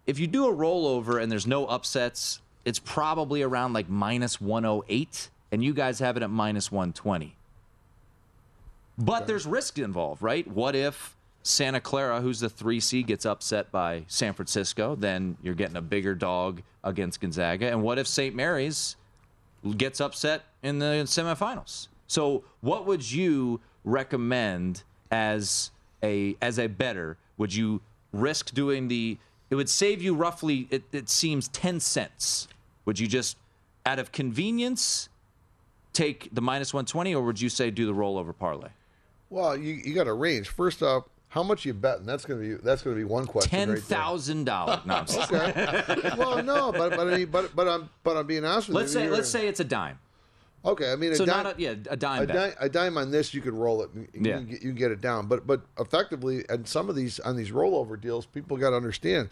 if 0.08 0.18
you 0.20 0.26
do 0.26 0.48
a 0.48 0.54
rollover 0.54 1.22
and 1.22 1.32
there's 1.32 1.46
no 1.48 1.66
upsets, 1.68 2.42
it's 2.66 2.80
probably 2.80 3.44
around 3.44 3.74
like 3.74 3.88
minus 3.88 4.42
108, 4.42 5.30
and 5.52 5.64
you 5.64 5.74
guys 5.74 6.00
have 6.00 6.18
it 6.18 6.24
at 6.24 6.30
minus 6.30 6.72
120. 6.72 7.36
But 8.98 9.28
there's 9.28 9.46
risk 9.46 9.78
involved, 9.78 10.22
right? 10.22 10.48
What 10.48 10.76
if 10.76 11.16
Santa 11.44 11.80
Clara, 11.80 12.20
who's 12.20 12.40
the 12.40 12.50
three 12.50 12.80
C, 12.80 13.04
gets 13.04 13.26
upset 13.26 13.72
by 13.72 14.04
San 14.08 14.34
Francisco? 14.34 14.96
Then 14.96 15.38
you're 15.44 15.54
getting 15.54 15.78
a 15.78 15.82
bigger 15.82 16.16
dog 16.16 16.62
against 16.84 17.22
Gonzaga. 17.22 17.68
And 17.68 17.84
what 17.84 18.00
if 18.00 18.08
St. 18.08 18.36
Mary's 18.36 18.96
gets 19.78 20.02
upset 20.02 20.46
in 20.64 20.80
the 20.80 21.04
semifinals? 21.06 21.88
So, 22.08 22.44
what 22.62 22.86
would 22.86 23.12
you 23.12 23.60
recommend 23.84 24.84
as 25.12 25.72
a 26.04 26.36
as 26.42 26.58
a 26.58 26.68
better? 26.68 27.18
Would 27.38 27.54
you 27.54 27.82
risk 28.14 28.54
doing 28.54 28.88
the? 28.88 29.18
It 29.50 29.56
would 29.56 29.70
save 29.70 30.02
you 30.02 30.16
roughly. 30.16 30.68
It, 30.72 30.84
it 30.92 31.10
seems 31.10 31.50
ten 31.50 31.80
cents. 31.80 32.48
Would 32.86 33.00
you 33.00 33.08
just, 33.08 33.38
out 33.86 34.00
of 34.00 34.14
convenience, 34.14 35.10
take 35.98 36.30
the 36.32 36.42
minus 36.42 36.74
one 36.74 36.86
twenty, 36.86 37.16
or 37.16 37.24
would 37.26 37.42
you 37.42 37.50
say 37.50 37.72
do 37.72 37.86
the 37.86 37.94
rollover 37.94 38.38
parlay? 38.38 38.70
Well, 39.30 39.58
you, 39.58 39.74
you 39.74 39.94
got 39.94 40.08
a 40.08 40.14
range. 40.14 40.48
First 40.48 40.82
up, 40.84 41.10
how 41.30 41.44
much 41.44 41.66
you 41.66 41.74
betting? 41.74 42.06
That's 42.06 42.24
gonna 42.24 42.40
be 42.40 42.54
that's 42.54 42.84
gonna 42.84 42.96
be 42.96 43.04
one 43.04 43.26
question. 43.26 43.50
Ten 43.50 43.70
right 43.72 43.82
thousand 43.82 44.46
dollars. 44.46 44.80
No, 44.86 44.96
I'm 44.96 45.06
Okay. 45.10 46.12
well, 46.18 46.44
no, 46.44 46.72
but 46.72 46.92
but 46.92 47.08
I 47.12 47.18
mean, 47.18 47.26
but 47.28 47.56
but 47.56 47.68
I'm 47.68 47.90
but 48.04 48.16
I'm 48.16 48.28
being 48.28 48.46
honest 48.46 48.68
with 48.70 48.78
let's 48.78 48.94
you. 48.94 49.00
say 49.00 49.04
You're- 49.06 49.16
let's 49.18 49.30
say 49.30 49.48
it's 49.48 49.60
a 49.60 49.64
dime. 49.66 50.00
Okay, 50.66 50.92
I 50.92 50.96
mean, 50.96 51.12
a 51.12 51.16
So 51.16 51.26
dime, 51.26 51.44
not 51.44 51.58
a, 51.58 51.62
yeah 51.62 51.76
a 51.90 51.96
dime 51.96 52.24
a 52.24 52.26
dime, 52.28 52.54
a 52.60 52.68
dime 52.70 52.98
on 52.98 53.10
this, 53.12 53.34
you 53.34 53.42
could 53.42 53.54
roll 53.54 53.84
it. 53.84 53.90
You, 53.96 54.08
Yeah. 54.14 54.38
can 54.38 54.46
get, 54.48 54.62
you 54.62 54.70
can 54.70 54.76
get 54.76 54.92
it 54.92 55.02
down. 55.02 55.28
But 55.28 55.48
but 55.48 55.62
effectively, 55.80 56.46
and 56.50 56.68
some 56.68 56.90
of 56.90 56.96
these 56.96 57.20
on 57.22 57.36
these 57.36 57.52
rollover 57.52 58.00
deals, 58.00 58.26
people 58.26 58.56
got 58.58 58.70
to 58.72 58.76
understand. 58.76 59.30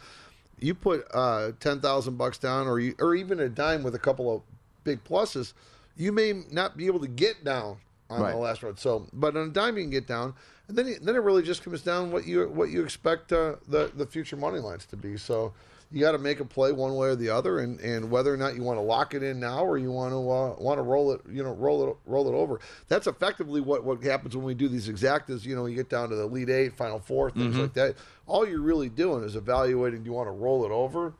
You 0.59 0.73
put 0.73 1.05
uh, 1.13 1.51
ten 1.59 1.79
thousand 1.81 2.17
bucks 2.17 2.37
down, 2.37 2.67
or 2.67 2.79
you, 2.79 2.95
or 2.99 3.13
even 3.15 3.39
a 3.39 3.49
dime 3.49 3.83
with 3.83 3.95
a 3.95 3.99
couple 3.99 4.33
of 4.33 4.41
big 4.83 5.03
pluses, 5.03 5.53
you 5.97 6.11
may 6.11 6.33
not 6.51 6.77
be 6.77 6.87
able 6.87 6.99
to 6.99 7.07
get 7.07 7.43
down 7.43 7.77
on 8.09 8.21
Right. 8.21 8.31
the 8.31 8.37
last 8.37 8.61
road. 8.63 8.77
So, 8.79 9.07
but 9.13 9.35
on 9.35 9.47
a 9.47 9.51
dime 9.51 9.77
you 9.77 9.83
can 9.83 9.89
get 9.91 10.05
down, 10.07 10.33
and 10.67 10.77
then 10.77 10.87
it- 10.87 11.03
then 11.05 11.15
it 11.15 11.19
really 11.23 11.41
just 11.43 11.63
comes 11.63 11.81
down 11.81 12.11
what 12.11 12.25
you 12.27 12.47
what 12.49 12.69
you 12.69 12.83
expect 12.83 13.31
uh, 13.33 13.55
the 13.67 13.91
the 13.95 14.05
future 14.05 14.35
money 14.37 14.59
lines 14.59 14.85
to 14.87 14.97
be. 14.97 15.17
So. 15.17 15.53
You 15.91 16.01
got 16.01 16.13
to 16.13 16.17
make 16.17 16.39
a 16.39 16.45
play 16.45 16.71
one 16.71 16.95
way 16.95 17.09
or 17.09 17.15
the 17.15 17.29
other, 17.29 17.59
and, 17.59 17.79
and 17.79 18.09
whether 18.09 18.33
or 18.33 18.37
not 18.37 18.55
you 18.55 18.63
want 18.63 18.77
to 18.79 18.81
lock 18.81 19.13
it 19.13 19.21
in 19.21 19.39
now 19.39 19.63
or 19.63 19.77
you 19.77 19.91
want 19.91 20.11
to 20.13 20.17
uh, 20.17 20.55
want 20.57 20.79
to 20.79 20.81
roll 20.81 21.11
it, 21.13 21.21
you 21.29 21.43
know, 21.43 21.53
roll 21.53 21.87
it 21.87 21.95
roll 22.07 22.27
it 22.27 22.33
over. 22.33 22.59
That's 22.87 23.05
effectively 23.05 23.61
what, 23.61 23.83
what 23.85 24.03
happens 24.03 24.35
when 24.35 24.43
we 24.45 24.55
do 24.55 24.67
these 24.67 24.89
exactas. 24.89 25.45
You 25.45 25.55
know, 25.55 25.67
you 25.67 25.75
get 25.75 25.87
down 25.87 26.09
to 26.09 26.15
the 26.15 26.25
lead 26.25 26.49
eight, 26.49 26.73
final 26.75 26.99
four, 26.99 27.29
things 27.29 27.55
Mhm. 27.55 27.59
like 27.59 27.73
that. 27.75 27.95
All 28.25 28.47
you're 28.47 28.61
really 28.61 28.89
doing 28.89 29.23
is 29.23 29.35
evaluating: 29.35 30.01
do 30.01 30.07
you 30.07 30.13
want 30.13 30.27
to 30.27 30.31
roll 30.31 30.65
it 30.65 30.71
over, 30.71 31.13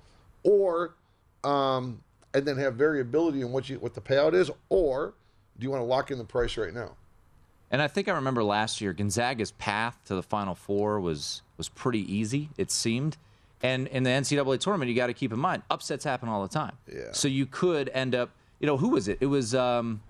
or 0.44 0.96
um, 1.44 2.02
and 2.36 2.46
then 2.46 2.58
have 2.58 2.76
variability 2.76 3.42
in 3.42 3.52
what 3.52 3.70
you 3.70 3.80
what 3.80 3.94
the 3.94 4.02
payout 4.02 4.34
is, 4.34 4.52
or 4.70 5.14
do 5.58 5.64
you 5.64 5.72
want 5.72 5.82
to 5.82 5.86
lock 5.86 6.12
in 6.12 6.18
the 6.18 6.24
price 6.24 6.58
right 6.58 6.74
now? 6.74 6.92
And 7.72 7.82
I 7.82 7.88
think 7.88 8.08
I 8.08 8.12
remember 8.12 8.44
last 8.44 8.82
year 8.82 8.94
Gonzaga's 8.94 9.52
path 9.52 9.98
to 10.06 10.16
the 10.16 10.22
Final 10.22 10.54
Four 10.54 11.00
was 11.00 11.42
was 11.58 11.70
pretty 11.70 12.14
easy. 12.14 12.50
It 12.58 12.70
seemed. 12.70 13.18
And 13.64 13.88
in 13.88 14.04
the 14.04 14.10
NCAA 14.10 14.60
tournament, 14.60 14.90
you 14.90 14.96
got 14.96 15.08
to 15.08 15.14
keep 15.14 15.32
in 15.32 15.40
mind 15.40 15.64
upsets 15.72 16.04
happen 16.04 16.30
all 16.30 16.44
the 16.44 16.54
time. 16.54 16.74
Yeah. 16.94 17.14
So 17.14 17.28
you 17.28 17.46
could 17.46 17.90
end 17.94 18.14
up, 18.14 18.30
you 18.60 18.68
know, 18.68 18.78
who 18.78 18.90
was 18.90 19.08
it? 19.08 19.18
It 19.22 19.28
was 19.28 19.56
um, 19.56 20.02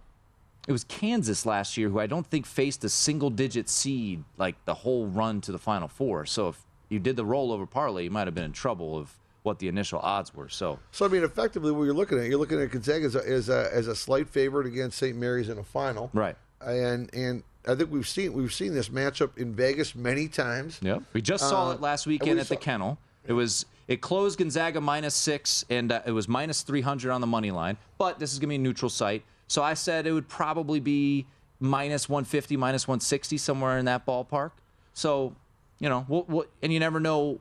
it 0.68 0.72
was 0.72 0.84
Kansas 0.84 1.46
last 1.46 1.78
year, 1.78 1.90
who 1.90 2.00
I 2.00 2.08
don't 2.08 2.26
think 2.26 2.48
faced 2.48 2.84
a 2.84 2.90
single 2.90 3.30
digit 3.30 3.70
seed 3.70 4.24
like 4.38 4.56
the 4.66 4.74
whole 4.74 5.06
run 5.06 5.42
to 5.42 5.52
the 5.52 5.60
Final 5.60 5.88
Four. 5.88 6.26
So 6.26 6.50
if 6.50 6.66
you 6.90 7.00
did 7.00 7.16
the 7.16 7.24
rollover 7.24 7.70
parlay, 7.70 8.06
you 8.06 8.12
might 8.12 8.28
have 8.28 8.34
been 8.34 8.44
in 8.44 8.52
trouble 8.52 8.98
of 8.98 9.14
what 9.46 9.60
the 9.60 9.68
initial 9.68 10.00
odds 10.00 10.34
were. 10.34 10.50
So 10.50 10.80
So 10.92 11.06
I 11.06 11.10
mean, 11.10 11.24
effectively, 11.24 11.72
what 11.72 11.84
you're 11.84 11.94
looking 11.94 12.18
at, 12.20 12.26
you're 12.26 12.40
looking 12.40 12.60
at 12.60 12.72
Gonzaga 12.72 13.06
as 13.06 13.16
a, 13.16 13.20
as 13.30 13.50
a, 13.50 13.70
as 13.74 13.88
a 13.88 13.96
slight 13.96 14.28
favorite 14.28 14.66
against 14.68 14.98
St. 14.98 15.16
Mary's 15.16 15.50
in 15.50 15.58
a 15.58 15.64
final, 15.64 16.10
right? 16.14 16.36
And 16.62 17.14
and 17.14 17.44
I 17.68 17.76
think 17.76 17.92
we've 17.92 18.08
seen 18.08 18.34
we've 18.34 18.54
seen 18.54 18.74
this 18.74 18.90
matchup 18.90 19.38
in 19.38 19.54
Vegas 19.54 19.94
many 19.96 20.28
times. 20.28 20.80
Yep. 20.82 21.04
We 21.14 21.22
just 21.22 21.48
saw 21.48 21.70
Uh, 21.70 21.74
it 21.74 21.82
last 21.82 22.08
weekend 22.08 22.36
we 22.36 22.40
at 22.42 22.48
the 22.50 22.56
saw- 22.56 22.60
kennel. 22.62 22.98
It 23.28 23.34
was 23.34 23.66
it 23.88 24.02
closed 24.02 24.40
Gonzaga 24.40 24.82
minus 24.82 25.14
six, 25.14 25.64
and 25.70 25.92
uh, 25.92 26.02
it 26.06 26.12
was 26.12 26.28
minus 26.28 26.64
three 26.64 26.82
hundred 26.82 27.12
on 27.12 27.22
the 27.22 27.28
money 27.28 27.52
line. 27.52 27.78
But 28.00 28.18
this 28.20 28.34
is 28.34 28.40
gonna 28.40 28.50
be 28.50 28.56
a 28.56 28.60
neutral 28.60 28.90
site, 28.90 29.24
so 29.48 29.62
I 29.62 29.76
said 29.76 30.08
it 30.08 30.12
would 30.12 30.28
probably 30.28 30.80
be 30.80 31.28
minus 31.60 32.10
one 32.10 32.24
fifty, 32.24 32.58
minus 32.58 32.88
one 32.88 33.00
sixty, 33.00 33.38
somewhere 33.38 33.78
in 33.78 33.86
that 33.86 34.06
ballpark. 34.08 34.52
So, 34.94 35.36
you 35.80 35.90
know, 35.90 36.06
we'll, 36.08 36.24
we'll, 36.28 36.46
and 36.64 36.72
you 36.74 36.80
never 36.80 37.00
know 37.00 37.40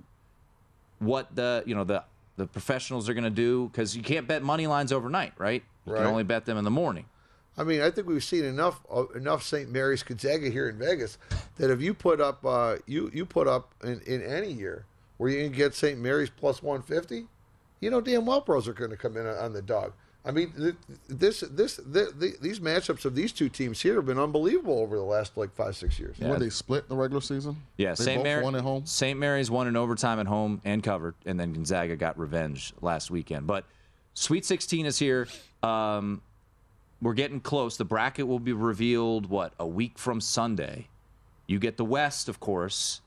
what 0.98 1.34
the 1.34 1.62
you 1.66 1.74
know 1.74 1.84
the 1.84 2.04
the 2.36 2.46
professionals 2.46 3.08
are 3.08 3.14
going 3.14 3.24
to 3.24 3.30
do 3.30 3.68
because 3.68 3.96
you 3.96 4.02
can't 4.02 4.26
bet 4.26 4.42
money 4.42 4.66
lines 4.66 4.92
overnight, 4.92 5.32
right? 5.38 5.62
You 5.86 5.92
Right. 5.92 5.98
can 5.98 6.06
only 6.06 6.24
bet 6.24 6.46
them 6.46 6.56
in 6.56 6.64
the 6.64 6.70
morning. 6.70 7.04
I 7.56 7.62
mean, 7.62 7.80
I 7.82 7.90
think 7.90 8.08
we've 8.08 8.24
seen 8.24 8.44
enough 8.44 8.80
uh, 8.92 9.06
enough 9.14 9.42
St. 9.44 9.70
Mary's 9.70 10.02
Gonzaga 10.02 10.50
here 10.50 10.68
in 10.68 10.78
Vegas 10.78 11.18
that 11.56 11.70
if 11.70 11.80
you 11.80 11.94
put 11.94 12.20
up 12.20 12.44
uh, 12.44 12.76
you 12.86 13.10
you 13.14 13.24
put 13.26 13.46
up 13.46 13.72
in, 13.84 14.00
in 14.06 14.22
any 14.22 14.50
year 14.50 14.86
where 15.18 15.30
you 15.30 15.44
can 15.44 15.52
get 15.52 15.74
St. 15.74 15.98
Mary's 16.00 16.30
plus 16.30 16.62
one 16.62 16.82
fifty, 16.82 17.26
you 17.80 17.90
know 17.90 18.00
damn 18.00 18.26
well 18.26 18.40
pros 18.40 18.66
are 18.66 18.72
going 18.72 18.90
to 18.90 18.96
come 18.96 19.16
in 19.16 19.26
on 19.26 19.52
the 19.52 19.62
dog. 19.62 19.92
I 20.26 20.30
mean, 20.30 20.52
th- 20.56 20.74
this 21.08 21.40
this 21.50 21.78
th- 21.92 22.08
th- 22.18 22.40
these 22.40 22.58
matchups 22.58 23.04
of 23.04 23.14
these 23.14 23.30
two 23.30 23.50
teams 23.50 23.82
here 23.82 23.96
have 23.96 24.06
been 24.06 24.18
unbelievable 24.18 24.78
over 24.78 24.96
the 24.96 25.02
last 25.02 25.36
like 25.36 25.54
five 25.54 25.76
six 25.76 25.98
years. 25.98 26.16
Yeah. 26.18 26.30
When 26.30 26.40
they 26.40 26.48
split 26.48 26.88
the 26.88 26.96
regular 26.96 27.20
season? 27.20 27.56
Yeah, 27.76 27.90
they 27.90 28.04
St. 28.04 28.18
both 28.18 28.24
Mary 28.24 28.42
won 28.42 28.54
at 28.54 28.62
home. 28.62 28.86
St. 28.86 29.18
Mary's 29.18 29.50
won 29.50 29.66
in 29.66 29.76
overtime 29.76 30.18
at 30.18 30.26
home 30.26 30.62
and 30.64 30.82
covered, 30.82 31.14
and 31.26 31.38
then 31.38 31.52
Gonzaga 31.52 31.96
got 31.96 32.18
revenge 32.18 32.72
last 32.80 33.10
weekend. 33.10 33.46
But 33.46 33.66
Sweet 34.14 34.44
16 34.44 34.86
is 34.86 34.98
here. 34.98 35.26
Um, 35.62 36.22
we're 37.02 37.14
getting 37.14 37.40
close. 37.40 37.76
The 37.76 37.84
bracket 37.84 38.26
will 38.26 38.38
be 38.38 38.52
revealed 38.52 39.26
what 39.26 39.52
a 39.58 39.66
week 39.66 39.98
from 39.98 40.20
Sunday. 40.20 40.86
You 41.46 41.58
get 41.58 41.76
the 41.76 41.84
West, 41.84 42.28
of 42.28 42.40
course. 42.40 43.00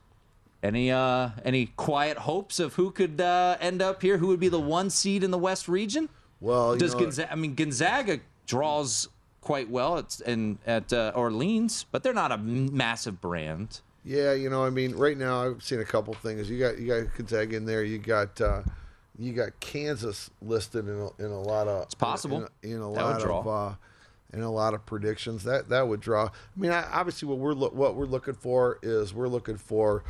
Any 0.62 0.92
uh, 0.92 1.30
any 1.46 1.68
quiet 1.78 2.18
hopes 2.18 2.60
of 2.60 2.76
who 2.76 2.92
could 2.92 3.22
uh, 3.22 3.58
end 3.60 3.82
up 3.82 4.02
here? 4.02 4.18
Who 4.18 4.28
would 4.28 4.40
be 4.40 4.50
the 4.50 4.60
one 4.60 4.90
seed 4.90 5.24
in 5.24 5.32
the 5.32 5.38
West 5.38 5.68
region? 5.68 6.10
Well, 6.42 6.76
does 6.78 6.94
know- 6.94 7.00
Gonzaga? 7.02 7.32
I 7.32 7.36
mean, 7.36 7.56
Gonzaga 7.56 8.20
draws 8.46 9.08
quite 9.42 9.70
well 9.70 9.98
at 9.98 10.20
in, 10.26 10.60
at 10.66 10.92
uh, 10.94 11.12
Orleans, 11.16 11.86
but 11.92 12.04
they're 12.04 12.14
not 12.14 12.32
a 12.32 12.38
massive 12.38 13.22
brand. 13.22 13.82
Yeah, 14.04 14.34
you 14.34 14.50
know, 14.50 14.64
I 14.64 14.70
mean, 14.70 14.96
right 14.96 15.18
now 15.18 15.44
I've 15.50 15.64
seen 15.64 15.80
a 15.80 15.86
couple 15.86 16.14
things. 16.14 16.50
You 16.50 16.60
got 16.60 16.78
you 16.78 16.88
got 16.88 17.16
Gonzaga 17.18 17.56
in 17.58 17.66
there. 17.66 17.84
You 17.84 17.98
got 17.98 18.40
uh, 18.40 18.62
you 19.20 19.34
got 19.34 19.60
Kansas 19.60 20.30
listed 20.42 20.88
in 20.88 20.96
a, 20.96 21.10
in 21.24 21.32
a 21.32 21.42
lot 21.42 21.68
of. 21.68 21.84
It's 21.84 21.96
possible. 21.96 22.38
in, 22.64 22.72
a- 22.72 22.76
in 22.76 22.82
a 22.82 22.90
lot 22.90 23.22
of 23.22 23.48
uh, 23.48 23.74
in 24.34 24.42
a 24.44 24.52
lot 24.52 24.74
of 24.74 24.86
predictions. 24.86 25.44
That 25.44 25.68
that 25.70 25.88
would 25.88 26.00
draw. 26.00 26.26
I 26.28 26.30
mean, 26.60 26.72
I, 26.72 26.84
obviously, 26.92 27.28
what 27.28 27.38
we're 27.40 27.54
lo- 27.54 27.72
what 27.74 27.96
we're 27.96 28.06
looking 28.06 28.34
for 28.36 28.80
is 28.82 29.14
we're 29.14 29.28
looking 29.28 29.58
for, 29.58 30.04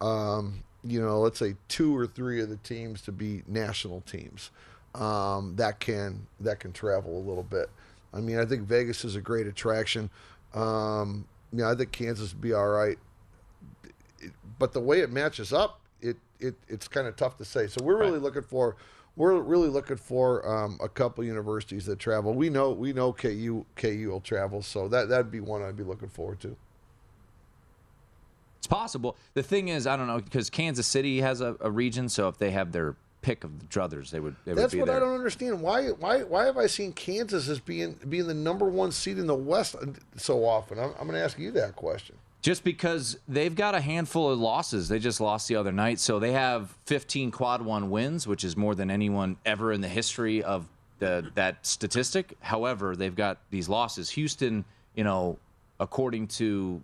um, 0.00 0.62
you 0.84 1.00
know, 1.00 1.18
let's 1.20 1.38
say 1.38 1.56
two 1.68 1.96
or 1.96 2.06
three 2.06 2.40
of 2.40 2.48
the 2.50 2.56
teams 2.58 3.02
to 3.02 3.12
be 3.12 3.42
national 3.48 4.02
teams 4.02 4.50
um, 4.94 5.54
that 5.56 5.80
can 5.80 6.26
that 6.40 6.60
can 6.60 6.72
travel 6.72 7.16
a 7.16 7.24
little 7.24 7.42
bit. 7.42 7.70
I 8.12 8.20
mean, 8.20 8.38
I 8.38 8.44
think 8.44 8.62
Vegas 8.62 9.04
is 9.04 9.16
a 9.16 9.20
great 9.20 9.46
attraction. 9.46 10.10
Um, 10.54 11.26
you 11.52 11.58
know, 11.58 11.70
I 11.70 11.74
think 11.74 11.92
Kansas 11.92 12.32
would 12.32 12.40
be 12.40 12.52
all 12.52 12.68
right 12.68 12.98
but 14.60 14.72
the 14.72 14.80
way 14.80 15.00
it 15.00 15.10
matches 15.10 15.52
up, 15.52 15.80
it, 16.00 16.16
it 16.38 16.54
it's 16.68 16.86
kind 16.86 17.08
of 17.08 17.16
tough 17.16 17.36
to 17.38 17.44
say. 17.44 17.66
So 17.66 17.82
we're 17.82 17.98
really 17.98 18.20
looking 18.20 18.42
for 18.42 18.76
we're 19.16 19.40
really 19.40 19.68
looking 19.68 19.96
for 19.96 20.46
um, 20.48 20.78
a 20.80 20.88
couple 20.88 21.24
universities 21.24 21.86
that 21.86 21.98
travel. 21.98 22.34
We 22.34 22.50
know 22.50 22.70
we 22.70 22.92
know 22.92 23.12
KU 23.12 23.64
KU 23.74 24.08
will 24.10 24.20
travel, 24.20 24.62
so 24.62 24.86
that 24.88 25.08
that'd 25.08 25.32
be 25.32 25.40
one 25.40 25.62
I'd 25.62 25.76
be 25.76 25.82
looking 25.82 26.08
forward 26.08 26.40
to. 26.40 26.56
It's 28.58 28.66
possible. 28.66 29.16
The 29.32 29.42
thing 29.42 29.68
is, 29.68 29.86
I 29.86 29.96
don't 29.96 30.06
know 30.06 30.20
because 30.20 30.50
Kansas 30.50 30.86
City 30.86 31.20
has 31.22 31.40
a, 31.40 31.56
a 31.60 31.70
region, 31.70 32.08
so 32.10 32.28
if 32.28 32.36
they 32.36 32.50
have 32.50 32.72
their 32.72 32.96
pick 33.22 33.44
of 33.44 33.58
the 33.58 33.66
druthers, 33.66 34.10
they 34.10 34.20
would. 34.20 34.36
They 34.44 34.52
That's 34.52 34.72
would 34.72 34.78
be 34.78 34.78
what 34.80 34.86
there. 34.86 34.96
I 34.96 35.00
don't 35.00 35.14
understand. 35.14 35.60
Why 35.60 35.88
why 35.88 36.22
why 36.22 36.46
have 36.46 36.56
I 36.56 36.66
seen 36.66 36.92
Kansas 36.92 37.48
as 37.48 37.60
being 37.60 37.98
being 38.08 38.26
the 38.26 38.34
number 38.34 38.66
one 38.66 38.92
seed 38.92 39.18
in 39.18 39.26
the 39.26 39.34
West 39.34 39.76
so 40.16 40.44
often? 40.44 40.78
I'm, 40.78 40.90
I'm 40.98 41.06
going 41.06 41.12
to 41.12 41.22
ask 41.22 41.38
you 41.38 41.50
that 41.52 41.76
question. 41.76 42.16
Just 42.42 42.64
because 42.64 43.18
they've 43.28 43.54
got 43.54 43.74
a 43.74 43.80
handful 43.80 44.30
of 44.30 44.38
losses, 44.38 44.88
they 44.88 44.98
just 44.98 45.20
lost 45.20 45.46
the 45.46 45.56
other 45.56 45.72
night, 45.72 46.00
so 46.00 46.18
they 46.18 46.32
have 46.32 46.74
15 46.86 47.30
quad 47.30 47.60
one 47.60 47.90
wins, 47.90 48.26
which 48.26 48.44
is 48.44 48.56
more 48.56 48.74
than 48.74 48.90
anyone 48.90 49.36
ever 49.44 49.72
in 49.72 49.82
the 49.82 49.88
history 49.88 50.42
of 50.42 50.66
the 51.00 51.30
that 51.34 51.66
statistic. 51.66 52.36
However, 52.40 52.96
they've 52.96 53.14
got 53.14 53.38
these 53.50 53.68
losses. 53.68 54.08
Houston, 54.10 54.64
you 54.94 55.04
know, 55.04 55.38
according 55.78 56.28
to 56.28 56.82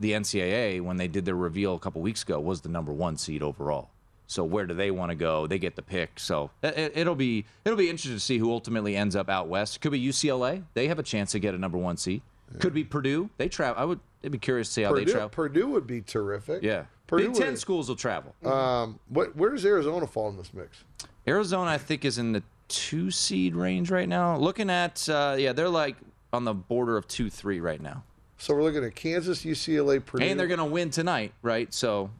the 0.00 0.12
NCAA, 0.12 0.80
when 0.80 0.96
they 0.96 1.08
did 1.08 1.26
their 1.26 1.36
reveal 1.36 1.74
a 1.74 1.78
couple 1.78 2.00
weeks 2.00 2.22
ago, 2.22 2.40
was 2.40 2.62
the 2.62 2.68
number 2.70 2.92
one 2.92 3.18
seed 3.18 3.42
overall. 3.42 3.90
So 4.26 4.44
where 4.44 4.66
do 4.66 4.74
they 4.74 4.90
want 4.90 5.10
to 5.10 5.14
go? 5.14 5.46
They 5.46 5.58
get 5.58 5.76
the 5.76 5.82
pick. 5.82 6.18
So 6.18 6.50
it, 6.62 6.92
it'll 6.94 7.14
be 7.14 7.44
it'll 7.64 7.76
be 7.76 7.90
interesting 7.90 8.14
to 8.16 8.20
see 8.20 8.38
who 8.38 8.50
ultimately 8.50 8.96
ends 8.96 9.14
up 9.14 9.28
out 9.28 9.48
west. 9.48 9.80
Could 9.80 9.92
be 9.92 10.02
UCLA. 10.02 10.62
They 10.74 10.88
have 10.88 10.98
a 10.98 11.02
chance 11.02 11.32
to 11.32 11.38
get 11.38 11.54
a 11.54 11.58
number 11.58 11.78
one 11.78 11.96
seed. 11.96 12.22
Could 12.58 12.74
be 12.74 12.84
Purdue. 12.84 13.30
They 13.38 13.48
travel. 13.48 13.80
I 13.80 13.84
would. 13.84 14.00
I'd 14.24 14.30
be 14.30 14.38
curious 14.38 14.68
to 14.68 14.72
see 14.74 14.82
how 14.82 14.94
they 14.94 15.04
travel. 15.04 15.28
Purdue 15.28 15.68
would 15.68 15.86
be 15.86 16.00
terrific. 16.00 16.62
Yeah. 16.62 16.84
Purdue 17.06 17.28
Big 17.28 17.36
Ten 17.36 17.46
would- 17.48 17.58
schools 17.58 17.88
will 17.88 17.96
travel. 17.96 18.34
Um, 18.44 18.98
what 19.08 19.34
where 19.36 19.50
does 19.50 19.64
Arizona 19.66 20.06
fall 20.06 20.28
in 20.28 20.36
this 20.36 20.54
mix? 20.54 20.84
Arizona, 21.26 21.70
I 21.70 21.78
think, 21.78 22.04
is 22.04 22.18
in 22.18 22.32
the 22.32 22.42
two 22.68 23.10
seed 23.10 23.54
range 23.54 23.90
right 23.90 24.08
now. 24.08 24.36
Looking 24.36 24.70
at, 24.70 25.06
uh, 25.08 25.36
yeah, 25.38 25.52
they're 25.52 25.68
like 25.68 25.96
on 26.32 26.44
the 26.44 26.54
border 26.54 26.96
of 26.96 27.06
two 27.06 27.28
three 27.30 27.60
right 27.60 27.80
now. 27.80 28.02
So 28.38 28.54
we're 28.54 28.62
looking 28.62 28.84
at 28.84 28.94
Kansas, 28.94 29.44
UCLA, 29.44 30.04
Purdue. 30.04 30.24
And 30.24 30.38
they're 30.38 30.48
going 30.48 30.58
to 30.58 30.64
win 30.64 30.90
tonight, 30.90 31.32
right? 31.42 31.72
So 31.72 32.10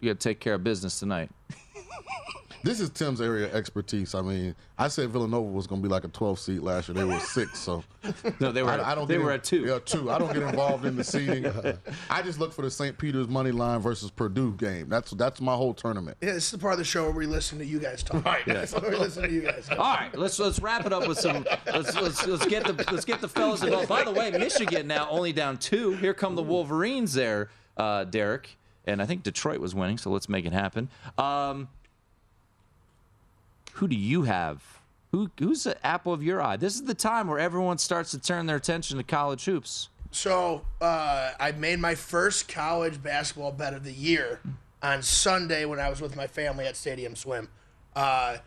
you 0.00 0.10
got 0.10 0.20
to 0.20 0.28
take 0.28 0.40
care 0.40 0.54
of 0.54 0.64
business 0.64 0.98
tonight. 1.00 1.30
This 2.62 2.80
is 2.80 2.90
Tim's 2.90 3.20
area 3.20 3.46
of 3.46 3.54
expertise. 3.54 4.12
I 4.16 4.22
mean, 4.22 4.52
I 4.76 4.88
said 4.88 5.10
Villanova 5.10 5.48
was 5.48 5.68
going 5.68 5.80
to 5.80 5.86
be 5.88 5.92
like 5.92 6.02
a 6.02 6.08
12 6.08 6.38
seed 6.40 6.60
last 6.62 6.88
year. 6.88 6.96
They 6.96 7.04
were 7.04 7.20
six, 7.20 7.60
so 7.60 7.84
No, 8.40 8.50
they 8.50 8.64
were. 8.64 8.70
I, 8.70 8.90
I 8.90 8.94
don't. 8.96 9.06
they 9.06 9.14
get 9.14 9.22
were 9.22 9.30
in- 9.30 9.36
at 9.36 9.44
two. 9.44 9.60
Yeah, 9.66 9.78
two. 9.84 10.10
I 10.10 10.18
don't 10.18 10.32
get 10.32 10.42
involved 10.42 10.84
in 10.84 10.96
the 10.96 11.04
seeding. 11.04 11.46
I 12.10 12.22
just 12.22 12.40
look 12.40 12.52
for 12.52 12.62
the 12.62 12.70
St. 12.70 12.98
Peter's 12.98 13.28
money 13.28 13.52
line 13.52 13.78
versus 13.80 14.10
Purdue 14.10 14.54
game. 14.54 14.88
That's 14.88 15.12
that's 15.12 15.40
my 15.40 15.54
whole 15.54 15.74
tournament. 15.74 16.16
Yeah, 16.20 16.32
this 16.32 16.46
is 16.46 16.50
the 16.52 16.58
part 16.58 16.72
of 16.72 16.78
the 16.78 16.84
show 16.84 17.04
where 17.04 17.12
we 17.12 17.26
listen 17.26 17.58
to 17.58 17.64
you 17.64 17.78
guys 17.78 18.02
talk. 18.02 18.24
Right. 18.24 18.42
That's 18.46 18.72
where 18.72 18.90
we 18.90 18.96
listen 18.96 19.22
to 19.24 19.30
you 19.32 19.42
guys. 19.42 19.68
All 19.70 19.76
right, 19.78 20.10
let's 20.18 20.38
let's 20.40 20.58
wrap 20.58 20.86
it 20.86 20.92
up 20.92 21.06
with 21.06 21.20
some. 21.20 21.46
Let's 21.66 21.94
let's, 21.94 22.26
let's 22.26 22.46
get 22.46 22.64
the 22.64 22.72
let's 22.90 23.04
get 23.04 23.20
the 23.20 23.28
fellas 23.28 23.62
involved. 23.62 23.88
By 23.88 24.02
the 24.02 24.12
way, 24.12 24.32
Michigan 24.32 24.88
now 24.88 25.08
only 25.08 25.32
down 25.32 25.58
two. 25.58 25.92
Here 25.92 26.14
come 26.14 26.34
the 26.34 26.42
Wolverines 26.42 27.12
there, 27.12 27.50
uh, 27.76 28.02
Derek, 28.04 28.56
and 28.86 29.00
I 29.00 29.06
think 29.06 29.22
Detroit 29.22 29.60
was 29.60 29.72
winning. 29.72 29.98
So 29.98 30.10
let's 30.10 30.28
make 30.28 30.46
it 30.46 30.52
happen. 30.52 30.88
Um, 31.16 31.68
who 33.76 33.88
do 33.88 33.96
you 33.96 34.22
have? 34.22 34.62
Who 35.12 35.30
who's 35.38 35.64
the 35.64 35.84
apple 35.86 36.12
of 36.12 36.22
your 36.22 36.42
eye? 36.42 36.56
This 36.56 36.74
is 36.74 36.82
the 36.84 36.94
time 36.94 37.28
where 37.28 37.38
everyone 37.38 37.78
starts 37.78 38.10
to 38.10 38.18
turn 38.18 38.46
their 38.46 38.56
attention 38.56 38.98
to 38.98 39.04
college 39.04 39.44
hoops. 39.44 39.88
So 40.10 40.62
uh, 40.80 41.32
I 41.38 41.52
made 41.52 41.78
my 41.78 41.94
first 41.94 42.48
college 42.48 43.02
basketball 43.02 43.52
bet 43.52 43.74
of 43.74 43.84
the 43.84 43.92
year 43.92 44.40
on 44.82 45.02
Sunday 45.02 45.64
when 45.64 45.78
I 45.78 45.88
was 45.90 46.00
with 46.00 46.16
my 46.16 46.26
family 46.26 46.64
at 46.66 46.76
Stadium 46.76 47.14
Swim. 47.16 47.48
Uh, 47.94 48.38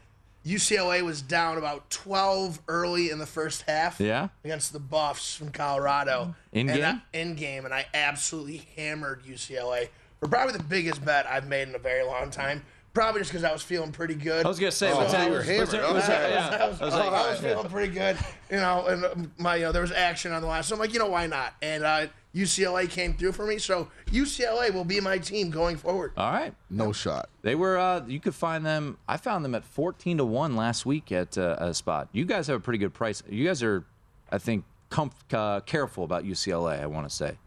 UCLA 0.46 1.02
was 1.04 1.22
down 1.22 1.58
about 1.58 1.90
12 1.90 2.62
early 2.68 3.10
in 3.12 3.20
the 3.20 3.26
first 3.26 3.64
half 3.64 4.00
Yeah? 4.00 4.30
against 4.44 4.74
the 4.74 4.80
Buffs 4.80 5.36
from 5.36 5.52
Colorado. 5.52 6.34
In 6.52 6.70
And 6.70 6.80
game? 6.80 7.02
I- 7.14 7.18
in 7.18 7.36
game, 7.36 7.66
and 7.66 7.74
I 7.74 7.86
absolutely 7.94 8.68
hammered 8.76 9.24
UCLA 9.26 9.90
for 10.20 10.28
probably 10.28 10.54
the 10.54 10.64
biggest 10.64 11.04
bet 11.04 11.28
I've 11.28 11.48
made 11.48 11.68
in 11.68 11.76
a 11.76 11.80
very 11.80 12.04
long 12.04 12.32
time. 12.32 12.64
Probably 12.94 13.22
just 13.22 13.32
because 13.32 13.44
I 13.44 13.52
was 13.54 13.62
feeling 13.62 13.92
pretty 13.92 14.16
good. 14.16 14.46
I 14.46 14.50
was 14.50 14.60
gonna 14.60 14.72
say, 14.72 14.90
So 14.90 14.98
what's 14.98 15.14
I 15.14 15.26
that- 15.26 15.30
was- 15.32 15.40
was 15.40 15.50
it- 15.50 15.60
I 15.60 15.60
was 15.62 15.94
was, 15.94 16.04
it- 16.10 16.10
yeah. 16.10 16.58
I 16.62 16.68
was- 16.68 16.82
I 16.82 16.86
was 16.86 16.94
like, 16.96 17.04
I 17.14 17.32
was 17.32 17.42
yeah. 17.44 17.50
feeling 17.54 17.70
pretty 17.70 17.94
good, 17.94 18.18
you 18.50 18.58
know. 18.58 18.86
And 18.88 19.06
um, 19.06 19.32
my, 19.38 19.56
you 19.58 19.64
know, 19.64 19.72
there 19.72 19.82
was 19.84 19.92
action 19.92 20.32
on 20.32 20.42
the 20.42 20.48
line, 20.48 20.64
So 20.64 20.76
I'm 20.76 20.80
like, 20.80 20.92
you 20.94 21.00
know, 21.00 21.08
why 21.08 21.28
not? 21.28 21.54
And 21.62 21.84
uh, 21.84 22.08
UCLA 22.36 22.90
came 22.90 23.14
through 23.16 23.32
for 23.34 23.46
me, 23.46 23.58
so 23.60 23.90
UCLA 24.08 24.74
will 24.74 24.84
be 24.86 25.00
my 25.00 25.18
team 25.18 25.50
going 25.52 25.78
forward. 25.78 26.14
All 26.18 26.32
right. 26.32 26.54
No 26.70 26.92
shot. 26.92 27.30
They 27.44 27.56
were. 27.56 27.78
Uh, 27.78 28.06
you 28.08 28.20
could 28.20 28.36
find 28.36 28.66
them. 28.66 28.98
I 29.08 29.18
found 29.18 29.44
them 29.46 29.56
at 29.56 29.64
fourteen 29.64 30.18
to 30.18 30.26
one 30.26 30.56
last 30.56 30.86
week 30.86 31.12
at 31.12 31.38
uh, 31.38 31.56
a 31.60 31.74
spot. 31.74 32.10
You 32.12 32.26
guys 32.26 32.48
have 32.48 32.58
a 32.58 32.60
pretty 32.60 32.80
good 32.80 32.94
price. 32.94 33.24
You 33.30 33.46
guys 33.48 33.64
are, 33.64 33.84
I 34.32 34.38
think, 34.40 34.66
comf- 34.92 35.12
uh, 35.34 35.62
careful 35.62 36.04
about 36.04 36.24
UCLA. 36.24 36.82
I 36.82 36.86
want 36.86 37.10
to 37.10 37.16
say. 37.16 37.38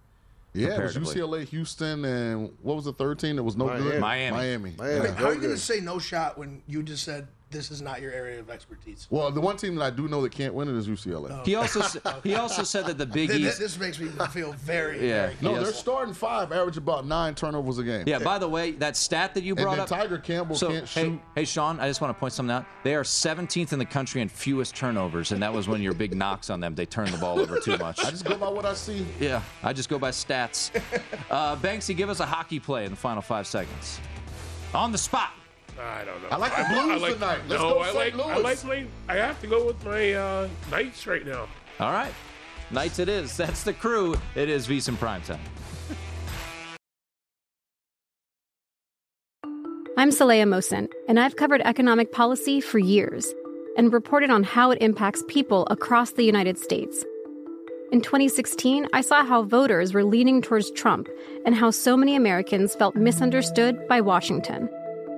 Yeah, 0.55 0.79
it 0.81 0.83
was. 0.83 0.97
UCLA, 0.97 1.45
Houston, 1.47 2.05
and 2.05 2.51
what 2.61 2.77
was 2.77 2.85
the 2.85 2.93
third 2.93 3.19
team 3.19 3.37
that 3.37 3.43
was 3.43 3.57
no 3.57 3.69
good? 3.69 4.01
Miami. 4.01 4.31
Miami. 4.37 4.75
I 4.79 4.83
mean, 4.83 5.03
Yeah. 5.05 5.13
how 5.15 5.27
are 5.29 5.35
you 5.35 5.41
going 5.41 5.55
to 5.55 5.61
say 5.61 5.81
no 5.81 5.99
shot 5.99 6.37
when 6.37 6.63
you 6.67 6.83
just 6.83 7.05
said 7.05 7.29
this 7.53 7.71
is 7.71 7.81
not 7.83 8.01
your 8.01 8.11
area 8.13 8.41
of 8.41 8.51
expertise? 8.51 9.07
Well, 9.11 9.31
the 9.31 9.41
one 9.41 9.57
team 9.57 9.75
that 9.77 9.85
I 9.85 9.91
do 9.91 10.09
know 10.09 10.23
that 10.23 10.33
can't 10.33 10.55
win 10.55 10.69
it 10.69 10.75
is 10.75 10.89
UCLA. 10.89 11.45
He 11.47 11.55
also 11.55 11.81
s- 11.81 11.97
he 12.25 12.35
also 12.35 12.63
said 12.63 12.87
that 12.87 12.99
the 12.99 13.07
Big 13.07 13.29
Th- 13.29 13.39
th- 13.39 13.51
East. 13.51 13.59
This 13.61 13.79
makes 13.79 13.99
me 14.01 14.09
feel 14.31 14.53
very, 14.55 14.97
Yeah. 15.07 15.27
very 15.27 15.37
No, 15.41 15.53
Yes. 15.55 15.63
they're 15.65 15.73
starting 15.73 16.15
five, 16.15 16.51
average 16.51 16.77
about 16.79 17.07
nine 17.07 17.35
turnovers 17.35 17.79
a 17.79 17.85
game. 17.85 18.05
Yeah. 18.07 18.19
By 18.19 18.39
the 18.39 18.49
way, 18.49 18.73
that 18.73 18.97
stat 18.97 19.35
that 19.35 19.45
you 19.45 19.55
And 19.55 19.63
brought 19.65 19.89
then 19.89 20.01
up. 20.01 20.11
Tyger 20.11 20.23
Campbell 20.23 20.57
so, 20.57 20.69
can't 20.69 20.89
hey, 20.89 21.03
shoot. 21.05 21.21
Hey, 21.35 21.45
Sean, 21.45 21.79
I 21.79 21.89
just 21.89 22.01
want 22.01 22.17
to 22.17 22.19
point 22.19 22.33
something 22.33 22.55
out. 22.55 22.65
They 22.83 22.95
are 22.95 23.05
17th 23.05 23.73
in 23.73 23.79
the 23.79 23.85
country 23.85 24.23
in 24.23 24.29
fewest 24.29 24.75
turnovers, 24.75 25.33
and 25.33 25.43
that 25.43 25.53
was 25.53 25.69
one 25.69 25.77
of 25.77 25.83
your 25.83 25.95
big 25.95 26.17
knocks 26.17 26.51
on 26.51 26.61
them. 26.61 26.75
They 26.75 26.87
turn 26.87 27.11
the 27.11 27.19
ball 27.19 27.39
over 27.39 27.61
too 27.61 27.77
much. 27.79 28.05
I 28.05 28.11
just 28.11 28.25
go 28.25 28.37
by 28.37 28.49
what 28.49 28.65
I 28.65 28.75
see. 28.75 29.07
Yeah, 29.21 29.43
I 29.63 29.73
just 29.73 29.89
go 29.89 29.99
by 29.99 30.11
stats. 30.11 30.71
Uh, 31.31 31.57
Banksy, 31.57 31.97
give 31.97 32.09
us 32.11 32.21
a 32.21 32.27
hockey 32.27 32.59
play 32.61 32.85
in 32.85 32.91
the 32.93 32.97
final 32.97 33.23
five 33.23 33.47
seconds. 33.47 34.01
On 34.75 34.91
the 34.93 34.99
spot. 34.99 35.31
I 35.81 36.05
don't 36.05 36.23
know. 36.23 36.29
I 36.31 36.37
like 36.37 36.53
the 36.53 36.59
I'm- 36.59 36.73
Blues 36.87 36.91
I 36.91 36.97
like, 37.07 37.15
tonight. 37.15 37.39
Let's 37.49 37.63
no, 37.63 37.75
go 37.75 37.81
I 37.81 37.85
St. 37.93 37.97
like 37.97 38.15
I 38.27 38.35
Louis. 38.35 38.43
like 38.43 38.65
my. 38.65 38.87
I 39.09 39.17
have 39.17 39.41
to 39.41 39.47
go 39.47 39.67
with 39.67 39.85
my 39.85 40.13
uh, 40.13 40.49
Knights 40.71 41.07
right 41.07 41.25
now. 41.27 41.49
All 41.81 41.93
right. 41.93 42.13
Knights 42.71 42.99
it 42.99 43.09
is. 43.09 43.37
That's 43.37 43.65
the 43.65 43.73
crew. 43.73 44.15
It 44.35 44.49
is 44.49 44.67
VSiN 44.69 44.97
Primetime. 44.97 45.39
I'm 49.99 50.11
Saleha 50.11 50.45
Mohsin, 50.45 50.89
and 51.07 51.21
I've 51.21 51.37
covered 51.37 51.61
economic 51.63 52.13
policy 52.13 52.61
for 52.61 52.79
years 52.79 53.33
and 53.77 53.93
reported 53.93 54.31
on 54.31 54.43
how 54.43 54.71
it 54.71 54.81
impacts 54.83 55.23
people 55.29 55.67
across 55.71 56.13
the 56.13 56.25
United 56.25 56.59
States. 56.59 57.05
In 57.93 58.01
2016, 58.01 58.89
I 58.95 59.03
saw 59.03 59.23
how 59.25 59.43
voters 59.43 59.93
were 59.93 60.03
leaning 60.05 60.41
towards 60.41 60.71
Trump 60.71 61.09
and 61.45 61.55
how 61.55 61.71
so 61.71 61.95
many 61.97 62.17
Americans 62.17 62.75
felt 62.75 62.97
misunderstood 62.97 63.87
by 63.87 64.01
Washington. 64.01 64.69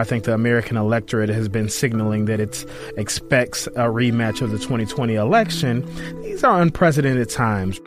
I 0.00 0.04
think 0.04 0.22
the 0.24 0.32
American 0.32 0.76
electorate 0.76 1.28
has 1.28 1.48
been 1.48 1.68
signaling 1.68 2.26
that 2.26 2.38
it 2.38 2.64
expects 2.96 3.66
a 3.66 3.88
rematch 3.90 4.40
of 4.40 4.52
the 4.52 4.58
2020 4.58 5.16
election. 5.16 5.84
These 6.22 6.44
are 6.44 6.62
unprecedented 6.62 7.28
times. 7.30 7.80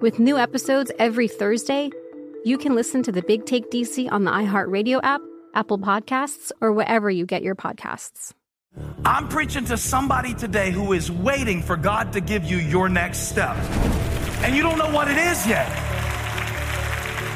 With 0.00 0.18
new 0.18 0.36
episodes 0.36 0.90
every 0.98 1.28
Thursday, 1.28 1.90
you 2.44 2.58
can 2.58 2.74
listen 2.74 3.04
to 3.04 3.12
the 3.12 3.22
Big 3.22 3.46
Take 3.46 3.70
DC 3.70 4.10
on 4.10 4.24
the 4.24 4.32
iHeartRadio 4.32 5.00
app, 5.04 5.20
Apple 5.54 5.78
Podcasts, 5.78 6.50
or 6.60 6.72
wherever 6.72 7.08
you 7.10 7.26
get 7.26 7.42
your 7.42 7.54
podcasts. 7.54 8.32
I'm 9.04 9.28
preaching 9.28 9.64
to 9.66 9.76
somebody 9.76 10.34
today 10.34 10.72
who 10.72 10.92
is 10.92 11.12
waiting 11.12 11.62
for 11.62 11.76
God 11.76 12.12
to 12.14 12.20
give 12.20 12.44
you 12.44 12.56
your 12.56 12.88
next 12.88 13.28
step. 13.28 13.56
And 14.42 14.54
you 14.54 14.62
don't 14.62 14.78
know 14.78 14.90
what 14.90 15.08
it 15.08 15.16
is 15.16 15.46
yet. 15.46 15.68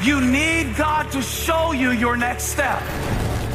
You 0.03 0.19
need 0.19 0.75
God 0.75 1.11
to 1.11 1.21
show 1.21 1.73
you 1.73 1.91
your 1.91 2.17
next 2.17 2.45
step. 2.45 2.81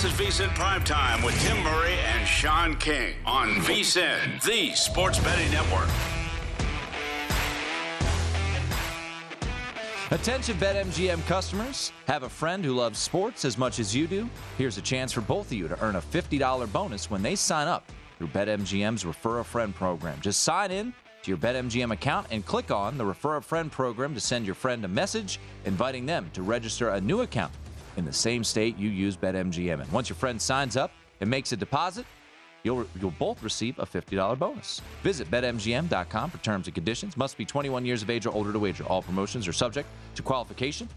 This 0.00 0.12
is 0.12 0.38
VSIN 0.38 0.50
Primetime 0.50 1.24
with 1.24 1.36
Tim 1.40 1.60
Murray 1.64 1.96
and 2.14 2.24
Sean 2.24 2.76
King 2.76 3.16
on 3.26 3.48
VSIN, 3.56 4.40
the 4.44 4.72
sports 4.76 5.18
betting 5.18 5.50
network. 5.50 5.88
Attention 10.12 10.56
BetMGM 10.58 11.26
customers. 11.26 11.90
Have 12.06 12.22
a 12.22 12.28
friend 12.28 12.64
who 12.64 12.74
loves 12.74 13.00
sports 13.00 13.44
as 13.44 13.58
much 13.58 13.80
as 13.80 13.92
you 13.92 14.06
do? 14.06 14.30
Here's 14.56 14.78
a 14.78 14.82
chance 14.82 15.10
for 15.10 15.20
both 15.20 15.46
of 15.46 15.54
you 15.54 15.66
to 15.66 15.82
earn 15.82 15.96
a 15.96 16.00
$50 16.00 16.72
bonus 16.72 17.10
when 17.10 17.20
they 17.20 17.34
sign 17.34 17.66
up 17.66 17.90
through 18.18 18.28
BetMGM's 18.28 19.04
Refer 19.04 19.40
a 19.40 19.44
Friend 19.44 19.74
program. 19.74 20.20
Just 20.20 20.44
sign 20.44 20.70
in 20.70 20.94
to 21.24 21.30
your 21.32 21.38
BetMGM 21.38 21.92
account 21.92 22.28
and 22.30 22.46
click 22.46 22.70
on 22.70 22.98
the 22.98 23.04
Refer 23.04 23.38
a 23.38 23.42
Friend 23.42 23.72
program 23.72 24.14
to 24.14 24.20
send 24.20 24.46
your 24.46 24.54
friend 24.54 24.84
a 24.84 24.88
message 24.88 25.40
inviting 25.64 26.06
them 26.06 26.30
to 26.34 26.42
register 26.42 26.90
a 26.90 27.00
new 27.00 27.22
account 27.22 27.52
in 27.98 28.04
the 28.04 28.12
same 28.12 28.44
state 28.44 28.78
you 28.78 28.88
use 28.88 29.16
BetMGM 29.16 29.84
in. 29.84 29.90
Once 29.90 30.08
your 30.08 30.16
friend 30.16 30.40
signs 30.40 30.76
up 30.76 30.92
and 31.20 31.28
makes 31.28 31.52
a 31.52 31.56
deposit, 31.56 32.06
you'll, 32.62 32.86
you'll 33.00 33.10
both 33.18 33.42
receive 33.42 33.78
a 33.78 33.84
$50 33.84 34.38
bonus. 34.38 34.80
Visit 35.02 35.30
BetMGM.com 35.30 36.30
for 36.30 36.38
terms 36.38 36.68
and 36.68 36.74
conditions. 36.74 37.16
Must 37.16 37.36
be 37.36 37.44
21 37.44 37.84
years 37.84 38.02
of 38.02 38.08
age 38.08 38.24
or 38.24 38.30
older 38.30 38.52
to 38.52 38.58
wager. 38.58 38.84
All 38.84 39.02
promotions 39.02 39.48
are 39.48 39.52
subject 39.52 39.88
to 40.14 40.22
qualification 40.22 40.88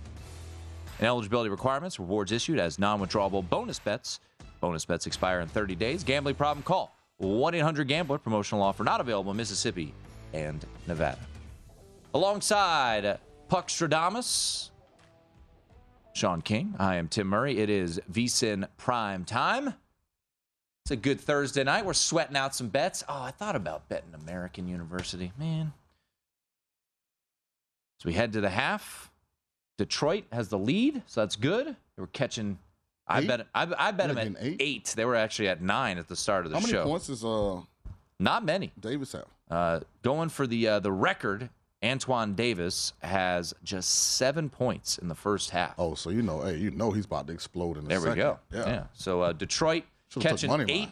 and 1.00 1.08
eligibility 1.08 1.50
requirements. 1.50 2.00
Rewards 2.00 2.32
issued 2.32 2.60
as 2.60 2.78
non-withdrawable 2.78 3.50
bonus 3.50 3.80
bets. 3.80 4.20
Bonus 4.60 4.86
bets 4.86 5.08
expire 5.08 5.42
in 5.42 5.48
30 5.48 5.76
days. 5.76 6.04
Gambling 6.04 6.36
problem? 6.36 6.64
Call 6.64 6.96
1-800-GAMBLER. 7.22 8.20
Promotional 8.20 8.64
offer 8.64 8.84
not 8.84 9.02
available 9.02 9.32
in 9.32 9.38
Mississippi 9.38 9.94
and 10.34 10.64
Nevada. 10.88 11.20
Alongside 12.14 13.18
Puck 13.48 13.70
Stradamus, 13.70 14.71
Sean 16.14 16.42
King, 16.42 16.76
I 16.78 16.96
am 16.96 17.08
Tim 17.08 17.28
Murray. 17.28 17.58
It 17.60 17.70
is 17.70 18.00
VSIN 18.12 18.68
prime 18.78 19.24
time. 19.26 19.74
It's 20.84 20.92
a 20.92 20.96
good 20.96 21.22
Thursday 21.22 21.64
night. 21.64 21.86
We're 21.86 21.94
sweating 21.94 22.36
out 22.36 22.56
some 22.56 22.68
bets. 22.68 23.04
Oh, 23.08 23.22
I 23.22 23.32
thought 23.32 23.56
about 23.56 23.88
betting 23.88 24.14
American 24.14 24.68
University. 24.68 25.32
Man. 25.38 25.74
So 28.00 28.08
we 28.10 28.14
head 28.14 28.34
to 28.34 28.42
the 28.42 28.50
half. 28.50 29.12
Detroit 29.78 30.26
has 30.32 30.50
the 30.50 30.58
lead, 30.58 31.02
so 31.06 31.22
that's 31.22 31.36
good. 31.36 31.68
They 31.68 32.02
were 32.02 32.08
catching. 32.08 32.58
I 33.08 33.26
bet. 33.26 33.48
I, 33.54 33.68
I 33.78 33.92
bet 33.92 34.08
them 34.10 34.18
at 34.18 34.34
getting 34.34 34.58
eight? 34.60 34.94
They 34.96 35.06
were 35.06 35.16
actually 35.16 35.50
at 35.50 35.62
nine 35.62 35.98
at 35.98 36.08
the 36.08 36.16
start 36.16 36.46
of 36.46 36.52
the 36.52 36.58
show. 36.58 36.62
How 36.62 36.68
many 36.68 36.74
show. 36.74 36.84
points 36.86 37.10
is 37.10 37.24
uh 37.24 37.62
Not 38.20 38.44
many. 38.44 38.72
Davis 38.80 39.14
have? 39.14 39.26
Uh, 39.50 39.80
going 40.02 40.30
for 40.30 40.48
the 40.48 40.68
uh, 40.68 40.80
the 40.80 40.92
record, 40.92 41.50
Antoine 41.84 42.36
Davis 42.36 42.94
has 43.02 43.54
just 43.64 43.90
seven 44.16 44.50
points 44.50 44.98
in 45.00 45.08
the 45.08 45.16
first 45.16 45.50
half. 45.50 45.74
Oh, 45.80 45.96
so 45.96 46.10
you 46.12 46.22
know, 46.22 46.42
hey, 46.42 46.58
you 46.58 46.72
know 46.72 46.92
he's 46.92 47.06
about 47.06 47.28
to 47.28 47.34
explode 47.34 47.78
in 47.78 47.86
a 47.86 47.88
There 47.88 48.02
we 48.02 48.16
go. 48.16 48.40
Yeah. 48.54 48.68
Yeah. 48.68 48.84
So 48.94 49.22
uh, 49.22 49.34
Detroit 49.34 49.84
Should've 50.10 50.30
catching 50.30 50.70
eight. 50.70 50.90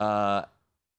Uh, 0.00 0.42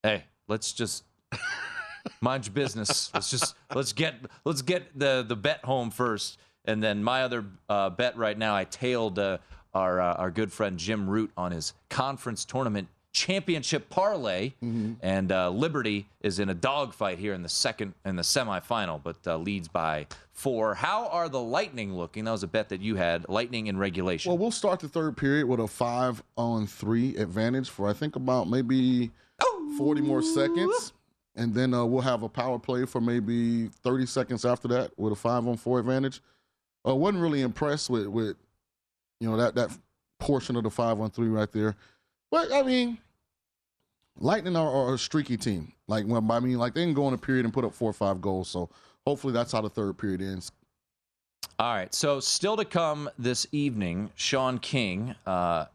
hey, 0.03 0.23
let's 0.47 0.71
just 0.71 1.03
mind 2.21 2.45
your 2.45 2.53
business. 2.53 3.11
Let's 3.13 3.29
just 3.29 3.55
let's 3.73 3.91
get 3.91 4.15
let's 4.45 4.61
get 4.61 4.97
the 4.97 5.25
the 5.27 5.35
bet 5.35 5.65
home 5.65 5.91
first, 5.91 6.39
and 6.63 6.81
then 6.81 7.03
my 7.03 7.23
other 7.23 7.45
uh, 7.67 7.89
bet 7.89 8.15
right 8.17 8.37
now. 8.37 8.55
I 8.55 8.63
tailed 8.63 9.19
uh, 9.19 9.39
our 9.73 9.99
uh, 9.99 10.13
our 10.13 10.31
good 10.31 10.53
friend 10.53 10.77
Jim 10.79 11.09
Root 11.09 11.31
on 11.35 11.51
his 11.51 11.73
conference 11.89 12.45
tournament 12.45 12.87
championship 13.15 13.89
parlay, 13.89 14.49
Mm-hmm. 14.61 14.93
and 15.01 15.31
uh, 15.31 15.49
Liberty 15.49 16.05
is 16.21 16.37
in 16.39 16.49
a 16.49 16.53
dogfight 16.53 17.17
here 17.17 17.33
in 17.33 17.41
the 17.43 17.49
second 17.49 17.93
in 18.05 18.17
the 18.17 18.21
semifinal, 18.21 19.01
but 19.01 19.15
uh, 19.25 19.37
leads 19.37 19.67
by 19.69 20.05
four. 20.33 20.75
How 20.75 21.07
are 21.07 21.29
the 21.29 21.39
Lightning 21.41 21.95
looking? 21.95 22.25
That 22.25 22.31
was 22.31 22.43
a 22.43 22.47
bet 22.47 22.69
that 22.69 22.81
you 22.81 22.95
had. 22.97 23.27
Lightning 23.29 23.67
in 23.67 23.77
regulation. 23.77 24.29
Well, 24.29 24.37
we'll 24.37 24.51
start 24.51 24.81
the 24.81 24.89
third 24.89 25.15
period 25.15 25.47
with 25.47 25.61
a 25.61 25.67
five 25.67 26.21
on 26.35 26.67
three 26.67 27.15
advantage 27.15 27.69
for 27.69 27.87
I 27.87 27.93
think 27.93 28.15
about 28.17 28.49
maybe 28.49 29.11
forty 29.77 30.01
more 30.01 30.21
seconds, 30.21 30.91
and 31.35 31.53
then 31.53 31.73
uh, 31.73 31.85
we'll 31.85 32.01
have 32.01 32.23
a 32.23 32.29
power 32.29 32.59
play 32.59 32.85
for 32.85 32.99
maybe 32.99 33.67
thirty 33.67 34.05
seconds 34.05 34.43
after 34.43 34.67
that 34.67 34.91
with 34.97 35.13
a 35.13 35.15
five 35.15 35.47
on 35.47 35.55
four 35.55 35.79
advantage. 35.79 36.21
I 36.83 36.89
uh, 36.89 36.95
wasn't 36.95 37.23
really 37.23 37.41
impressed 37.41 37.89
with 37.89 38.07
with 38.07 38.35
you 39.21 39.29
know 39.29 39.37
that 39.37 39.55
that 39.55 39.69
portion 40.19 40.55
of 40.57 40.63
the 40.63 40.69
five 40.69 40.99
on 40.99 41.09
three 41.11 41.29
right 41.29 41.51
there, 41.53 41.75
but 42.29 42.51
I 42.51 42.61
mean. 42.61 42.97
Lightning 44.19 44.55
are, 44.55 44.69
are 44.69 44.93
a 44.93 44.97
streaky 44.97 45.37
team. 45.37 45.73
Like 45.87 46.05
when 46.05 46.29
I 46.31 46.39
mean, 46.39 46.57
like 46.57 46.73
they 46.73 46.83
can 46.83 46.93
go 46.93 47.07
in 47.07 47.13
a 47.13 47.17
period 47.17 47.45
and 47.45 47.53
put 47.53 47.65
up 47.65 47.73
four 47.73 47.89
or 47.89 47.93
five 47.93 48.21
goals. 48.21 48.49
So 48.49 48.69
hopefully 49.05 49.33
that's 49.33 49.51
how 49.51 49.61
the 49.61 49.69
third 49.69 49.97
period 49.97 50.21
ends. 50.21 50.51
All 51.59 51.73
right. 51.73 51.93
So 51.93 52.19
still 52.19 52.57
to 52.57 52.65
come 52.65 53.09
this 53.17 53.45
evening, 53.51 54.09
Sean 54.15 54.57
King 54.57 55.15
uh, 55.25 55.65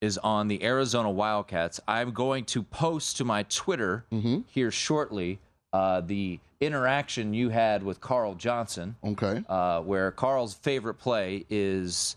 is 0.00 0.18
on 0.18 0.48
the 0.48 0.62
Arizona 0.62 1.10
Wildcats. 1.10 1.80
I'm 1.88 2.12
going 2.12 2.44
to 2.46 2.62
post 2.62 3.16
to 3.18 3.24
my 3.24 3.44
Twitter 3.44 4.04
here 4.48 4.70
shortly 4.70 5.38
uh, 5.72 6.00
the 6.00 6.38
interaction 6.60 7.34
you 7.34 7.50
had 7.50 7.82
with 7.82 8.00
Carl 8.00 8.34
Johnson. 8.34 8.96
Okay. 9.04 9.42
Uh, 9.48 9.80
where 9.80 10.10
Carl's 10.10 10.54
favorite 10.54 10.94
play 10.94 11.44
is 11.50 12.16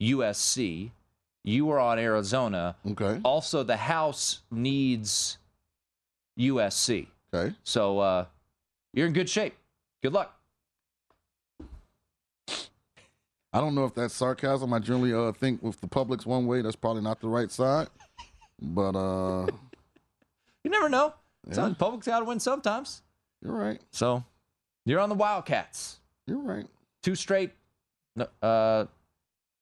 USC. 0.00 0.90
You 1.44 1.66
were 1.66 1.78
on 1.80 1.98
Arizona. 1.98 2.76
Okay. 2.90 3.20
Also, 3.24 3.62
the 3.62 3.76
House 3.76 4.40
needs 4.50 5.38
USC. 6.38 7.06
Okay. 7.32 7.54
So 7.64 7.98
uh, 7.98 8.24
you're 8.92 9.06
in 9.06 9.12
good 9.12 9.28
shape. 9.28 9.54
Good 10.02 10.12
luck. 10.12 10.36
I 13.52 13.58
don't 13.60 13.74
know 13.74 13.84
if 13.84 13.94
that's 13.94 14.14
sarcasm. 14.14 14.72
I 14.72 14.78
generally 14.78 15.12
uh, 15.12 15.32
think 15.32 15.60
if 15.64 15.80
the 15.80 15.88
public's 15.88 16.24
one 16.24 16.46
way, 16.46 16.62
that's 16.62 16.76
probably 16.76 17.02
not 17.02 17.20
the 17.20 17.28
right 17.28 17.50
side. 17.50 17.88
But 18.60 18.94
uh, 18.94 19.46
You 20.64 20.70
never 20.70 20.88
know. 20.88 21.14
Yeah. 21.50 21.72
Public's 21.78 22.06
got 22.06 22.18
to 22.20 22.24
win 22.26 22.38
sometimes. 22.38 23.02
you're 23.42 23.54
right. 23.54 23.80
So 23.90 24.22
you're 24.84 25.00
on 25.00 25.08
the 25.08 25.14
Wildcats. 25.14 25.98
You're 26.26 26.38
right. 26.38 26.66
Two 27.02 27.14
straight. 27.14 27.50
no, 28.14 28.26
Uh, 28.42 28.84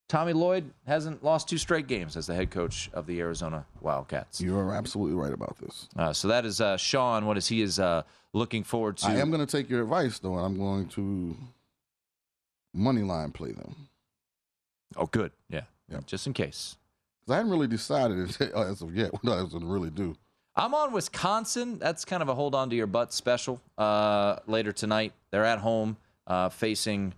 Tommy 0.09 0.32
Lloyd 0.32 0.70
hasn't 0.86 1.22
lost 1.22 1.48
two 1.48 1.59
straight 1.59 1.86
games 1.86 2.16
as 2.16 2.26
the 2.26 2.34
head 2.34 2.50
coach 2.50 2.88
of 2.94 3.06
the 3.06 3.20
Arizona 3.20 3.66
Wildcats. 3.82 4.40
You 4.40 4.56
are 4.59 4.72
absolutely 4.74 5.14
right 5.14 5.32
about 5.32 5.59
this. 5.59 5.86
Uh, 5.96 6.12
so 6.14 6.28
that 6.28 6.46
is 6.46 6.61
uh, 6.62 6.76
Sean. 6.78 7.26
What 7.26 7.36
is 7.36 7.46
he 7.46 7.61
is 7.61 7.78
uh, 7.78 8.02
looking 8.32 8.64
forward 8.64 8.96
to? 8.98 9.09
I 9.09 9.16
am 9.16 9.30
going 9.30 9.44
to 9.44 9.50
take 9.50 9.68
your 9.68 9.82
advice 9.82 10.18
though, 10.18 10.36
and 10.36 10.46
I'm 10.46 10.56
going 10.59 10.88
to 10.90 11.36
money 12.74 13.02
line 13.02 13.32
play 13.32 13.52
them. 13.52 13.74
Oh, 14.96 15.06
good. 15.06 15.32
Yeah. 15.50 15.62
Just 16.06 16.26
in 16.26 16.32
case. 16.32 16.76
'Cause 17.26 17.34
I 17.34 17.36
haven't 17.36 17.50
really 17.52 17.66
decided 17.66 18.34
as 18.54 18.80
of 18.80 18.94
yet 18.96 19.12
what 19.12 19.36
I 19.38 19.42
was 19.42 19.52
going 19.52 19.64
to 19.64 19.70
really 19.70 19.90
do. 19.90 20.16
I'm 20.56 20.74
on 20.74 20.92
Wisconsin. 20.92 21.78
That's 21.78 22.04
kind 22.06 22.22
of 22.22 22.28
a 22.30 22.34
hold 22.34 22.54
on 22.54 22.70
to 22.70 22.76
your 22.76 22.86
butt 22.86 23.12
special 23.12 23.61
uh, 23.76 24.36
later 24.46 24.72
tonight. 24.72 25.12
They're 25.30 25.44
at 25.44 25.59
home 25.59 25.98
uh, 26.26 26.48
facing 26.48 27.12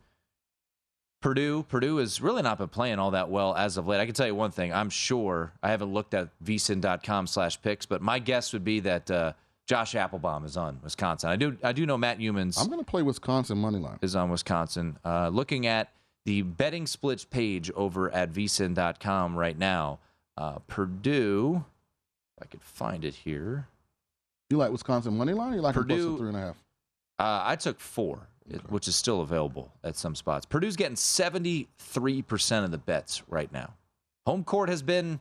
Purdue. 1.21 1.65
Purdue 1.69 1.99
has 1.99 2.21
really 2.21 2.43
not 2.43 2.59
been 2.59 2.69
playing 2.69 2.99
all 2.99 3.11
that 3.11 3.29
well 3.31 3.55
as 3.55 3.77
of 3.77 3.87
late. 3.87 4.01
I 4.01 4.07
can 4.07 4.15
tell 4.15 4.27
you 4.27 4.35
one 4.35 4.51
thing. 4.51 4.73
I'm 4.73 4.89
sure 4.91 5.53
I 5.63 5.71
haven't 5.71 5.93
looked 5.93 6.15
at 6.15 6.29
vsin.com 6.43 7.27
slash 7.27 7.61
picks, 7.61 7.85
but 7.87 8.01
my 8.01 8.19
guess 8.19 8.53
would 8.53 8.65
be 8.65 8.81
that 8.81 9.11
uh, 9.11 9.33
Josh 9.67 9.95
Applebaum 9.95 10.45
is 10.45 10.57
on 10.57 10.81
Wisconsin. 10.83 11.29
I 11.31 11.37
do 11.37 11.57
I 11.63 11.73
do 11.73 11.85
know 11.87 11.99
Matt 11.99 12.19
Youmans 12.19 12.59
I'm 12.61 12.69
going 12.69 12.79
to 12.81 12.85
play 12.91 13.03
Wisconsin 13.03 13.59
money 13.59 13.79
line. 13.79 13.99
is 14.03 14.17
on 14.17 14.31
Wisconsin. 14.31 14.99
Uh, 15.05 15.29
looking 15.29 15.67
at 15.67 15.93
the 16.25 16.43
betting 16.43 16.87
splits 16.87 17.25
page 17.25 17.71
over 17.73 18.11
at 18.13 18.33
vsin.com 18.33 19.37
right 19.39 19.59
now, 19.59 19.99
uh, 20.37 20.59
Purdue, 20.67 21.65
if 22.37 22.43
I 22.43 22.47
could 22.47 22.63
find 22.63 23.05
it 23.05 23.15
here. 23.15 23.69
You 24.49 24.57
like 24.57 24.73
Wisconsin 24.73 25.17
money 25.17 25.33
line? 25.35 25.53
Or 25.53 25.57
you 25.57 25.63
like 25.63 25.75
Purdue- 25.75 26.19
three 26.19 26.29
and 26.29 26.37
a 26.37 26.41
half? 26.41 26.57
Uh, 27.19 27.43
I 27.45 27.57
took 27.57 27.79
four, 27.79 28.27
it- 28.51 28.71
which 28.71 28.89
is 28.89 28.97
still 28.97 29.21
available 29.21 29.73
at 29.85 29.97
some 29.97 30.15
spots. 30.15 30.45
Purdue's 30.47 30.77
getting 30.77 30.97
73% 30.97 32.65
of 32.65 32.71
the 32.71 32.79
bets 32.79 33.23
right 33.29 33.51
now. 33.53 33.75
Home 34.27 34.45
court 34.45 34.69
has 34.69 34.83
been 34.83 35.21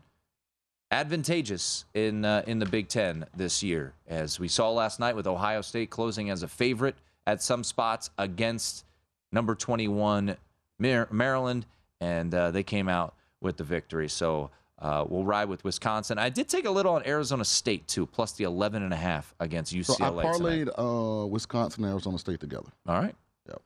advantageous 0.91 1.85
in 1.93 2.25
uh, 2.25 2.43
in 2.47 2.59
the 2.59 2.65
Big 2.65 2.87
Ten 2.87 3.25
this 3.35 3.61
year, 3.63 3.93
as 4.07 4.39
we 4.39 4.47
saw 4.47 4.71
last 4.71 4.99
night 4.99 5.15
with 5.15 5.27
Ohio 5.27 5.61
State 5.61 5.89
closing 5.89 6.29
as 6.29 6.43
a 6.43 6.47
favorite 6.47 6.95
at 7.27 7.41
some 7.43 7.63
spots 7.63 8.09
against 8.17 8.85
number 9.31 9.53
21 9.55 10.35
Maryland, 10.79 11.65
and 12.01 12.33
uh, 12.33 12.51
they 12.51 12.63
came 12.63 12.89
out 12.89 13.13
with 13.41 13.57
the 13.57 13.63
victory. 13.63 14.09
So 14.09 14.49
uh, 14.81 15.05
we'll 15.07 15.25
ride 15.25 15.49
with 15.49 15.63
Wisconsin. 15.63 16.17
I 16.17 16.29
did 16.29 16.47
take 16.47 16.65
a 16.65 16.71
little 16.71 16.93
on 16.93 17.05
Arizona 17.05 17.43
State 17.43 17.87
too, 17.87 18.05
plus 18.05 18.31
the 18.33 18.45
11 18.45 18.81
and 18.83 18.93
a 18.93 18.97
half 18.97 19.33
against 19.39 19.73
UCLA. 19.73 19.97
So 19.97 20.05
I 20.05 20.23
parlayed 20.23 20.69
uh, 20.77 21.27
Wisconsin 21.27 21.83
and 21.83 21.91
Arizona 21.91 22.17
State 22.17 22.39
together. 22.39 22.69
All 22.87 23.01
right. 23.01 23.15
Yep. 23.47 23.61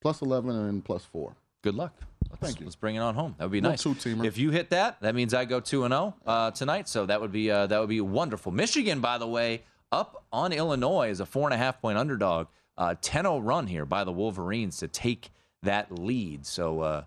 Plus 0.00 0.22
11 0.22 0.50
and 0.50 0.84
plus 0.84 1.04
four. 1.04 1.34
Good 1.62 1.74
luck. 1.74 1.94
Let's, 2.30 2.40
Thank 2.40 2.60
you. 2.60 2.66
Let's 2.66 2.76
bring 2.76 2.96
it 2.96 3.00
on 3.00 3.14
home. 3.14 3.34
That 3.38 3.44
would 3.44 3.52
be 3.52 3.60
nice. 3.60 3.82
two-teamer. 3.82 4.24
If 4.24 4.38
you 4.38 4.50
hit 4.50 4.70
that, 4.70 5.00
that 5.00 5.14
means 5.14 5.34
I 5.34 5.44
go 5.44 5.60
two 5.60 5.84
and 5.84 5.92
zero 5.92 6.14
uh, 6.26 6.50
tonight. 6.50 6.88
So 6.88 7.06
that 7.06 7.20
would 7.20 7.32
be 7.32 7.50
uh, 7.50 7.66
that 7.66 7.80
would 7.80 7.88
be 7.88 8.00
wonderful. 8.00 8.52
Michigan, 8.52 9.00
by 9.00 9.18
the 9.18 9.26
way, 9.26 9.62
up 9.92 10.24
on 10.32 10.52
Illinois 10.52 11.10
is 11.10 11.20
a 11.20 11.26
four 11.26 11.46
and 11.46 11.54
a 11.54 11.58
half 11.58 11.80
point 11.80 11.98
underdog. 11.98 12.48
Uh, 12.76 12.94
10-0 13.02 13.40
run 13.42 13.66
here 13.66 13.84
by 13.84 14.04
the 14.04 14.12
Wolverines 14.12 14.76
to 14.78 14.86
take 14.86 15.30
that 15.64 15.90
lead. 15.90 16.46
So 16.46 16.80
uh, 16.80 17.04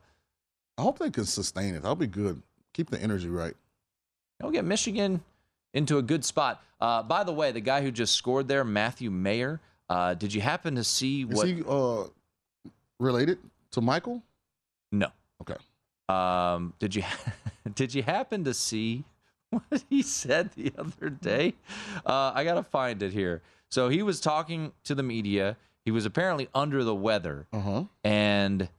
I 0.78 0.82
hope 0.82 1.00
they 1.00 1.10
can 1.10 1.24
sustain 1.24 1.76
it. 1.76 1.84
That'll 1.84 1.96
be 1.96 2.08
good. 2.08 2.42
Keep 2.74 2.90
the 2.90 3.02
energy 3.02 3.30
right. 3.30 3.56
I'll 4.42 4.52
get 4.52 4.66
Michigan 4.66 5.22
into 5.74 5.98
a 5.98 6.02
good 6.02 6.24
spot. 6.26 6.64
Uh, 6.80 7.04
by 7.04 7.24
the 7.24 7.32
way, 7.34 7.52
the 7.52 7.60
guy 7.62 7.82
who 7.82 7.92
just 7.92 8.16
scored 8.16 8.48
there, 8.48 8.64
Matthew 8.64 9.12
Mayer. 9.12 9.60
Uh, 9.90 10.14
did 10.14 10.34
you 10.34 10.42
happen 10.42 10.76
to 10.76 10.84
see 10.84 11.24
Is 11.24 11.28
what? 11.30 11.48
he 11.48 11.64
uh, 11.68 12.04
related 13.00 13.40
to 13.72 13.82
Michael? 13.82 14.24
No. 14.92 15.08
Okay. 15.42 15.58
Um, 16.10 16.74
did 16.80 16.96
you 16.96 17.04
did 17.76 17.94
you 17.94 18.04
happen 18.04 18.44
to 18.46 18.54
see 18.54 19.04
what 19.50 19.84
he 19.90 20.02
said 20.02 20.50
the 20.56 20.72
other 20.78 21.10
day? 21.10 21.54
Uh, 22.06 22.32
I 22.34 22.44
gotta 22.44 22.64
find 22.64 23.04
it 23.04 23.12
here. 23.14 23.42
So 23.70 23.90
he 23.90 24.02
was 24.02 24.20
talking 24.20 24.72
to 24.86 24.96
the 24.96 25.04
media. 25.04 25.58
He 25.86 25.92
was 25.92 26.06
apparently 26.06 26.48
under 26.54 26.84
the 26.84 26.96
weather, 26.96 27.48
Uh-huh. 27.54 27.86
and 28.04 28.70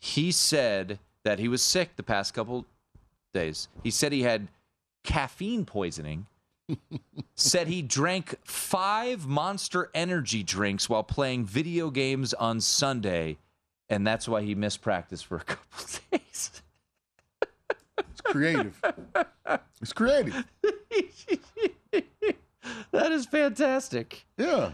he 0.00 0.32
said 0.32 0.98
that 1.24 1.38
he 1.38 1.48
was 1.48 1.62
sick 1.62 1.96
the 1.96 2.02
past 2.02 2.34
couple 2.34 2.66
days. 3.34 3.68
He 3.82 3.90
said 3.90 4.12
he 4.12 4.22
had 4.22 4.48
caffeine 5.04 5.64
poisoning. 5.64 6.26
said 7.34 7.66
he 7.66 7.82
drank 7.82 8.36
five 8.44 9.26
monster 9.26 9.90
energy 9.92 10.42
drinks 10.42 10.88
while 10.88 11.02
playing 11.02 11.44
video 11.44 11.90
games 11.90 12.32
on 12.34 12.60
Sunday 12.60 13.38
and 13.90 14.06
that's 14.06 14.28
why 14.28 14.42
he 14.42 14.54
missed 14.54 14.80
practice 14.80 15.20
for 15.20 15.36
a 15.36 15.40
couple 15.44 15.86
days. 16.10 16.62
It's 17.98 18.20
creative. 18.24 18.80
it's 19.82 19.92
creative. 19.92 20.44
that 22.92 23.12
is 23.12 23.26
fantastic. 23.26 24.24
Yeah. 24.38 24.70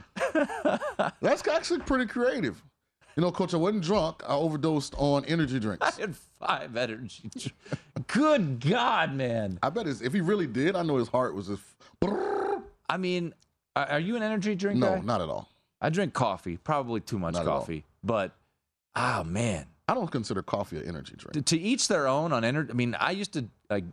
That's 1.21 1.49
actually 1.49 1.81
pretty 1.81 2.07
creative. 2.07 2.63
You 3.17 3.23
know, 3.23 3.33
coach, 3.33 3.55
I 3.55 3.57
wasn't 3.57 3.83
drunk. 3.83 4.23
I 4.29 4.35
overdosed 4.35 4.95
on 4.99 5.25
energy 5.25 5.59
drinks. 5.59 5.99
I 5.99 6.03
had 6.03 6.15
five 6.47 6.77
energy. 6.77 7.31
Good 8.07 8.61
God, 8.61 9.15
man. 9.15 9.59
I 9.63 9.71
bet 9.71 9.87
his, 9.87 10.03
if 10.03 10.13
he 10.13 10.21
really 10.21 10.47
did, 10.47 10.77
I 10.77 10.83
know 10.83 10.97
his 10.97 11.09
heart 11.09 11.35
was 11.35 11.49
just. 11.49 11.63
I 12.89 12.97
mean, 12.99 13.35
are 13.75 13.87
are 13.93 14.01
you 14.01 14.17
an 14.17 14.23
energy 14.23 14.55
drink 14.55 14.79
No, 14.79 14.97
guy? 14.97 15.01
not 15.01 15.21
at 15.21 15.29
all. 15.29 15.49
I 15.81 15.91
drink 15.91 16.15
coffee, 16.15 16.57
probably 16.57 17.01
too 17.01 17.19
much 17.19 17.35
Not 17.35 17.45
coffee, 17.45 17.85
but 18.03 18.33
oh 18.95 19.25
man, 19.25 19.67
I 19.89 19.95
don't 19.95 20.11
consider 20.11 20.43
coffee 20.43 20.79
an 20.79 20.89
energy 20.89 21.15
drink. 21.17 21.33
to, 21.35 21.43
to 21.43 21.59
each 21.59 21.89
their 21.89 22.07
own 22.07 22.33
on 22.33 22.45
energy. 22.45 22.71
I 22.71 22.75
mean, 22.75 22.95
I 22.99 23.11
used 23.11 23.33
to 23.35 23.47
like 23.69 23.85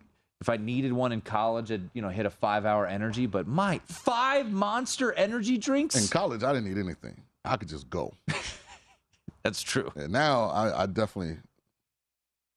if 0.41 0.49
I 0.49 0.57
needed 0.57 0.93
one 0.93 1.11
in 1.11 1.21
college, 1.21 1.71
I'd 1.71 1.89
you 1.93 2.01
know 2.01 2.09
hit 2.09 2.25
a 2.25 2.29
five 2.29 2.65
hour 2.65 2.85
energy, 2.85 3.25
but 3.25 3.47
my 3.47 3.79
five 3.85 4.51
monster 4.51 5.11
energy 5.13 5.57
drinks. 5.57 5.95
In 6.01 6.07
college, 6.07 6.43
I 6.43 6.53
didn't 6.53 6.73
need 6.73 6.81
anything. 6.81 7.21
I 7.43 7.57
could 7.57 7.69
just 7.69 7.89
go. 7.89 8.13
That's 9.43 9.61
true. 9.61 9.91
And 9.95 10.13
now 10.13 10.45
I, 10.45 10.83
I 10.83 10.85
definitely 10.85 11.37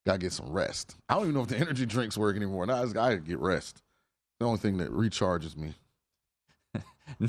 gotta 0.07 0.19
get 0.19 0.33
some 0.33 0.49
rest. 0.49 0.97
I 1.09 1.15
don't 1.15 1.25
even 1.25 1.35
know 1.35 1.43
if 1.43 1.49
the 1.49 1.57
energy 1.59 1.85
drinks 1.85 2.17
work 2.17 2.37
anymore. 2.37 2.65
Now 2.65 2.79
I 2.79 2.83
just 2.83 2.95
gotta 2.95 3.17
get 3.19 3.39
rest. 3.39 3.83
The 4.39 4.47
only 4.47 4.59
thing 4.59 4.79
that 4.79 4.91
recharges 4.91 5.57
me. 5.57 5.75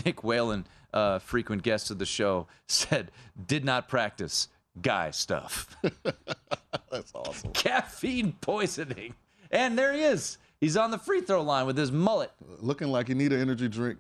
Nick 0.05 0.23
Whalen, 0.23 0.65
uh, 0.93 1.19
frequent 1.19 1.63
guest 1.63 1.91
of 1.91 1.97
the 1.97 2.05
show, 2.05 2.47
said 2.67 3.11
did 3.47 3.65
not 3.65 3.89
practice 3.89 4.47
guy 4.81 5.11
stuff. 5.11 5.75
That's 6.91 7.11
awesome. 7.13 7.51
Caffeine 7.51 8.33
poisoning, 8.41 9.15
and 9.51 9.77
there 9.77 9.93
he 9.93 10.01
is. 10.01 10.37
He's 10.61 10.77
on 10.77 10.91
the 10.91 10.97
free 10.97 11.21
throw 11.21 11.41
line 11.41 11.65
with 11.65 11.77
his 11.77 11.91
mullet. 11.91 12.31
Looking 12.59 12.87
like 12.87 13.09
you 13.09 13.15
need 13.15 13.33
an 13.33 13.39
energy 13.39 13.67
drink. 13.67 13.99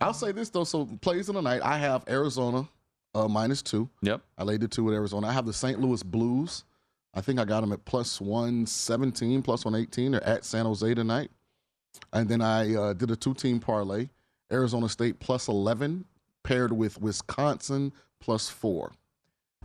I'll 0.00 0.14
say 0.14 0.32
this 0.32 0.50
though. 0.50 0.64
So 0.64 0.86
plays 1.00 1.28
in 1.28 1.34
the 1.34 1.42
night, 1.42 1.62
I 1.62 1.78
have 1.78 2.04
Arizona 2.08 2.68
uh, 3.14 3.28
minus 3.28 3.62
two. 3.62 3.88
Yep. 4.02 4.22
I 4.38 4.44
laid 4.44 4.60
the 4.60 4.68
two 4.68 4.84
with 4.84 4.94
Arizona. 4.94 5.28
I 5.28 5.32
have 5.32 5.46
the 5.46 5.52
St. 5.52 5.80
Louis 5.80 6.02
Blues. 6.02 6.64
I 7.14 7.20
think 7.20 7.40
I 7.40 7.44
got 7.44 7.60
them 7.62 7.72
at 7.72 7.84
plus 7.84 8.20
117, 8.20 9.42
plus 9.42 9.64
118. 9.64 10.12
They're 10.12 10.24
at 10.24 10.44
San 10.44 10.66
Jose 10.66 10.94
tonight. 10.94 11.30
And 12.12 12.28
then 12.28 12.40
I 12.40 12.74
uh, 12.74 12.92
did 12.92 13.10
a 13.10 13.16
two 13.16 13.34
team 13.34 13.58
parlay 13.58 14.08
Arizona 14.52 14.88
State 14.88 15.20
plus 15.20 15.48
11, 15.48 16.04
paired 16.42 16.72
with 16.72 17.00
Wisconsin 17.00 17.92
plus 18.20 18.48
four. 18.48 18.92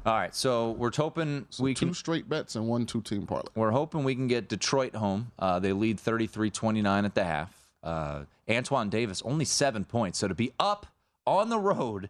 All 0.06 0.14
right, 0.14 0.36
so 0.36 0.72
we're 0.72 0.92
hoping 0.96 1.48
we 1.60 1.74
two 1.74 1.88
can. 1.88 1.94
straight 1.96 2.30
bets 2.30 2.56
and 2.56 2.68
one 2.68 2.86
two 2.86 3.02
team 3.02 3.26
parlay. 3.26 3.50
We're 3.56 3.72
hoping 3.72 4.04
we 4.04 4.14
can 4.14 4.28
get 4.28 4.48
Detroit 4.48 4.96
home. 4.96 5.32
Uh, 5.40 5.60
they 5.60 5.74
lead 5.74 5.98
33-29 5.98 7.06
at 7.06 7.16
the 7.16 7.24
half. 7.24 7.70
Uh, 7.82 8.26
Antoine 8.50 8.90
Davis 8.90 9.24
only 9.24 9.46
seven 9.46 9.84
points, 9.84 10.20
so 10.20 10.28
to 10.28 10.36
be 10.36 10.52
up 10.60 10.86
on 11.26 11.50
the 11.50 11.58
road 11.58 12.10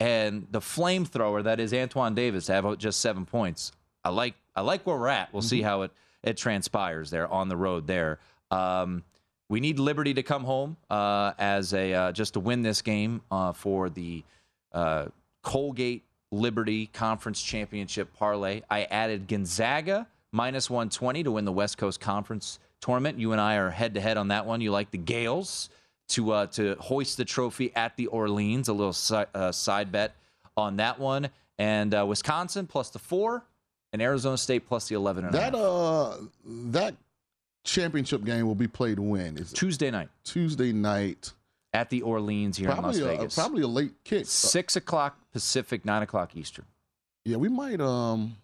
and 0.00 0.46
the 0.50 0.60
flamethrower 0.60 1.42
that 1.44 1.60
is 1.60 1.74
Antoine 1.74 2.14
Davis 2.14 2.46
to 2.46 2.52
have 2.52 2.78
just 2.78 3.00
seven 3.00 3.26
points. 3.26 3.72
I 4.02 4.08
like 4.08 4.34
I 4.56 4.60
like 4.62 4.86
where 4.86 4.96
we're 4.96 5.08
at. 5.08 5.32
We'll 5.32 5.42
see 5.42 5.62
how 5.62 5.82
it 5.82 5.90
it 6.22 6.36
transpires 6.36 7.10
there 7.10 7.28
on 7.28 7.48
the 7.48 7.56
road 7.56 7.86
there. 7.86 8.18
Um, 8.50 9.02
we 9.48 9.60
need 9.60 9.78
Liberty 9.78 10.14
to 10.14 10.22
come 10.22 10.44
home 10.44 10.76
uh, 10.88 11.32
as 11.38 11.74
a 11.74 11.92
uh, 11.92 12.12
just 12.12 12.34
to 12.34 12.40
win 12.40 12.62
this 12.62 12.82
game 12.82 13.20
uh, 13.30 13.52
for 13.52 13.90
the 13.90 14.24
uh, 14.72 15.06
Colgate 15.42 16.02
Liberty 16.30 16.86
Conference 16.86 17.42
Championship 17.42 18.12
parlay. 18.14 18.62
I 18.70 18.84
added 18.84 19.28
Gonzaga 19.28 20.06
minus 20.32 20.70
120 20.70 21.24
to 21.24 21.30
win 21.30 21.44
the 21.44 21.52
West 21.52 21.78
Coast 21.78 22.00
Conference 22.00 22.58
tournament. 22.80 23.18
You 23.18 23.32
and 23.32 23.40
I 23.40 23.56
are 23.56 23.70
head 23.70 23.94
to 23.94 24.00
head 24.00 24.16
on 24.16 24.28
that 24.28 24.46
one. 24.46 24.60
You 24.60 24.72
like 24.72 24.90
the 24.90 24.98
Gales 24.98 25.68
to 26.08 26.32
uh, 26.32 26.46
to 26.48 26.76
hoist 26.80 27.16
the 27.16 27.24
trophy 27.24 27.74
at 27.76 27.96
the 27.96 28.06
Orleans. 28.08 28.68
A 28.68 28.72
little 28.72 28.92
si- 28.92 29.24
uh, 29.34 29.52
side 29.52 29.92
bet 29.92 30.14
on 30.56 30.76
that 30.76 30.98
one. 30.98 31.28
And 31.58 31.94
uh, 31.94 32.04
Wisconsin 32.06 32.66
plus 32.66 32.90
the 32.90 32.98
four, 32.98 33.44
and 33.94 34.02
Arizona 34.02 34.36
State 34.36 34.66
plus 34.68 34.88
the 34.88 34.96
11 34.96 35.24
and 35.24 35.34
a 35.34 35.40
half. 35.40 35.52
That 35.52 35.58
uh 35.58 36.16
that 36.72 36.96
championship 37.64 38.24
game 38.24 38.46
will 38.46 38.54
be 38.56 38.66
played 38.68 38.98
when? 38.98 39.38
Is 39.38 39.52
Tuesday 39.52 39.90
night 39.90 40.08
Tuesday 40.24 40.72
night. 40.72 41.32
at 41.72 41.88
the 41.88 42.02
Orleans 42.02 42.56
here 42.58 42.68
Probably 42.70 42.98
in 43.00 43.06
Las 43.06 43.14
a, 43.14 43.16
Vegas. 43.16 43.34
probably 43.34 43.62
a 43.62 43.66
late 43.68 43.92
kick. 44.04 44.26
Six 44.26 44.76
o'clock 44.76 45.16
Pacific, 45.32 45.84
nine 45.84 46.02
o'clock 46.02 46.36
Eastern. 46.36 46.66
Yeah, 47.24 47.38
we 47.38 47.48
might. 47.48 47.80
Um. 47.80 48.36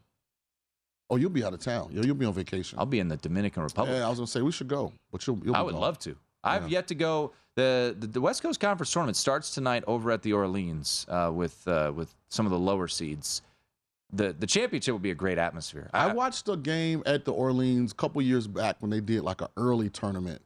Oh, 1.11 1.17
you'll 1.17 1.31
be 1.31 1.43
out 1.45 1.53
of 1.53 1.61
town. 1.61 1.91
Yeah, 1.93 2.03
you'll 2.05 2.15
be 2.15 2.25
on 2.25 2.33
vacation. 2.33 2.79
I'll 2.79 2.87
be 2.87 3.01
in 3.01 3.09
the 3.09 3.17
Dominican 3.17 3.65
Republic. 3.65 3.97
Yeah, 3.97 4.07
I 4.07 4.09
was 4.09 4.19
gonna 4.19 4.27
say 4.29 4.41
we 4.43 4.53
should 4.53 4.69
go, 4.69 4.93
but 5.13 5.27
you'll. 5.27 5.39
you'll 5.45 5.57
I 5.57 5.63
would 5.63 5.73
gone. 5.73 5.81
love 5.81 5.99
to. 6.01 6.17
I've 6.45 6.63
Yeah. 6.63 6.79
yet 6.79 6.89
to 6.89 6.95
go. 6.95 7.33
The, 7.57 7.95
the 7.99 8.07
the 8.07 8.21
West 8.21 8.43
Coast 8.43 8.61
Conference 8.61 8.93
tournament 8.93 9.17
starts 9.17 9.53
tonight 9.53 9.83
over 9.89 10.13
at 10.13 10.23
the 10.23 10.33
Orleans 10.33 11.05
uh, 11.09 11.31
with 11.35 11.67
uh, 11.69 11.93
with 11.95 12.15
some 12.29 12.47
of 12.47 12.53
the 12.53 12.59
lower 12.59 12.87
seeds. 12.89 13.43
The 14.13 14.33
the 14.33 14.47
championship 14.47 14.93
would 14.93 15.03
be 15.03 15.11
a 15.13 15.15
great 15.15 15.39
atmosphere. 15.39 15.89
I 15.95 16.13
watched 16.13 16.49
a 16.49 16.57
game 16.57 17.03
at 17.07 17.25
the 17.25 17.33
Orleans 17.33 17.93
a 17.93 17.95
couple 17.95 18.21
years 18.23 18.47
back 18.47 18.77
when 18.81 18.91
they 18.91 19.01
did 19.01 19.23
like 19.23 19.41
an 19.41 19.49
early 19.57 19.89
tournament. 19.91 20.43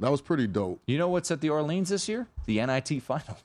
That 0.00 0.10
was 0.10 0.20
pretty 0.20 0.46
dope. 0.46 0.80
You 0.86 0.98
know 0.98 1.08
what's 1.08 1.30
at 1.30 1.40
the 1.40 1.50
Orleans 1.50 1.88
this 1.88 2.08
year? 2.08 2.26
The 2.46 2.64
NIT 2.64 3.02
final. 3.02 3.36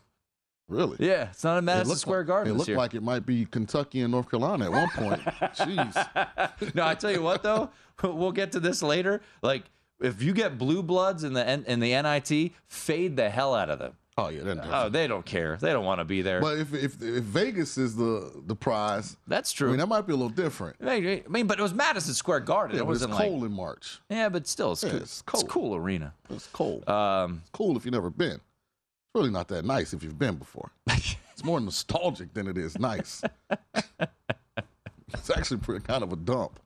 Really? 0.70 0.98
Yeah, 1.00 1.30
it's 1.30 1.44
not 1.44 1.56
a 1.56 1.58
It 1.58 1.62
Madison 1.64 1.90
looked 1.90 2.02
Square 2.02 2.20
like- 2.20 2.28
Garden 2.28 2.54
It 2.54 2.58
looked 2.58 2.68
year. 2.70 2.78
like 2.78 2.94
it 2.94 3.04
might 3.04 3.26
be 3.26 3.46
Kentucky 3.46 4.02
and 4.02 4.12
North 4.12 4.30
Carolina 4.30 4.66
at 4.66 4.72
one 4.72 4.90
point. 4.90 5.22
Jeez. 5.58 6.74
no, 6.76 6.86
I 6.86 6.96
tell 6.96 7.12
you 7.12 7.22
what 7.22 7.44
though, 7.44 7.70
we'll 8.04 8.32
get 8.32 8.52
to 8.54 8.60
this 8.60 8.82
later. 8.82 9.22
Like 9.42 9.64
if 10.02 10.22
you 10.24 10.32
get 10.34 10.58
blue 10.58 10.82
bloods 10.82 11.24
in 11.24 11.34
the 11.34 11.64
in 11.70 11.80
the 11.80 12.02
NIT, 12.02 12.52
fade 12.68 13.16
the 13.18 13.30
hell 13.30 13.54
out 13.54 13.70
of 13.70 13.80
them. 13.80 13.94
Oh 14.16 14.30
yeah, 14.30 14.44
they're 14.44 14.62
Oh, 14.72 14.90
they 14.90 15.08
don't 15.08 15.26
care. 15.26 15.58
They 15.60 15.72
don't 15.72 15.86
want 15.86 16.00
to 16.00 16.06
be 16.06 16.22
there. 16.22 16.40
But 16.40 16.60
if, 16.60 16.74
if 16.74 17.02
if 17.02 17.24
Vegas 17.24 17.78
is 17.78 17.96
the 17.96 18.32
the 18.46 18.56
prize, 18.56 19.18
that's 19.28 19.52
true. 19.52 19.70
I 19.70 19.72
mean, 19.72 19.80
that 19.80 19.88
might 19.88 20.06
be 20.06 20.14
a 20.14 20.16
little 20.16 20.30
different. 20.30 20.76
I 20.86 21.24
mean, 21.28 21.48
but 21.48 21.58
it 21.58 21.62
was 21.64 21.74
Madison 21.74 22.14
Square 22.14 22.42
Garden. 22.42 22.76
Yeah, 22.76 22.84
it 22.84 22.86
wasn't 22.88 23.14
cold 23.14 23.42
like 23.42 23.50
in 23.50 23.56
March. 23.56 24.00
yeah, 24.10 24.30
but 24.30 24.46
still, 24.48 24.74
it's, 24.74 24.84
Yeah, 24.84 24.92
cool. 24.92 25.00
it's 25.02 25.22
cold. 25.24 25.44
It's 25.44 25.50
a 25.50 25.54
cool 25.54 25.76
arena. 25.76 26.14
It's 26.30 26.48
cold. 26.48 26.88
Um, 26.88 27.40
It's 27.42 27.50
cool 27.52 27.76
if 27.76 27.86
you've 27.86 27.94
never 27.94 28.12
been. 28.12 28.34
It's 28.36 29.16
really 29.16 29.32
not 29.32 29.48
that 29.48 29.66
nice 29.66 29.94
if 29.94 30.04
you've 30.04 30.20
been 30.20 30.36
before. 30.36 30.70
it's 30.88 31.44
more 31.44 31.60
nostalgic 31.60 32.34
than 32.34 32.48
it 32.48 32.58
is 32.58 32.78
nice. 32.78 33.22
it's 35.14 35.30
actually 35.36 35.58
pretty, 35.58 35.84
kind 35.86 36.04
of 36.04 36.12
a 36.14 36.16
dump. 36.16 36.60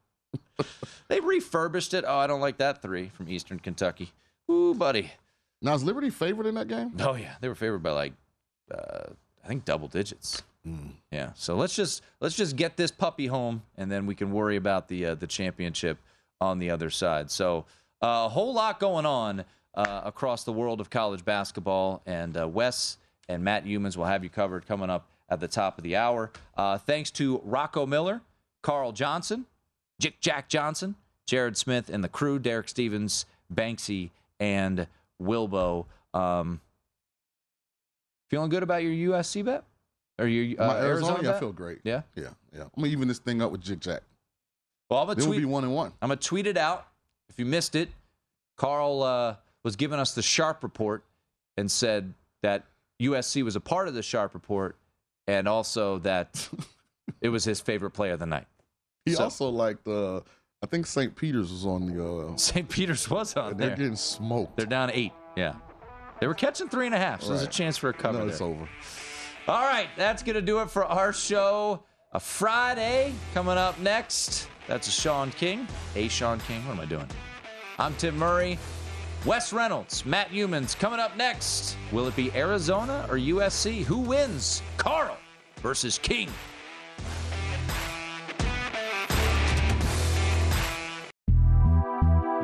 They 1.08 1.20
refurbished 1.22 1.94
it. 1.94 2.04
Oh, 2.08 2.18
I 2.18 2.28
don't 2.28 2.42
like 2.42 2.58
that 2.58 2.82
three 2.82 3.10
from 3.10 3.30
Eastern 3.30 3.60
Kentucky. 3.60 4.12
Ooh, 4.52 4.74
buddy. 4.74 5.12
Now 5.62 5.74
is 5.74 5.84
Liberty 5.84 6.10
favored 6.10 6.46
in 6.46 6.56
that 6.56 6.68
game? 6.68 6.94
Oh 7.00 7.16
yeah, 7.16 7.36
they 7.42 7.48
were 7.48 7.56
favored 7.56 7.84
by 7.84 7.92
like 7.92 8.14
uh, 8.74 9.06
I 9.44 9.48
think 9.48 9.66
double 9.66 9.88
digits. 9.88 10.44
Yeah. 11.12 11.32
So 11.36 11.56
let's 11.56 11.76
just 11.76 12.04
let's 12.20 12.36
just 12.36 12.56
get 12.56 12.76
this 12.78 12.92
puppy 12.92 13.28
home, 13.28 13.64
and 13.78 13.92
then 13.92 14.06
we 14.06 14.16
can 14.16 14.32
worry 14.32 14.58
about 14.58 14.88
the 14.88 15.08
uh, 15.08 15.16
the 15.16 15.28
championship 15.28 15.98
on 16.42 16.60
the 16.60 16.70
other 16.72 16.90
side. 16.90 17.32
So 17.32 17.66
uh, 18.04 18.26
a 18.26 18.30
whole 18.30 18.54
lot 18.54 18.80
going 18.80 19.06
on 19.06 19.46
uh, 19.74 20.02
across 20.04 20.44
the 20.44 20.52
world 20.52 20.82
of 20.82 20.90
college 20.90 21.24
basketball, 21.24 22.02
and 22.06 22.38
uh, 22.38 22.48
Wes 22.48 22.98
and 23.30 23.44
Matt 23.44 23.66
Youmans 23.66 23.96
will 23.96 24.06
have 24.06 24.24
you 24.24 24.30
covered 24.30 24.68
coming 24.68 24.90
up 24.90 25.08
at 25.30 25.40
the 25.40 25.48
top 25.48 25.78
of 25.78 25.84
the 25.84 25.96
hour. 25.96 26.32
Uh, 26.56 26.78
thanks 26.78 27.12
to 27.12 27.42
Rocco 27.44 27.86
Miller, 27.86 28.22
Carl 28.62 28.92
Johnson, 28.92 29.46
Jick 30.00 30.20
Jack 30.20 30.50
Johnson, 30.50 30.96
Jared 31.26 31.58
Smith, 31.58 31.90
and 31.90 32.04
the 32.04 32.10
crew, 32.10 32.40
Derek 32.40 32.70
Stevens, 32.70 33.26
Banksy, 33.54 34.10
and 34.40 34.88
Wilbo. 35.22 35.86
Um, 36.14 36.62
feeling 38.30 38.50
good 38.50 38.64
about 38.64 38.84
your 38.84 39.14
USC 39.14 39.44
bet? 39.46 39.64
Or 40.20 40.28
your 40.28 40.60
uh, 40.62 40.68
My 40.68 40.80
Arizona, 40.80 41.20
yeah, 41.24 41.36
I 41.36 41.40
feel 41.40 41.52
great. 41.52 41.80
Yeah? 41.84 42.02
Yeah, 42.16 42.30
yeah. 42.54 42.64
I'm 42.64 42.70
gonna 42.78 42.88
even 42.88 43.08
this 43.08 43.20
thing 43.20 43.42
up 43.42 43.52
with 43.52 43.62
Jig 43.62 43.80
Jack. 43.80 44.02
Well, 44.90 45.02
I'm 45.02 45.08
gonna 45.08 45.22
tweet. 45.24 45.40
be 45.40 45.46
one 45.46 45.64
and 45.64 45.76
one. 45.76 45.92
I'm 46.02 46.10
gonna 46.10 46.20
tweet 46.20 46.48
it 46.48 46.58
out. 46.58 46.88
If 47.30 47.38
you 47.38 47.46
missed 47.46 47.76
it, 47.76 47.90
Carl 48.58 49.04
uh, 49.04 49.36
was 49.64 49.76
giving 49.76 50.00
us 50.00 50.14
the 50.16 50.24
Sharp 50.24 50.64
report 50.64 51.04
and 51.56 51.70
said 51.70 52.14
that 52.42 52.64
USC 53.02 53.44
was 53.44 53.56
a 53.56 53.60
part 53.60 53.88
of 53.88 53.94
the 53.94 54.02
Sharp 54.02 54.34
report, 54.34 54.76
and 55.28 55.48
also 55.48 56.00
that 56.00 56.50
it 57.22 57.30
was 57.30 57.44
his 57.44 57.60
favorite 57.60 57.92
play 57.92 58.10
of 58.10 58.20
the 58.20 58.26
night. 58.26 58.48
He 59.06 59.14
So- 59.14 59.26
also 59.26 59.50
liked 59.50 59.88
uh 59.88 60.22
I 60.64 60.66
think 60.66 60.88
St. 60.88 61.16
Peter's 61.16 61.52
was 61.52 61.66
on 61.66 61.86
the 61.86 62.04
uh 62.32 62.36
St. 62.38 62.68
Peter's 62.68 63.10
was 63.10 63.36
on 63.36 63.58
they're 63.58 63.68
there. 63.70 63.78
getting 63.78 63.96
smoked. 63.96 64.58
They're 64.58 64.66
down 64.66 64.92
eight. 64.94 65.14
Yeah, 65.36 65.54
they 66.20 66.28
were 66.28 66.34
catching 66.34 66.68
three 66.68 66.88
and 66.88 66.96
a 66.96 66.98
half, 66.98 67.22
so 67.22 67.30
there's 67.30 67.44
a 67.44 67.48
chance 67.48 67.78
for 67.78 67.90
a 67.90 67.94
cover. 67.94 68.20
No, 68.20 68.28
it's 68.28 68.40
there. 68.40 68.48
over. 68.48 68.68
All 69.48 69.62
right, 69.64 69.88
that's 69.96 70.24
going 70.24 70.36
to 70.36 70.42
do 70.42 70.60
it 70.60 70.70
for 70.70 70.84
our 70.86 71.14
show. 71.14 71.84
A 72.14 72.20
Friday 72.20 73.14
coming 73.34 73.58
up 73.58 73.80
next. 73.80 74.48
That's 74.68 74.88
a 74.88 74.92
Sean 74.92 75.30
King. 75.32 75.68
A 75.96 76.08
Sean 76.08 76.40
King. 76.42 76.66
What 76.66 76.74
am 76.74 76.80
I 76.82 76.86
doing? 76.86 77.08
I'm 77.80 77.94
Tim 77.96 78.18
Murray. 78.18 78.58
Wes 79.26 79.54
Reynolds, 79.54 80.06
Matt 80.06 80.30
Youmans 80.30 80.78
coming 80.78 81.00
up 81.00 81.16
next. 81.18 81.76
Will 81.92 82.08
it 82.08 82.16
be 82.16 82.32
Arizona 82.34 83.06
or 83.10 83.18
USC? 83.18 83.84
Who 83.84 84.00
wins? 84.00 84.62
Carl 84.78 85.18
versus 85.62 85.98
King. 85.98 86.30